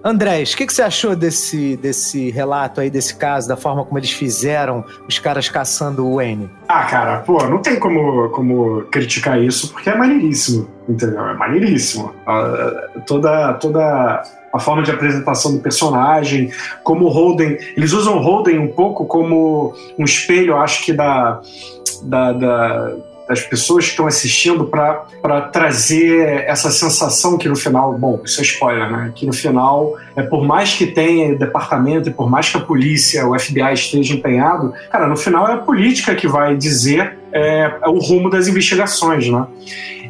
[0.03, 3.99] Andrés, o que, que você achou desse, desse relato aí, desse caso, da forma como
[3.99, 6.51] eles fizeram os caras caçando o Wayne?
[6.69, 11.27] Ah, cara, pô, não tem como, como criticar isso, porque é maneiríssimo, entendeu?
[11.29, 12.13] É maneiríssimo.
[12.27, 14.23] Ah, toda, toda
[14.57, 16.51] a forma de apresentação do personagem,
[16.83, 17.59] como o Holden.
[17.77, 21.41] Eles usam Holden um pouco como um espelho, acho que, da,
[22.03, 22.93] da, da-
[23.29, 28.45] das pessoas que estão assistindo para trazer essa sensação que no final, bom, isso é
[28.45, 29.11] spoiler, né?
[29.17, 33.27] Que no final, é por mais que tenha departamento e por mais que a polícia,
[33.27, 37.89] o FBI esteja empenhado, cara, no final é a política que vai dizer é, é
[37.89, 39.45] o rumo das investigações, né?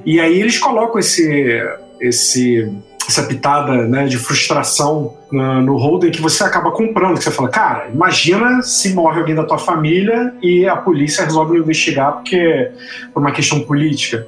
[0.05, 1.59] E aí eles colocam esse,
[1.98, 2.70] esse
[3.08, 7.48] essa pitada né, de frustração no, no Holden que você acaba comprando, que você fala,
[7.48, 12.70] cara, imagina se morre alguém da tua família e a polícia resolve investigar porque
[13.12, 14.26] por uma questão política.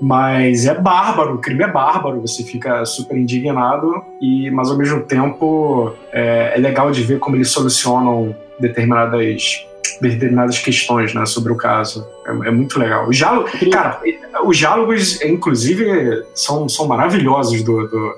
[0.00, 5.00] Mas é bárbaro, o crime é bárbaro, você fica super indignado, e mas ao mesmo
[5.02, 9.66] tempo é, é legal de ver como eles solucionam determinadas
[10.00, 12.06] determinadas questões né, sobre o caso.
[12.26, 13.08] É, é muito legal.
[13.08, 14.00] Os diálogos, cara,
[14.44, 18.14] os diálogos, inclusive, são, são maravilhosos do, do,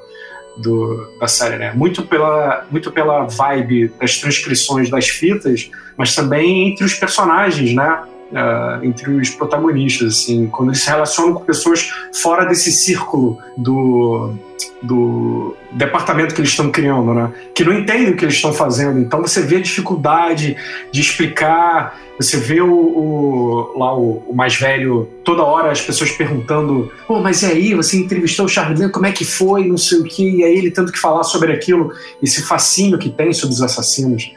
[0.59, 1.73] do- da série, né?
[1.75, 8.03] Muito pela, muito pela vibe das transcrições das fitas, mas também entre os personagens, né?
[8.35, 11.89] Ah, entre os protagonistas, assim, quando eles se relacionam com pessoas
[12.21, 14.35] fora desse círculo do,
[14.83, 17.33] do departamento que eles estão criando, né?
[17.55, 18.99] Que não entendem o que eles estão fazendo.
[18.99, 20.57] Então você vê a dificuldade
[20.91, 21.99] de explicar.
[22.19, 27.21] Você vê o, o- lá o, o mais velho, toda hora as pessoas perguntando: pô,
[27.21, 30.29] mas e aí, você entrevistou o Manson, como é que foi, não sei o que,
[30.29, 31.93] e aí ele tendo que falar sobre aquilo,
[32.23, 34.33] esse fascínio que tem sobre os assassinos.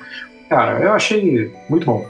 [0.48, 2.06] Cara, eu achei muito bom.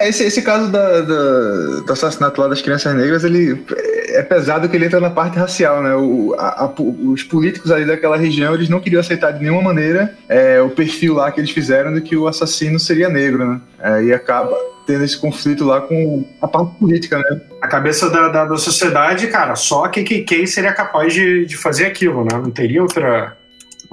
[0.00, 3.62] Esse, esse caso da, da- do assassinato lá das crianças negras, ele
[4.08, 5.94] é pesado que ele entra na parte racial, né?
[5.94, 10.14] O- a- a- os políticos ali daquela região, eles não queriam aceitar de nenhuma maneira
[10.28, 13.60] é, o perfil lá que eles fizeram de que o assassino seria negro, né?
[13.78, 14.56] É, e acaba
[14.86, 17.40] tendo esse conflito lá com a parte política, né?
[17.60, 21.84] A cabeça da, da, da sociedade, cara, só a KKK seria capaz de, de fazer
[21.84, 22.30] aquilo, né?
[22.32, 23.36] Não teria outra,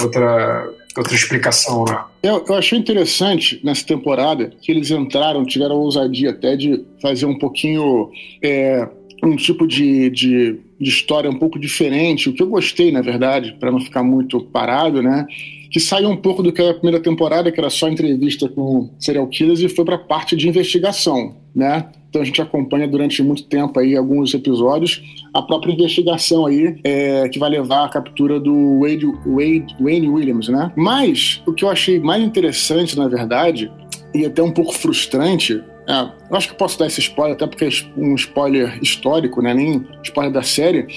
[0.01, 0.67] outra,
[0.99, 1.99] outra explicação, né?
[2.23, 7.25] Eu, eu achei interessante nessa temporada que eles entraram, tiveram a ousadia até de fazer
[7.25, 8.09] um pouquinho.
[8.41, 8.87] é,
[9.23, 13.55] um tipo de, de, de história um pouco diferente, o que eu gostei, na verdade,
[13.59, 15.25] para não ficar muito parado, né?
[15.71, 18.89] Que saiu um pouco do que era a primeira temporada, que era só entrevista com
[18.99, 21.87] serial killers, e foi para a parte de investigação, né?
[22.09, 25.01] Então a gente acompanha durante muito tempo aí alguns episódios
[25.33, 30.47] a própria investigação aí é, que vai levar à captura do Wade, Wade, Wayne Williams,
[30.47, 30.71] né?
[30.75, 33.71] Mas o que eu achei mais interessante, na verdade,
[34.15, 37.65] e até um pouco frustrante, é, eu acho que posso dar esse spoiler, até porque
[37.65, 39.53] é um spoiler histórico, né?
[39.53, 40.87] Nem spoiler da série,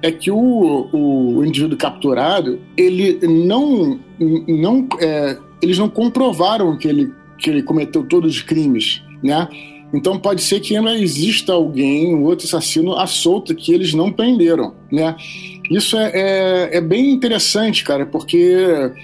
[0.00, 3.98] é que o, o indivíduo capturado, ele não,
[4.46, 9.48] não é, eles não comprovaram que ele, que ele cometeu todos os crimes, né?
[9.92, 14.10] Então pode ser que ainda exista alguém, um outro assassino à solta que eles não
[14.10, 15.14] prenderam, né?
[15.70, 18.54] Isso é, é, é bem interessante, cara, porque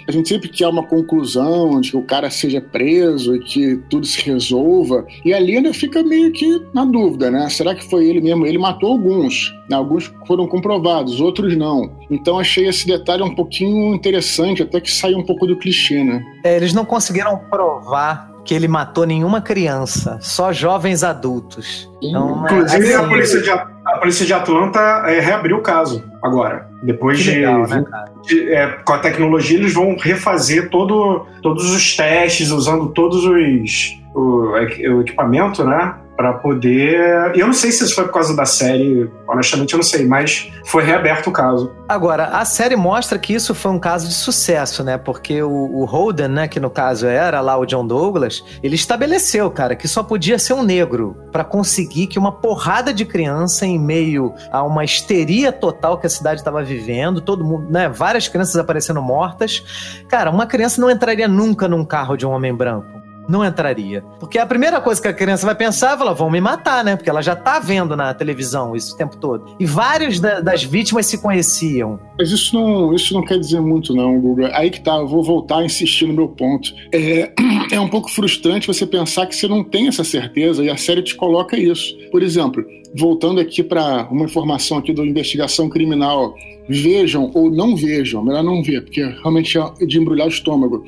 [0.06, 4.06] a gente sempre quer uma conclusão de que o cara seja preso e que tudo
[4.06, 7.48] se resolva, e ali ainda fica meio que na dúvida, né?
[7.48, 8.46] Será que foi ele mesmo?
[8.46, 9.76] Ele matou alguns, né?
[9.76, 11.90] alguns foram comprovados, outros não.
[12.10, 16.22] Então achei esse detalhe um pouquinho interessante, até que sai um pouco do clichê, né?
[16.44, 21.86] É, eles não conseguiram provar que ele matou nenhuma criança, só jovens adultos.
[22.00, 26.66] Então, Inclusive, assim, a, polícia de, a polícia de Atlanta é, reabriu o caso agora.
[26.82, 27.84] Depois de, legal, né,
[28.26, 33.98] de- é, com a tecnologia, eles vão refazer todo, todos os testes, usando todos os.
[34.14, 35.94] O, o equipamento, né?
[36.18, 37.30] Para poder.
[37.36, 40.50] Eu não sei se isso foi por causa da série, honestamente eu não sei, mas
[40.64, 41.72] foi reaberto o caso.
[41.88, 44.98] Agora, a série mostra que isso foi um caso de sucesso, né?
[44.98, 49.48] Porque o, o Holden, né, que no caso era lá o John Douglas, ele estabeleceu,
[49.48, 53.78] cara, que só podia ser um negro para conseguir que uma porrada de criança em
[53.78, 58.56] meio a uma histeria total que a cidade estava vivendo, todo mundo, né, várias crianças
[58.56, 60.02] aparecendo mortas.
[60.08, 62.97] Cara, uma criança não entraria nunca num carro de um homem branco
[63.28, 64.02] não entraria.
[64.18, 66.96] Porque a primeira coisa que a criança vai pensar é, ela vão me matar, né?
[66.96, 69.54] Porque ela já tá vendo na televisão isso o tempo todo.
[69.60, 72.00] E vários da, das vítimas se conheciam.
[72.18, 74.50] Mas isso não, isso não quer dizer muito, não, Guga.
[74.54, 76.72] Aí que tá, eu vou voltar a insistir no meu ponto.
[76.92, 77.32] É,
[77.70, 81.02] é um pouco frustrante você pensar que você não tem essa certeza e a série
[81.02, 81.94] te coloca isso.
[82.10, 82.64] Por exemplo,
[82.94, 86.34] voltando aqui para uma informação aqui da investigação criminal,
[86.68, 90.84] vejam ou não vejam, melhor não ver, porque realmente é de embrulhar o estômago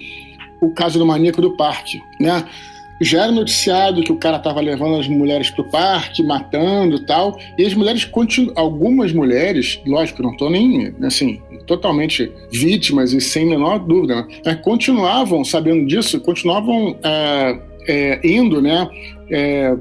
[0.60, 2.44] o caso do maníaco do parque, né?
[3.02, 7.06] Já era noticiado que o cara estava levando as mulheres para o parque, matando e
[7.06, 8.06] tal, e as mulheres,
[8.54, 14.54] algumas mulheres, lógico, não estou nem, assim, totalmente vítimas e sem menor dúvida, né?
[14.56, 17.58] continuavam sabendo disso, continuavam é,
[17.88, 18.86] é, indo, né,
[19.30, 19.76] é,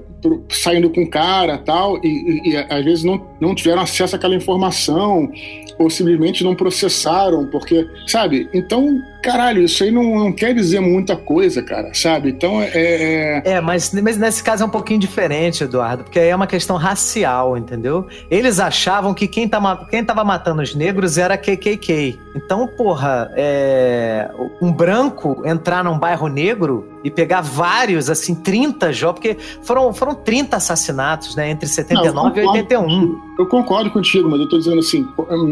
[0.49, 5.31] saindo com cara tal, e, e, e, às vezes não, não tiveram acesso àquela informação,
[5.79, 8.49] ou simplesmente não processaram, porque, sabe?
[8.53, 12.29] Então, caralho, isso aí não, não quer dizer muita coisa, cara, sabe?
[12.29, 12.69] Então é.
[12.73, 16.47] É, é mas, mas nesse caso é um pouquinho diferente, Eduardo, porque aí é uma
[16.47, 18.05] questão racial, entendeu?
[18.29, 22.19] Eles achavam que quem, tá, quem tava matando os negros era KKK.
[22.35, 24.29] Então, porra, é,
[24.61, 30.15] um branco entrar num bairro negro e pegar vários, assim, 30 jovens, porque foram, foram
[30.15, 33.21] 30 assassinatos, né, entre 79 não, e 81.
[33.39, 35.07] Eu concordo contigo, mas eu tô dizendo assim,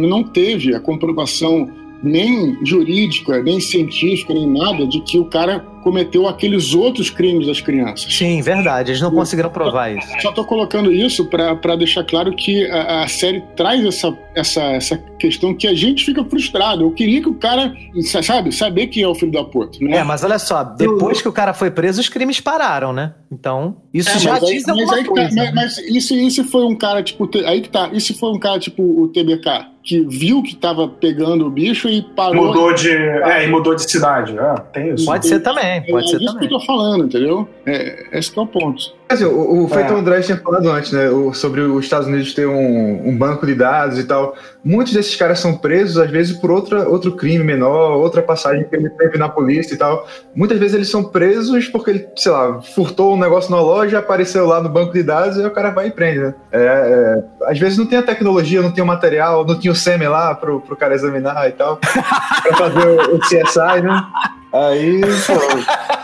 [0.08, 1.70] não teve a comprovação
[2.04, 7.62] nem jurídica, nem científica, nem nada de que o cara cometeu aqueles outros crimes das
[7.62, 8.14] crianças.
[8.14, 8.92] Sim, verdade.
[8.92, 10.08] Eles não conseguiram provar isso.
[10.22, 14.98] Só estou colocando isso para deixar claro que a, a, série traz essa, essa, essa
[15.18, 16.84] questão que a gente fica frustrado.
[16.84, 17.74] Eu queria que o cara,
[18.22, 19.78] sabe, saber quem é o filho da puta.
[19.80, 19.98] Né?
[19.98, 23.14] É, mas olha só, depois que o cara foi preso, os crimes pararam, né?
[23.32, 25.30] Então, isso é, já diz alguma mas coisa.
[25.30, 28.40] Tá, mas, mas isso, isso foi um cara, tipo, aí que tá, isso foi um
[28.40, 32.48] cara, tipo, o TBK, que viu que tava pegando o bicho e parou.
[32.48, 32.90] Mudou de.
[32.90, 34.38] É, e mudou de cidade.
[34.38, 35.06] É, tem isso.
[35.06, 36.50] Pode ser também, pode é, ser isso também.
[36.50, 37.48] que eu tô falando, entendeu?
[37.66, 38.94] É, esse é o ponto.
[39.10, 39.96] Assim, o, o Feito é.
[39.96, 41.10] André tinha falado antes, né?
[41.10, 44.36] O, sobre os Estados Unidos ter um, um, banco de dados e tal.
[44.64, 48.76] Muitos desses caras são presos, às vezes, por outra, outro crime menor, outra passagem que
[48.76, 50.06] ele teve na polícia e tal.
[50.36, 54.46] Muitas vezes eles são presos porque ele, sei lá, furtou um negócio na loja, apareceu
[54.46, 56.36] lá no banco de dados e o cara vai e prende, né?
[56.52, 59.76] É, é, às vezes não tem a tecnologia, não tem o material, não tinha o
[59.76, 61.78] SEME lá pro, pro cara examinar e tal,
[62.44, 64.06] pra fazer o, o CSI, né?
[64.54, 65.34] Aí, pô.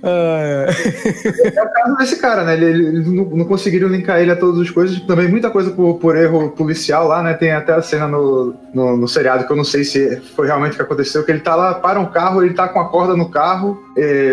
[0.05, 2.55] é o caso desse cara, né?
[2.55, 5.01] Eles ele não, não, conseguiram linkar ele a todas as coisas.
[5.01, 7.35] Também muita coisa por, por erro policial lá, né?
[7.35, 10.73] Tem até a cena no, no, no, seriado que eu não sei se foi realmente
[10.73, 13.17] o que aconteceu, que ele tá lá, para um carro, ele tá com a corda
[13.17, 13.83] no carro,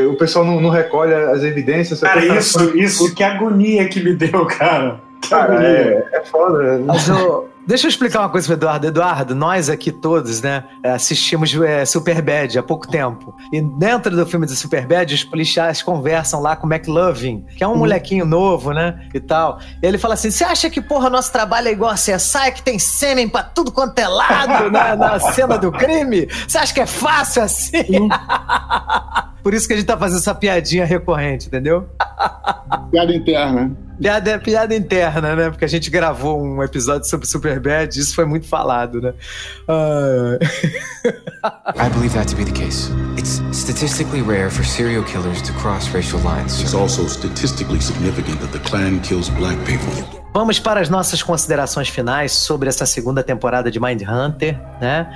[0.10, 2.02] o pessoal não, não, recolhe as evidências.
[2.02, 5.00] Cara, isso, isso, que agonia que me deu, cara.
[5.22, 5.70] Que cara, agonia.
[5.70, 6.82] É, é foda.
[6.86, 8.88] Mas eu, Deixa eu explicar uma coisa pro Eduardo.
[8.88, 13.36] Eduardo, nós aqui todos, né, assistimos é, Superbad há pouco tempo.
[13.52, 17.68] E dentro do filme de Superbad, os policiais conversam lá com o McLovin, que é
[17.68, 17.78] um uhum.
[17.78, 19.60] molequinho novo, né, e tal.
[19.82, 22.64] E ele fala assim, você acha que, porra, nosso trabalho é igual a CSI, que
[22.64, 26.28] tem sêmen pra tudo quanto é lado na, na cena do crime?
[26.48, 28.00] Você acha que é fácil assim?
[28.00, 28.10] Uhum.
[29.44, 31.90] Por isso que a gente tá fazendo essa piadinha recorrente, entendeu?
[32.92, 33.72] Piada interna.
[34.00, 35.50] Piada, piada interna, né?
[35.50, 39.14] Porque a gente gravou um episódio sobre Superbad e isso foi muito falado, né?
[39.68, 40.38] Uh...
[41.76, 42.92] I believe that to be the case.
[43.18, 46.62] It's statistically rare for serial killers to cross racial lines.
[46.62, 50.22] It's also statistically significant that the Klan kills black people.
[50.34, 55.12] Vamos para as nossas considerações finais sobre essa segunda temporada de Mindhunter, né?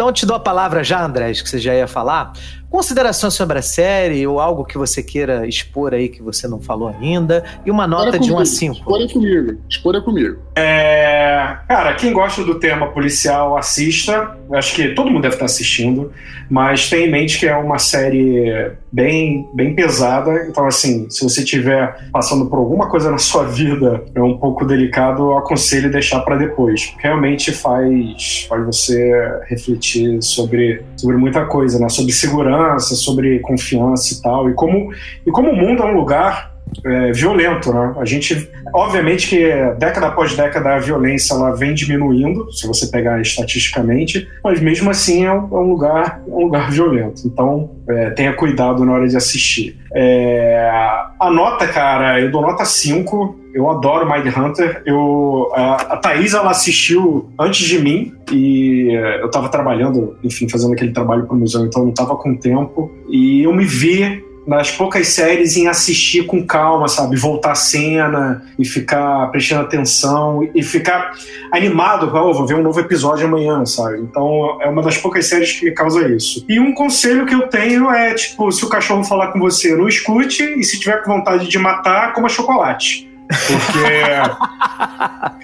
[0.00, 2.32] Então eu te dou a palavra já, Andrés, que você já ia falar.
[2.70, 6.88] Considerações sobre a série ou algo que você queira expor aí que você não falou
[6.88, 7.44] ainda.
[7.66, 8.76] E uma nota de 1 a 5.
[8.76, 9.60] Expor é comigo.
[9.68, 10.38] Expor é comigo.
[10.56, 11.58] É...
[11.68, 14.38] Cara, quem gosta do tema policial, assista.
[14.52, 16.12] Acho que todo mundo deve estar assistindo.
[16.48, 20.46] Mas tenha em mente que é uma série bem, bem pesada.
[20.48, 24.64] Então, assim, se você estiver passando por alguma coisa na sua vida é um pouco
[24.64, 26.94] delicado, eu aconselho deixar para depois.
[26.98, 29.12] Realmente faz, faz você
[29.48, 29.89] refletir
[30.20, 31.88] sobre, sobre muita coisa, né?
[31.88, 34.50] Sobre segurança, sobre confiança e tal.
[34.50, 34.92] E como,
[35.26, 36.50] e como o mundo é um lugar
[36.84, 37.94] é, violento, né?
[37.98, 43.20] A gente, obviamente que década após década a violência ela vem diminuindo, se você pegar
[43.20, 47.22] estatisticamente, mas mesmo assim é um, é lugar, é um lugar violento.
[47.26, 49.78] Então é, tenha cuidado na hora de assistir.
[49.94, 50.70] É,
[51.18, 53.39] a nota, cara, eu dou nota 5.
[53.52, 54.82] Eu adoro Mind Hunter.
[54.86, 60.72] Eu, a, a Thaís, ela assistiu antes de mim e eu tava trabalhando, enfim, fazendo
[60.72, 62.90] aquele trabalho pro museu, então eu não tava com tempo.
[63.08, 67.16] E eu me vi nas poucas séries em assistir com calma, sabe?
[67.16, 71.12] Voltar a cena e ficar prestando atenção e ficar
[71.52, 74.00] animado, oh, vou ver um novo episódio amanhã, sabe?
[74.00, 76.44] Então é uma das poucas séries que causa isso.
[76.48, 79.86] E um conselho que eu tenho é, tipo, se o cachorro falar com você, não
[79.86, 83.09] escute e se tiver com vontade de matar, coma chocolate.
[83.46, 84.00] Porque,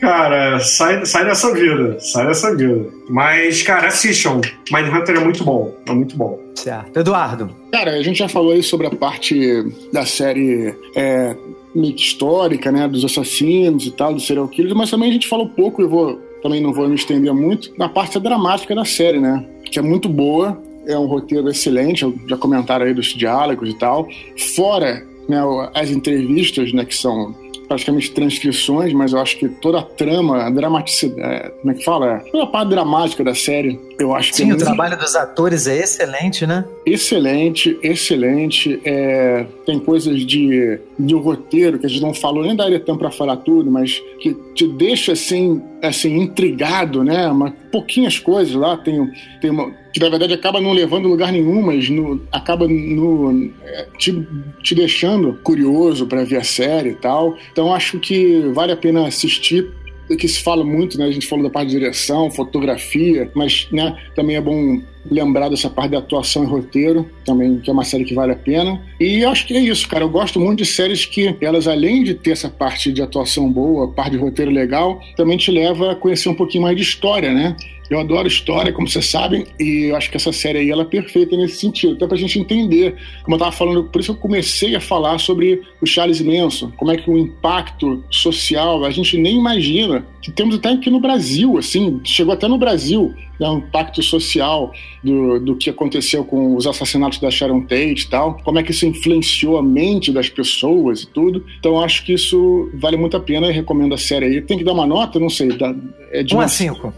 [0.00, 2.88] cara, sai, sai dessa vida, sai dessa vida.
[3.08, 4.40] Mas, cara, assistam.
[4.72, 6.38] Mindhunter é muito bom, é muito bom.
[6.54, 6.98] Certo.
[6.98, 7.54] Eduardo.
[7.72, 11.36] Cara, a gente já falou aí sobre a parte da série é,
[11.74, 15.82] histórica, né, dos assassinos e tal, dos serial killers, mas também a gente falou pouco,
[15.82, 19.78] eu vou também não vou me estender muito, na parte dramática da série, né, que
[19.78, 24.06] é muito boa, é um roteiro excelente, já comentaram aí dos diálogos e tal,
[24.54, 25.38] fora né,
[25.74, 27.34] as entrevistas, né, que são
[27.68, 31.84] praticamente transcrições, mas eu acho que toda a trama, a dramaticidade, é, como é que
[31.84, 32.22] fala?
[32.30, 34.36] Toda a parte dramática da série, eu acho que.
[34.36, 36.64] Sim, é o trabalho dos atores é excelente, né?
[36.84, 38.80] Excelente, excelente.
[38.84, 42.98] É, tem coisas de, de um roteiro que a gente não falou, nem daria tempo
[42.98, 47.28] para falar tudo, mas que te deixa assim, assim intrigado, né?
[47.28, 49.10] Uma, pouquinhas coisas lá, tem,
[49.40, 53.86] tem uma que na verdade acaba não levando lugar nenhum, mas no, acaba no, é,
[53.96, 54.28] te,
[54.62, 57.34] te deixando curioso para ver a série e tal.
[57.52, 59.70] Então acho que vale a pena assistir
[60.14, 61.06] que se fala muito, né?
[61.06, 65.70] A gente falou da parte de direção, fotografia, mas né, também é bom lembrar dessa
[65.70, 68.80] parte de atuação e roteiro, também, que é uma série que vale a pena.
[69.00, 70.04] E acho que é isso, cara.
[70.04, 73.88] Eu gosto muito de séries que elas, além de ter essa parte de atuação boa,
[73.88, 77.56] parte de roteiro legal, também te leva a conhecer um pouquinho mais de história, né?
[77.88, 80.86] Eu adoro história, como vocês sabem, e eu acho que essa série aí ela é
[80.86, 84.74] perfeita nesse sentido, até pra gente entender, como eu tava falando, por isso eu comecei
[84.74, 89.38] a falar sobre o Charles Manson, como é que o impacto social, a gente nem
[89.38, 94.72] imagina, que temos até aqui no Brasil, assim, chegou até no Brasil, né, impacto social
[95.02, 98.70] do, do que aconteceu com os assassinatos da Sharon Tate e tal, como é que
[98.70, 101.44] isso influenciou a mente das pessoas e tudo.
[101.58, 104.40] Então acho que isso vale muito a pena e recomendo a série aí.
[104.40, 105.74] Tem que dar uma nota, não sei, dá,
[106.20, 106.94] é de 1 um a 5.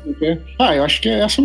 [0.59, 1.43] Ah, eu acho que essa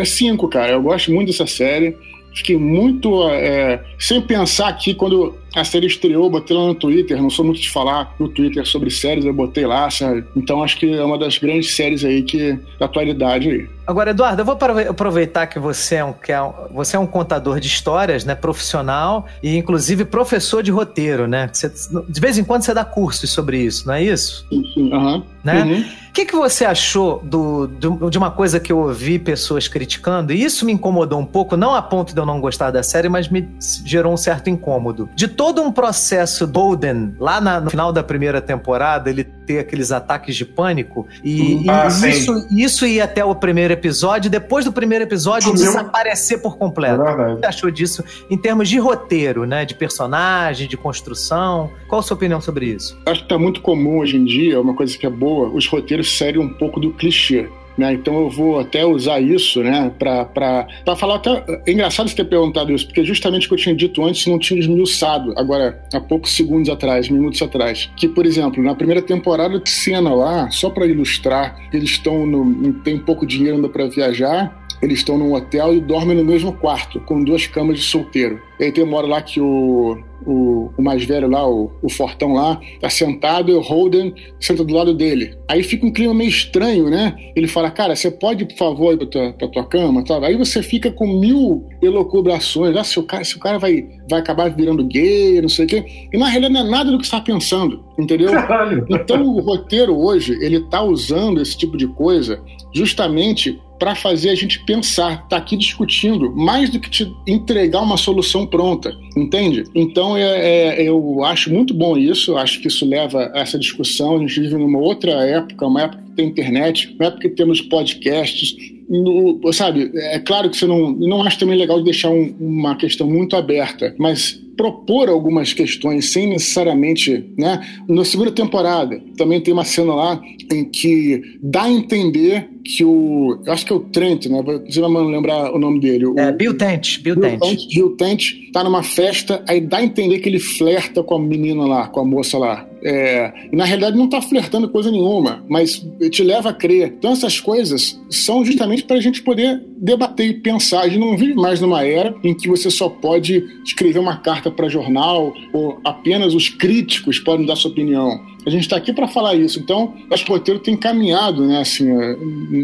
[0.00, 0.72] é 5, cara.
[0.72, 1.96] Eu gosto muito dessa série.
[2.34, 3.28] Fiquei muito.
[3.30, 7.20] É, sem pensar aqui, quando a série estreou, botei lá no Twitter.
[7.20, 10.24] Não sou muito de falar no Twitter sobre séries, eu botei lá, sabe?
[10.36, 13.68] Então acho que é uma das grandes séries aí que da atualidade aí.
[13.86, 14.56] Agora, Eduardo, eu vou
[14.88, 18.34] aproveitar que você é um, que é um, você é um contador de histórias, né?
[18.34, 21.50] Profissional e, inclusive, professor de roteiro, né?
[21.52, 21.70] Você,
[22.08, 24.46] de vez em quando você dá cursos sobre isso, não é isso?
[24.48, 24.92] Sim, sim.
[24.92, 25.22] Uhum.
[25.44, 25.62] Né?
[25.62, 25.80] Uhum.
[26.08, 30.32] O que, que você achou do, do, de uma coisa que eu ouvi pessoas criticando?
[30.32, 33.08] E isso me incomodou um pouco, não a ponto de eu não gostar da série,
[33.08, 33.46] mas me
[33.84, 35.10] gerou um certo incômodo.
[35.14, 39.92] De todo um processo Bolden, lá na, no final da primeira temporada, ele ter aqueles
[39.92, 44.72] ataques de pânico, e, ah, e isso, isso ia até o primeiro episódio, depois do
[44.72, 47.02] primeiro episódio desaparecer por completo.
[47.02, 49.64] É o que você achou disso em termos de roteiro, né?
[49.64, 51.70] De personagem, de construção?
[51.88, 52.98] Qual a sua opinião sobre isso?
[53.06, 56.16] Acho que tá muito comum hoje em dia, uma coisa que é boa, os roteiros
[56.16, 57.48] seguem um pouco do clichê.
[57.76, 57.92] Né?
[57.94, 61.44] Então eu vou até usar isso né, para falar até.
[61.66, 64.38] É engraçado você ter perguntado isso, porque justamente o que eu tinha dito antes não
[64.38, 67.90] tinha esmiuçado, agora, há poucos segundos atrás, minutos atrás.
[67.96, 72.72] Que, por exemplo, na primeira temporada de cena lá, só para ilustrar, eles estão no.
[72.84, 77.00] tem pouco dinheiro ainda para viajar, eles estão num hotel e dormem no mesmo quarto,
[77.00, 78.40] com duas camas de solteiro.
[78.58, 81.88] E aí tem uma hora lá que o, o, o mais velho lá, o, o,
[81.88, 85.36] Fortão lá, tá sentado e o Holden senta do lado dele.
[85.48, 87.16] Aí fica um clima meio estranho, né?
[87.34, 90.04] Ele fala, cara, você pode, por favor, ir pra tua, pra tua cama?
[90.04, 90.18] Tá?
[90.24, 92.76] Aí você fica com mil elocubrações.
[92.76, 95.68] Ah, se o cara, se o cara vai, vai acabar virando gay, não sei o
[95.68, 95.84] quê.
[96.12, 98.30] E na realidade não é nada do que você tá pensando, entendeu?
[98.30, 98.86] Caralho.
[98.88, 104.34] Então o roteiro hoje, ele tá usando esse tipo de coisa justamente para fazer a
[104.34, 109.64] gente pensar, tá aqui discutindo, mais do que te entregar uma solução pronta, entende?
[109.74, 114.16] Então é, é, eu acho muito bom isso, acho que isso leva a essa discussão.
[114.16, 117.60] A gente vive numa outra época, uma época que tem internet, uma época que temos
[117.60, 118.56] podcasts.
[118.88, 122.76] No, sabe, é claro que você não, não acho também legal de deixar um, uma
[122.76, 127.60] questão muito aberta, mas propor algumas questões sem necessariamente, né?
[127.88, 130.20] Na segunda temporada também tem uma cena lá
[130.52, 133.38] em que dá a entender que o.
[133.44, 134.42] Eu acho que é o Trent, né?
[134.42, 136.06] Você vai lembrar o nome dele.
[136.06, 137.68] O, É, Bill Tent, Bill, Bill Tent.
[137.68, 141.66] Bill Tent tá numa festa, aí dá a entender que ele flerta com a menina
[141.66, 142.66] lá, com a moça lá.
[142.82, 146.94] É, e na realidade não tá flertando coisa nenhuma, mas te leva a crer.
[146.98, 150.80] Então essas coisas são justamente para a gente poder debater e pensar.
[150.80, 154.50] A gente não vive mais numa era em que você só pode escrever uma carta
[154.50, 158.20] para jornal ou apenas os críticos podem dar sua opinião.
[158.46, 159.58] A gente está aqui para falar isso.
[159.58, 161.60] Então, acho que o roteiro tem caminhado, né?
[161.60, 162.16] Assim, é,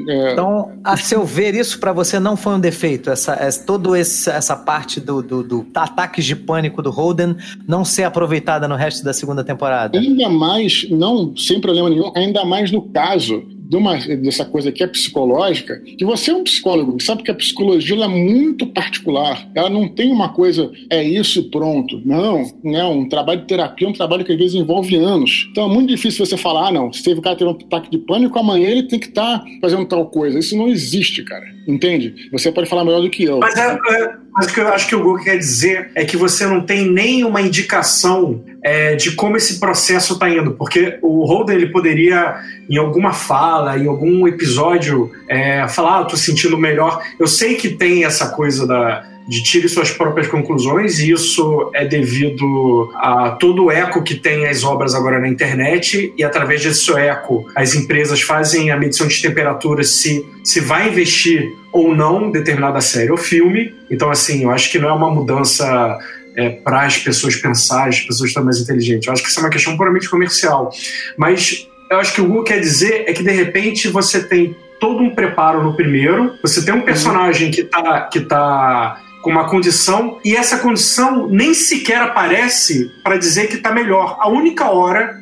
[0.09, 3.11] é, Então, a seu ver, isso pra você não foi um defeito?
[3.11, 7.36] Essa, essa, toda essa, essa parte do, do, do ataques de pânico do Holden
[7.66, 9.98] não ser aproveitada no resto da segunda temporada?
[9.98, 14.82] Ainda mais, não sem problema nenhum, ainda mais no caso de uma, dessa coisa que
[14.82, 19.48] é psicológica, que você é um psicólogo, sabe que a psicologia é muito particular.
[19.55, 22.02] Ela não tem uma coisa, é isso e pronto.
[22.05, 22.98] Não, não.
[22.98, 25.47] Um trabalho de terapia é um trabalho que às vezes envolve anos.
[25.52, 27.88] Então é muito difícil você falar, ah, não, se teve o cara ter um ataque
[27.88, 30.40] de pânico, amanhã ele tem que estar tá fazendo tal coisa.
[30.40, 31.47] Isso não existe, cara.
[31.68, 32.28] Entende?
[32.32, 33.38] Você pode falar melhor do que eu.
[33.38, 36.16] Mas, é, é, mas o que eu acho que o Google quer dizer é que
[36.16, 41.56] você não tem nenhuma indicação é, de como esse processo está indo, porque o Holden
[41.56, 42.36] ele poderia,
[42.68, 47.02] em alguma fala, em algum episódio, é, falar: ah, tô sentindo melhor.
[47.18, 51.84] Eu sei que tem essa coisa da, de tire suas próprias conclusões, e isso é
[51.86, 56.92] devido a todo o eco que tem as obras agora na internet, e através desse
[56.92, 62.80] eco, as empresas fazem a medição de temperatura se, se vai investir ou não determinada
[62.80, 63.72] série ou filme.
[63.90, 65.98] Então, assim, eu acho que não é uma mudança.
[66.36, 69.07] É, para as pessoas pensar, as pessoas estarem mais inteligentes.
[69.07, 70.70] Eu acho que isso é uma questão puramente comercial.
[71.16, 75.02] Mas eu acho que o Google quer dizer é que, de repente, você tem todo
[75.02, 80.18] um preparo no primeiro, você tem um personagem que está que tá com uma condição
[80.24, 84.16] e essa condição nem sequer aparece para dizer que está melhor.
[84.20, 85.20] A única hora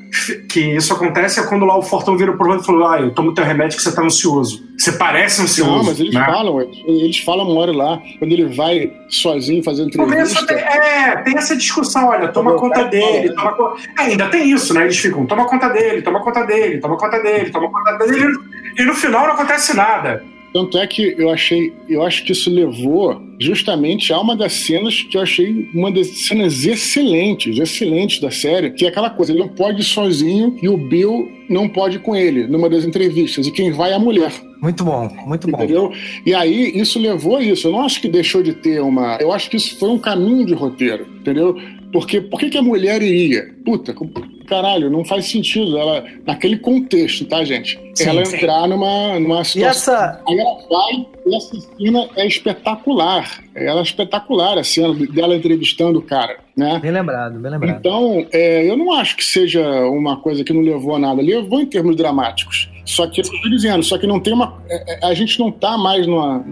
[0.49, 3.11] que isso acontece é quando lá o Fortão vira pro outro e falou: Ah, eu
[3.11, 4.66] tomo teu remédio que você tá ansioso.
[4.77, 5.77] Você parece ansioso.
[5.77, 6.25] Não, mas eles né?
[6.25, 10.47] falam, eles falam uma hora lá, quando ele vai sozinho fazer entrevista.
[10.47, 14.85] Tem, é, tem essa discussão, olha, toma conta dele, toma é, ainda tem isso, né?
[14.85, 18.33] Eles ficam, toma conta dele, toma conta dele, toma conta dele, toma conta dele,
[18.79, 20.23] e no final não acontece nada.
[20.53, 25.03] Tanto é que eu achei, eu acho que isso levou justamente a uma das cenas
[25.03, 29.41] que eu achei uma das cenas excelentes, excelentes da série, que é aquela coisa, ele
[29.41, 33.47] não pode ir sozinho e o Bill não pode ir com ele numa das entrevistas,
[33.47, 34.33] e quem vai é a mulher.
[34.61, 35.57] Muito bom, muito bom.
[35.57, 35.93] Entendeu?
[36.27, 37.69] E aí isso levou a isso.
[37.69, 39.16] Eu não acho que deixou de ter uma.
[39.20, 41.57] Eu acho que isso foi um caminho de roteiro, entendeu?
[41.93, 43.55] Porque por que, que a mulher iria?
[43.65, 43.95] Puta,
[44.49, 47.79] caralho, não faz sentido ela, naquele contexto, tá, gente?
[47.95, 48.37] Sim, ela sim.
[48.37, 49.95] entrar numa, numa situação.
[49.95, 53.45] E essa, Aí ela vai, e essa cena é espetacular.
[53.55, 56.79] Ela é espetacular, a cena dela entrevistando o cara, né?
[56.81, 57.79] bem lembrado, bem lembrado.
[57.79, 61.20] Então, é, eu não acho que seja uma coisa que não levou a nada.
[61.20, 62.69] Levou em termos dramáticos.
[62.89, 64.56] Só que, eu estou dizendo, só que não tem uma.
[64.66, 66.43] é, é, A gente não está mais numa.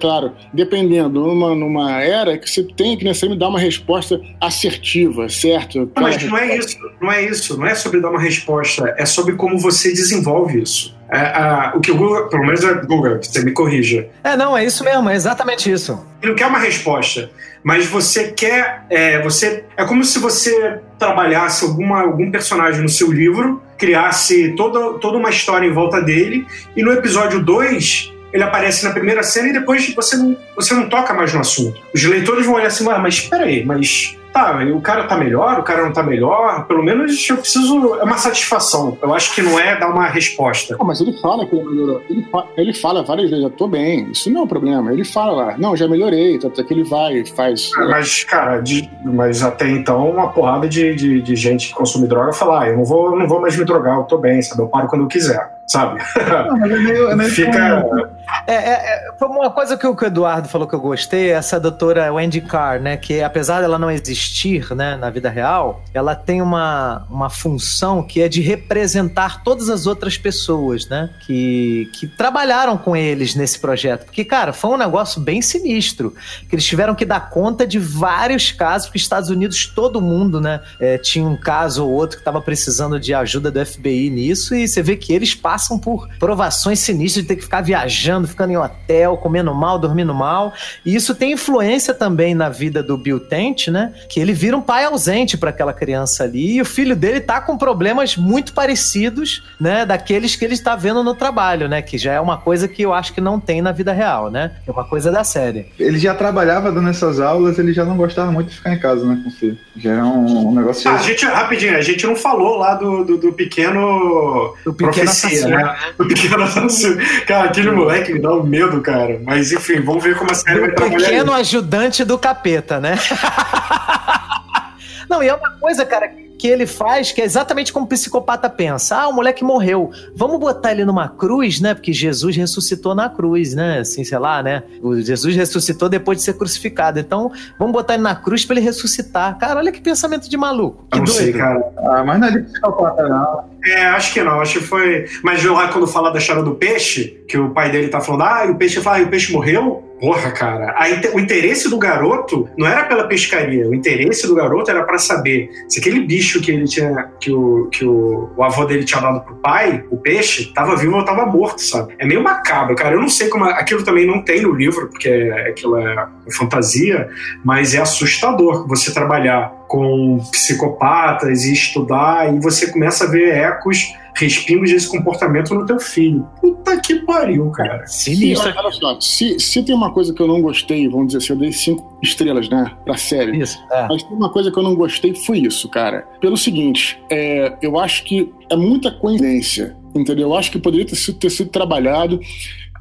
[0.00, 5.78] Claro, dependendo, numa, numa era que você tem que necessariamente dar uma resposta assertiva, certo?
[5.78, 9.06] Não, mas não é isso, não é isso, não é sobre dar uma resposta, é
[9.06, 10.95] sobre como você desenvolve isso.
[11.10, 14.08] É, a- o que o Google, pelo menos é Google, você me corrija.
[14.24, 16.04] É, não, é isso mesmo, é exatamente isso.
[16.20, 17.30] Ele não quer uma resposta,
[17.62, 18.84] mas você quer.
[18.90, 24.98] É, você, é como se você trabalhasse alguma, algum personagem no seu livro, criasse toda,
[24.98, 29.48] toda uma história em volta dele, e no episódio 2 ele aparece na primeira cena
[29.48, 31.80] e depois você não, você não toca mais no assunto.
[31.94, 35.58] Os leitores vão olhar assim, ah, mas espera aí, mas tá, o cara tá melhor,
[35.58, 37.94] o cara não tá melhor, pelo menos eu preciso.
[37.96, 38.96] É uma satisfação.
[39.02, 40.76] Eu acho que não é dar uma resposta.
[40.78, 42.02] Não, mas ele fala que ele melhorou.
[42.10, 44.92] Ele, fa- ele fala várias vezes, eu tô bem, isso não é um problema.
[44.92, 47.70] Ele fala lá, não, já melhorei, tanto é que ele vai, faz.
[47.78, 52.06] Ah, Mas, cara, de- mas até então, uma porrada de, de, de gente que consome
[52.06, 54.62] droga fala: ah, eu não vou, não vou mais me drogar, eu tô bem, sabe?
[54.62, 56.00] Eu paro quando eu quiser, sabe?
[56.48, 58.10] Não, mas é meio, é meio Fica.
[58.46, 62.40] É, é, é, uma coisa que o, Eduardo falou que eu gostei, essa doutora Wendy
[62.40, 62.96] Carr, né?
[62.96, 68.20] Que apesar dela não existir né, na vida real, ela tem uma, uma função que
[68.20, 71.10] é de representar todas as outras pessoas, né?
[71.26, 74.04] Que, que trabalharam com eles nesse projeto.
[74.04, 76.14] Porque, cara, foi um negócio bem sinistro.
[76.48, 80.60] Que eles tiveram que dar conta de vários casos, porque Estados Unidos, todo mundo, né?
[80.80, 84.66] é, tinha um caso ou outro que estava precisando de ajuda do FBI nisso, e
[84.66, 88.52] você vê que eles passam por provações sinistras de ter que ficar viajando viajando, ficando
[88.52, 90.52] em hotel, comendo mal, dormindo mal.
[90.84, 93.92] E isso tem influência também na vida do Bill Tent, né?
[94.08, 97.40] Que ele vira um pai ausente para aquela criança ali e o filho dele tá
[97.40, 101.82] com problemas muito parecidos, né, daqueles que ele está vendo no trabalho, né?
[101.82, 104.52] Que já é uma coisa que eu acho que não tem na vida real, né?
[104.66, 105.66] É uma coisa da série.
[105.78, 109.04] Ele já trabalhava dando essas aulas, ele já não gostava muito de ficar em casa,
[109.06, 109.58] né, com o filho.
[109.76, 110.90] Já era um, um negócio.
[110.90, 114.54] Ah, a gente, rapidinho, a gente não falou lá do, do, do pequeno.
[114.64, 115.76] Do pequeno profecia, assassino, né?
[115.98, 116.96] Do pequeno assassino.
[117.26, 119.20] Cara, aquele moleque me dá um medo, cara.
[119.24, 121.08] Mas enfim, vamos ver como a série vai trabalhar.
[121.08, 122.98] pequeno ajudante do capeta, né?
[125.08, 128.50] Não, e é uma coisa, cara, que ele faz que é exatamente como o psicopata
[128.50, 128.96] pensa.
[128.96, 129.92] Ah, o moleque morreu.
[130.16, 131.72] Vamos botar ele numa cruz, né?
[131.74, 133.78] Porque Jesus ressuscitou na cruz, né?
[133.78, 134.64] Assim, sei lá, né?
[134.82, 136.98] O Jesus ressuscitou depois de ser crucificado.
[136.98, 139.38] Então, vamos botar ele na cruz pra ele ressuscitar.
[139.38, 140.84] Cara, olha que pensamento de maluco.
[140.90, 141.38] Que Eu não sei, doido.
[141.38, 141.72] cara.
[141.78, 143.44] Ah, mas não é de psicopata, não.
[143.64, 145.06] É, acho que não, acho que foi.
[145.22, 148.46] Mas lá quando fala da história do peixe, que o pai dele tá falando, ah,
[148.46, 149.82] e o peixe fala, ah, e o peixe morreu?
[150.00, 150.74] Porra, cara.
[150.76, 154.98] A o interesse do garoto não era pela pescaria, o interesse do garoto era pra
[154.98, 159.00] saber se aquele bicho que ele tinha, que o, que o, o avô dele tinha
[159.00, 161.94] dado pro pai, o peixe, tava vivo ou tava morto, sabe?
[161.98, 162.94] É meio macabro, cara.
[162.94, 163.44] Eu não sei como.
[163.44, 167.08] Aquilo também não tem no livro, porque é- aquilo é fantasia,
[167.44, 173.94] mas é assustador você trabalhar com psicopatas e estudar, e você começa a ver ecos,
[174.18, 176.26] respingos desse comportamento no teu filho.
[176.40, 177.86] Puta que pariu, cara.
[177.86, 178.52] Sinistro.
[178.56, 181.38] Olha só, se, se tem uma coisa que eu não gostei, vamos dizer assim, eu
[181.38, 183.38] dei cinco estrelas, né, pra série.
[183.38, 183.58] Isso.
[183.70, 183.86] É.
[183.88, 186.06] Mas tem uma coisa que eu não gostei foi isso, cara.
[186.20, 190.28] Pelo seguinte, é, eu acho que é muita coincidência, entendeu?
[190.28, 192.18] Eu acho que poderia ter sido, ter sido trabalhado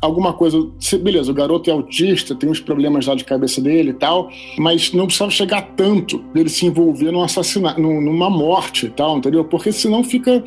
[0.02, 0.58] alguma coisa.
[0.80, 4.30] se- Beleza, o garoto é autista, tem uns problemas lá de cabeça dele e tal,
[4.58, 9.18] mas não precisava chegar tanto dele se envolver num assassinato, num- numa morte e tal,
[9.18, 9.44] entendeu?
[9.46, 10.44] Porque senão fica.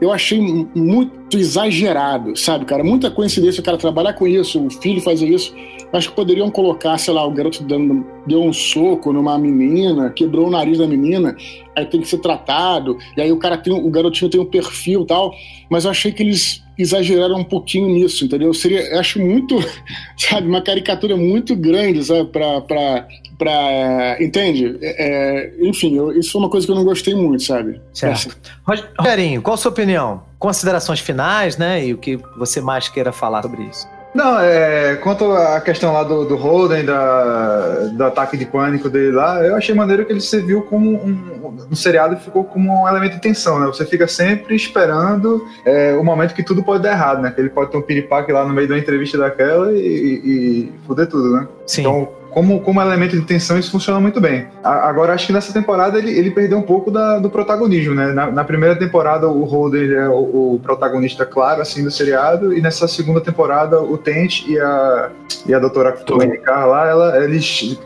[0.00, 0.40] Eu achei
[0.74, 2.82] muito exagerado, sabe, cara?
[2.82, 5.54] Muita coincidência o cara trabalhar com isso, o filho fazer isso.
[5.92, 10.46] Acho que poderiam colocar, sei lá, o garoto dando, deu um soco numa menina, quebrou
[10.46, 11.36] o nariz da menina,
[11.76, 15.04] aí tem que ser tratado, e aí o cara tem, o garotinho tem um perfil
[15.04, 15.34] tal,
[15.68, 18.52] mas eu achei que eles exageraram um pouquinho nisso, entendeu?
[18.54, 19.56] Seria, acho muito,
[20.16, 23.06] sabe, uma caricatura muito grande, sabe, pra, pra,
[23.38, 24.78] pra entende?
[24.82, 27.80] É, é, enfim, eu- isso foi uma coisa que eu não gostei muito, sabe?
[27.92, 28.36] Certo.
[28.66, 30.22] Rog- Rogerinho, qual a sua opinião?
[30.38, 31.84] Considerações finais, né?
[31.86, 33.86] E o que você mais queira falar sobre isso?
[34.12, 39.12] Não, é, quanto à questão lá do, do Holden, da, do ataque de pânico dele
[39.12, 43.14] lá, eu achei maneiro que ele serviu como um, um seriado ficou como um elemento
[43.14, 43.66] de tensão, né?
[43.66, 47.30] Você fica sempre esperando é, o momento que tudo pode dar errado, né?
[47.30, 50.72] Que ele pode ter um piripaque lá no meio uma entrevista daquela e, e, e
[50.86, 51.48] foder tudo, né?
[51.66, 51.82] Sim.
[51.82, 54.46] Então, como, como elemento de tensão, isso funciona muito bem.
[54.62, 58.12] A- agora, acho que nessa temporada ele, ele perdeu um pouco da- do protagonismo, né?
[58.12, 62.52] Na, na primeira temporada, o Holden ele é o, o protagonista claro, assim, do seriado,
[62.56, 65.10] e nessa segunda temporada, o Tent e a,
[65.46, 67.78] e a doutora Wendy Carr lá, ela, eles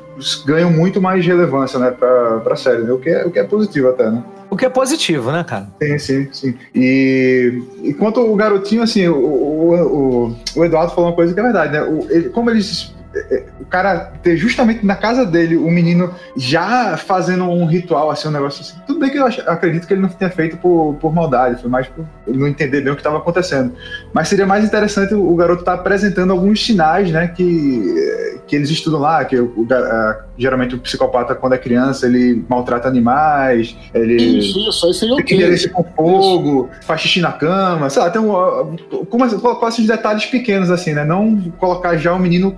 [0.47, 2.93] ganham muito mais relevância, né, pra, pra série, né?
[2.93, 4.23] O que, é, o que é positivo até, né?
[4.51, 5.67] O que é positivo, né, cara?
[5.83, 6.55] Sim, sim, sim.
[6.73, 9.75] E, e quanto o garotinho, assim, o, o,
[10.29, 11.83] o, o Eduardo falou uma coisa que é verdade, né?
[11.83, 12.95] O, ele- como eles.
[13.17, 18.29] É, O cara ter justamente na casa dele o menino já fazendo um ritual, assim,
[18.29, 18.75] um negócio assim.
[18.87, 21.87] Tudo bem que eu acredito que ele não tenha feito por, por maldade, foi mais
[21.89, 23.73] por ele não entender bem o que estava acontecendo.
[24.13, 29.01] Mas seria mais interessante o, garoto estar apresentando alguns sinais, né, que, que eles estudam
[29.01, 34.59] lá, que o, a- geralmente o psicopata, quando é criança, ele maltrata animais, ele Isso,
[34.69, 35.37] isso, aí seria tem ok.
[35.37, 38.77] interesse com fogo, faz xixi na cama, sei lá, tem um,
[39.09, 41.05] como, colocar esses detalhes pequenos assim, né?
[41.05, 42.51] Não colocar já o menino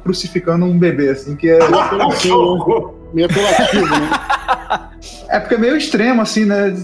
[0.46, 1.58] crucificando um bebê, assim, que é.
[3.12, 4.10] Meio apelativo, né?
[5.28, 6.74] é porque é meio extremo, assim, né?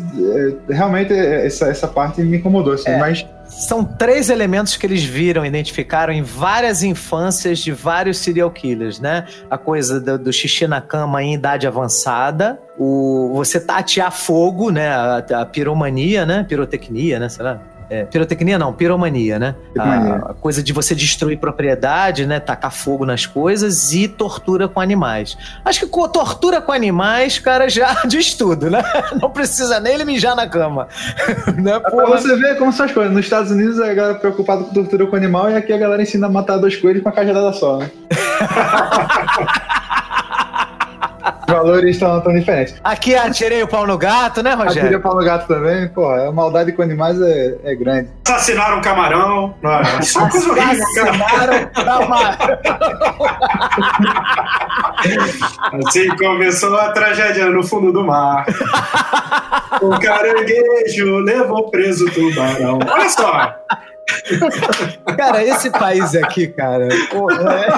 [0.69, 2.99] É, realmente é, essa, essa parte me incomodou, assim, É.
[2.99, 8.99] mas São três elementos que eles viram, identificaram em várias infâncias de vários serial killers,
[8.99, 9.27] né?
[9.51, 14.89] A coisa do, do xixi na cama em idade avançada, o você tatear fogo, né?
[14.89, 16.47] A, a piromania, né?
[16.49, 17.29] Pirotecnia, né?
[17.29, 17.61] Sei lá.
[17.93, 19.55] É, pirotecnia não, piromania, né?
[19.75, 20.15] Piromania.
[20.15, 22.41] A, a coisa de você destruir propriedade, né?
[22.41, 25.37] Tacar fogo nas coisas e tortura com animais.
[25.63, 28.83] Acho que com tortura com animais, cara, já diz tudo, né?
[29.21, 30.89] Não precisa nem ele mijar na cama.
[31.63, 31.79] né?
[31.81, 32.19] pra Porra.
[32.19, 33.13] você ver como são as coisas.
[33.13, 36.03] Nos Estados Unidos a galera é preocupada com tortura com animal e aqui a galera
[36.03, 37.91] ensina a matar dois coelhos com uma cajadada só, né?
[41.53, 42.75] Os valores estão tão diferentes.
[42.83, 44.99] Aqui atirei o pau no gato, né, Rogério?
[45.03, 48.09] Paulo Gato também, pô, a maldade com animais é, é grande.
[48.27, 49.55] Assassinaram um camarão.
[49.61, 50.83] Não, é só coisa horrível.
[50.83, 52.59] Assassinaram camarão.
[55.87, 58.47] Assim começou a tragédia no fundo do mar.
[59.83, 62.79] O caranguejo levou preso o tubarão.
[62.91, 63.55] Olha só.
[65.17, 66.89] Cara, esse país aqui, cara.
[67.11, 67.69] Porra, é...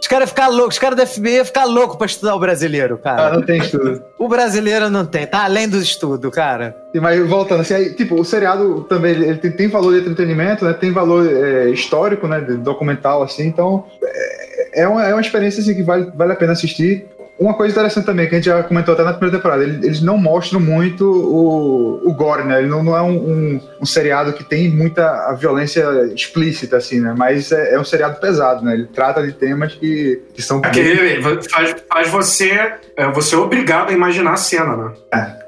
[0.00, 3.16] Os caras ficam loucos, os caras da FBI ficar loucos pra estudar o brasileiro, Ah,
[3.16, 3.34] cara.
[3.34, 4.02] não tem estudo.
[4.16, 6.76] O brasileiro não tem, tá além do estudo, cara.
[6.94, 10.72] Mas voltando, assim, aí, tipo, o seriado também ele tem, tem valor de entretenimento, né?
[10.72, 12.40] Tem valor é, histórico, né?
[12.40, 16.36] de documental, assim, então é, é uma, é uma experiência assim, que vale, vale a
[16.36, 17.06] pena assistir.
[17.38, 20.02] Uma coisa interessante também, que a gente já comentou até na primeira temporada, ele- eles
[20.02, 22.58] não mostram muito o, o gore, né?
[22.58, 25.84] Ele não, não é um, um, um seriado que tem muita violência
[26.14, 27.14] explícita, assim, né?
[27.16, 28.74] Mas é, é um seriado pesado, né?
[28.74, 33.90] Ele trata de temas que, que são Aquele faz, faz você, é, você é obrigado
[33.90, 34.90] a imaginar a cena, né?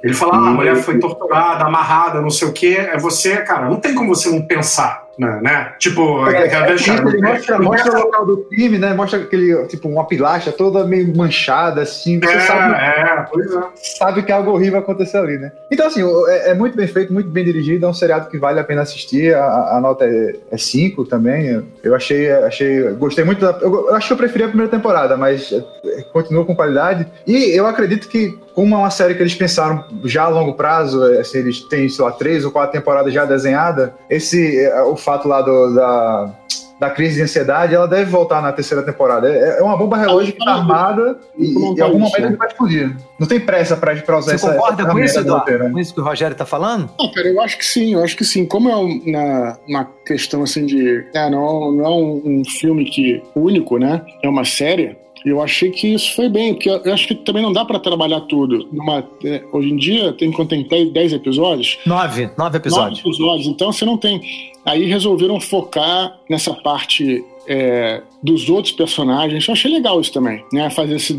[0.03, 2.77] Ele fala, ah, a mulher foi torturada, amarrada, não sei o quê.
[2.93, 5.39] É você, cara, não tem como você não pensar, né?
[5.43, 5.73] né?
[5.79, 8.95] Tipo, É, aquela é, ele mostra, mostra o local do crime, né?
[8.95, 12.19] Mostra aquele, tipo, uma pilastra toda meio manchada, assim.
[12.19, 13.61] Você É, sabe, é, pois é.
[13.99, 15.53] sabe que algo horrível vai acontecer ali, né?
[15.71, 17.85] Então, assim, é, é muito bem feito, muito bem dirigido.
[17.85, 19.35] É um seriado que vale a pena assistir.
[19.35, 21.63] A, a nota é 5 também.
[21.83, 22.83] Eu achei, achei.
[22.93, 23.59] Gostei muito da.
[23.61, 27.07] Eu, eu acho que eu preferi a primeira temporada, mas é, continua com qualidade.
[27.27, 31.03] E eu acredito que, como é uma série que eles pensaram já a longo prazo,
[31.15, 34.61] é, assim, eles têm, sei lá, três ou quatro temporadas já desenhada, esse.
[34.61, 36.35] é, O fato lá do, da.
[36.81, 39.29] Da crise de ansiedade, ela deve voltar na terceira temporada.
[39.31, 42.49] É, é uma bomba relógio que tá armada e, e em algum momento ele vai
[42.49, 42.97] explodir.
[43.19, 44.55] Não tem pressa pra, pra usar Você essa.
[44.55, 45.59] concorda essa com isso, Eduardo?
[45.59, 45.71] né?
[45.71, 46.89] Com isso que o Rogério tá falando?
[46.99, 48.47] Não, cara, eu acho que sim, eu acho que sim.
[48.47, 51.05] Como é um- na, na questão assim de.
[51.15, 54.01] É, não, não é um, um filme que único, né?
[54.23, 54.97] É uma série.
[55.25, 58.21] Eu achei que isso foi bem, porque eu acho que também não dá pra trabalhar
[58.23, 58.69] tudo.
[58.73, 61.79] Numa, é, hoje em dia, tem quanto tem 10 10 episódios?
[61.87, 62.99] Nove, nove episódios.
[62.99, 64.21] Nove episódios, então você não tem.
[64.65, 69.47] Aí resolveram focar nessa parte é, dos outros personagens.
[69.47, 70.71] Eu achei legal isso também, né?
[70.71, 71.15] Fazer esse.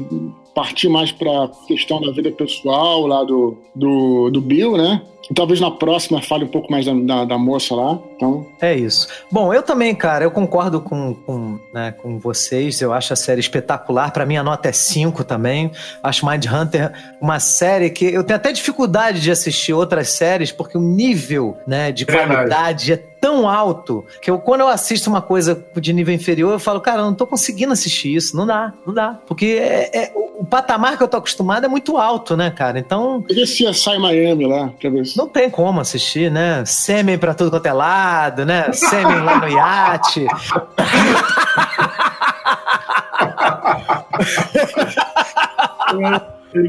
[0.53, 5.01] partir mais pra questão da vida pessoal lá do, do, do Bill, né?
[5.29, 7.99] E talvez na próxima fale um pouco mais da, da, da moça lá.
[8.15, 9.07] Então, É isso.
[9.31, 12.81] Bom, eu também, cara, eu concordo com, com, né, com vocês.
[12.81, 14.11] Eu acho a série espetacular.
[14.11, 15.71] Pra mim, a nota é 5 também.
[16.03, 16.91] Acho Mind Hunter
[17.21, 21.91] uma série que eu tenho até dificuldade de assistir outras séries, porque o nível né,
[21.91, 26.51] de qualidade é tão alto que eu, quando eu assisto uma coisa de nível inferior,
[26.53, 28.35] eu falo, cara, eu não tô conseguindo assistir isso.
[28.35, 29.19] Não dá, não dá.
[29.27, 32.79] Porque é- é- o, patamar que eu tô acostumado é muito alto, né, cara?
[32.79, 33.23] Então.
[33.29, 36.63] eu vi CSI Miami lá, pra ver Não tem como assistir, né?
[36.65, 38.71] Sêmen pra tudo quanto é lado, né?
[38.71, 40.25] Sêmen lá no iate.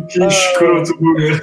[0.09, 1.41] Que escroto, Guga.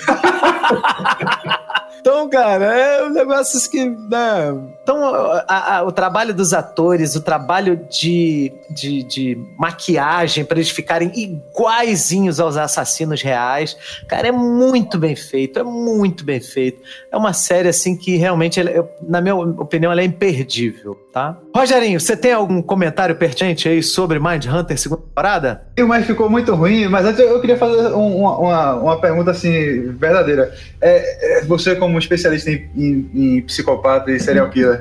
[2.00, 3.86] Então, cara, é um negócio que.
[3.86, 4.58] Né?
[4.90, 5.03] Então,
[5.48, 11.11] a- a- o trabalho dos atores, o trabalho de, de, de maquiagem para eles ficarem
[11.16, 16.82] iguaizinhos aos assassinos reais, cara, é muito bem feito, é muito bem feito.
[17.11, 21.38] É uma série, assim, que realmente, eu- na minha opinião, ela é imperdível, tá?
[21.56, 25.61] Rogerinho, você tem algum comentário pertinente aí sobre Mind Hunter segunda temporada?
[25.78, 26.88] Sim, Mas ficou muito ruim.
[26.88, 30.52] Mas antes eu queria fazer um- uma, uma, uma pergunta assim, verdadeira.
[30.82, 34.79] É, é, você, como especialista em, em- em psicopata e serial killer,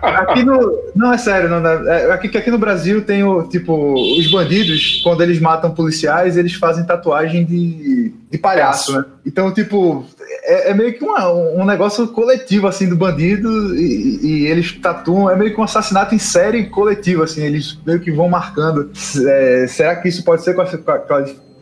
[0.00, 0.82] aqui no.
[0.94, 5.22] Não, é sério, não, é, aqui, aqui no Brasil tem o, tipo, os bandidos, quando
[5.22, 9.04] eles matam policiais, eles fazem tatuagem de, de palhaço, né?
[9.26, 10.04] Então, tipo,
[10.44, 15.28] é, é meio que uma- um negócio coletivo, assim, do bandido, e, e eles tatuam,
[15.30, 18.90] é meio que um assassinato em série coletivo, assim, eles meio que vão marcando.
[19.26, 20.54] É, será que isso pode ser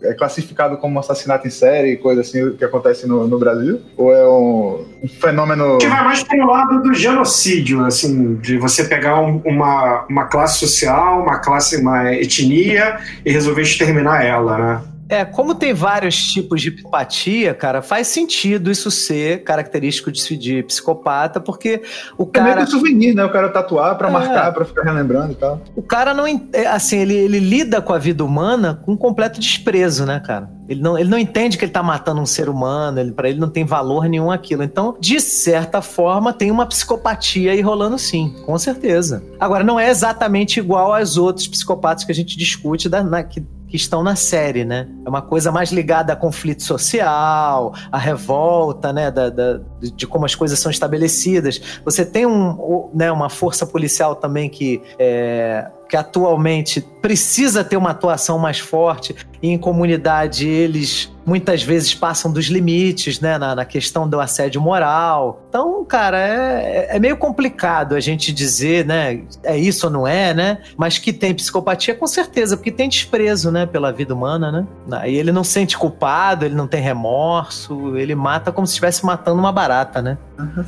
[0.04, 3.80] é classificado como um assassinato em série, coisa assim, que acontece no, no Brasil?
[3.96, 5.78] Ou é um, um fenômeno...
[5.78, 10.58] Que vai mais pro lado do genocídio, assim, de você pegar um- uma, uma classe
[10.58, 14.80] social, uma classe, uma etnia e resolver exterminar ela, né?
[15.12, 20.62] É, como tem vários tipos de psicopatia, cara, faz sentido isso ser característico de, de
[20.62, 21.82] psicopata, porque
[22.16, 23.22] o É meio que cara, souvenir, né?
[23.24, 24.10] O cara tatuar pra É.
[24.10, 25.60] marcar, pra ficar relembrando e tal.
[25.76, 29.38] o cara não, é, assim, ele, ele lida com a vida humana com um completo
[29.38, 30.48] desprezo, né, cara?
[30.68, 33.38] Ele não, ele não entende que ele tá matando um ser humano, ele, para ele
[33.38, 34.62] não tem valor nenhum aquilo.
[34.62, 39.22] Então, de certa forma, tem uma psicopatia aí rolando sim, com certeza.
[39.38, 43.44] Agora, não é exatamente igual aos outros psicopatas que a gente discute da, na- que,
[43.72, 44.86] que estão na série, né?
[45.02, 49.10] É uma coisa mais ligada a conflito social, a revolta, né?
[49.10, 51.80] Da, da- de como as coisas são estabelecidas.
[51.82, 57.90] Você tem um, né, uma força policial também que é, que atualmente precisa ter uma
[57.90, 63.64] atuação mais forte, e em comunidade eles muitas vezes passam dos limites, né, na, na
[63.64, 65.44] questão do assédio moral.
[65.48, 70.34] Então, cara, é, é, meio complicado a gente dizer, né, é isso ou não é,
[70.34, 75.08] né, mas que tem psicopatia com certeza, porque tem desprezo, né, pela vida humana, né,
[75.08, 79.38] e ele não sente culpado, ele não tem remorso, ele mata como se estivesse matando
[79.38, 80.18] uma barata, né.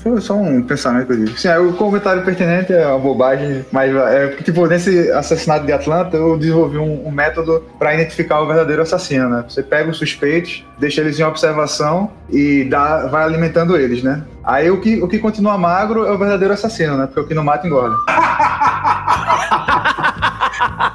[0.02, 1.48] Foi só um pensamento disse.
[1.48, 6.36] Sim, o comentário pertinente é uma bobagem, mas é, tipo, nesse assassinato de Atlanta, eu
[6.36, 9.44] desenvolvi um, um método para identificar o verdadeiro assassino, né?
[9.48, 14.22] Você pega os suspeitos, deixa eles em observação e dá, vai alimentando eles, né?
[14.42, 17.06] Aí o que, o que continua magro é o verdadeiro assassino, né?
[17.06, 17.96] Porque o que não mata engorda.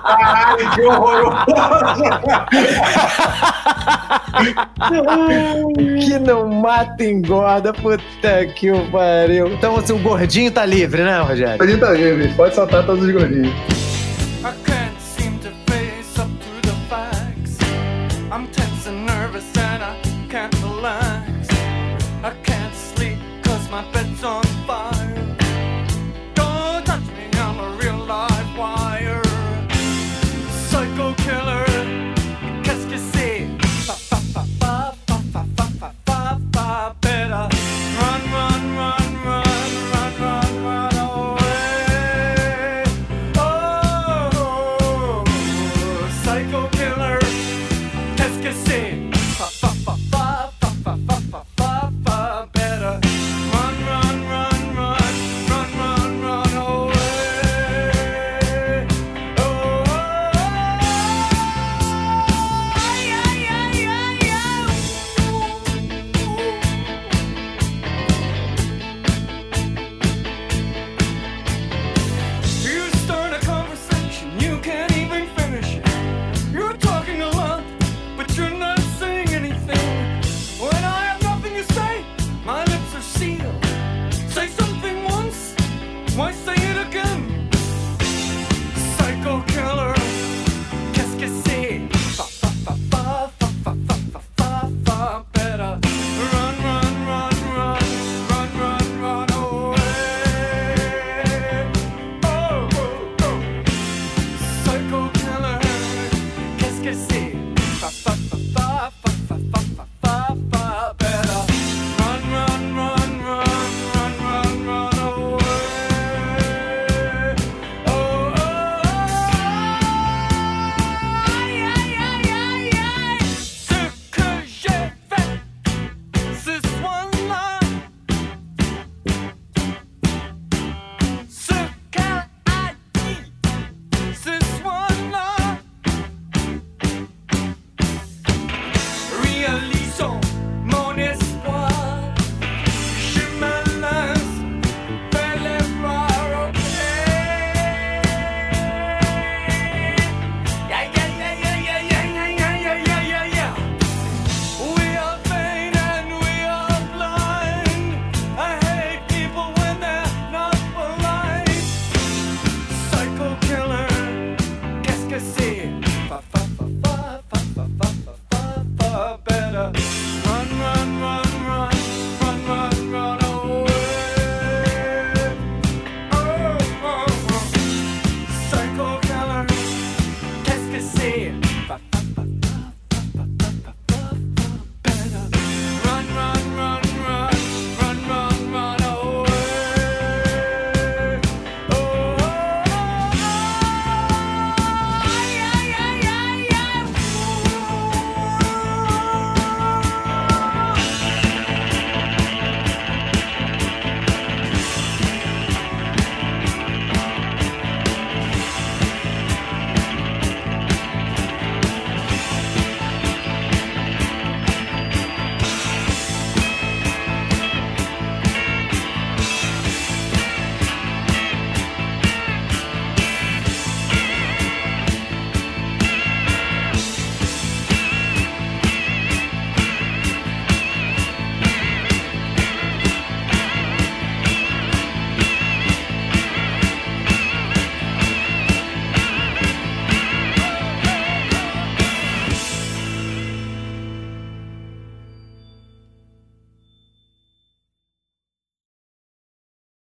[0.03, 2.03] Caralho, que horroroso!
[5.99, 9.47] que não mata engorda, puta que pariu.
[9.53, 11.55] Então assim, o gordinho tá livre, né, Rogério?
[11.55, 13.53] O gordinho tá livre, pode soltar todos os gordinhos.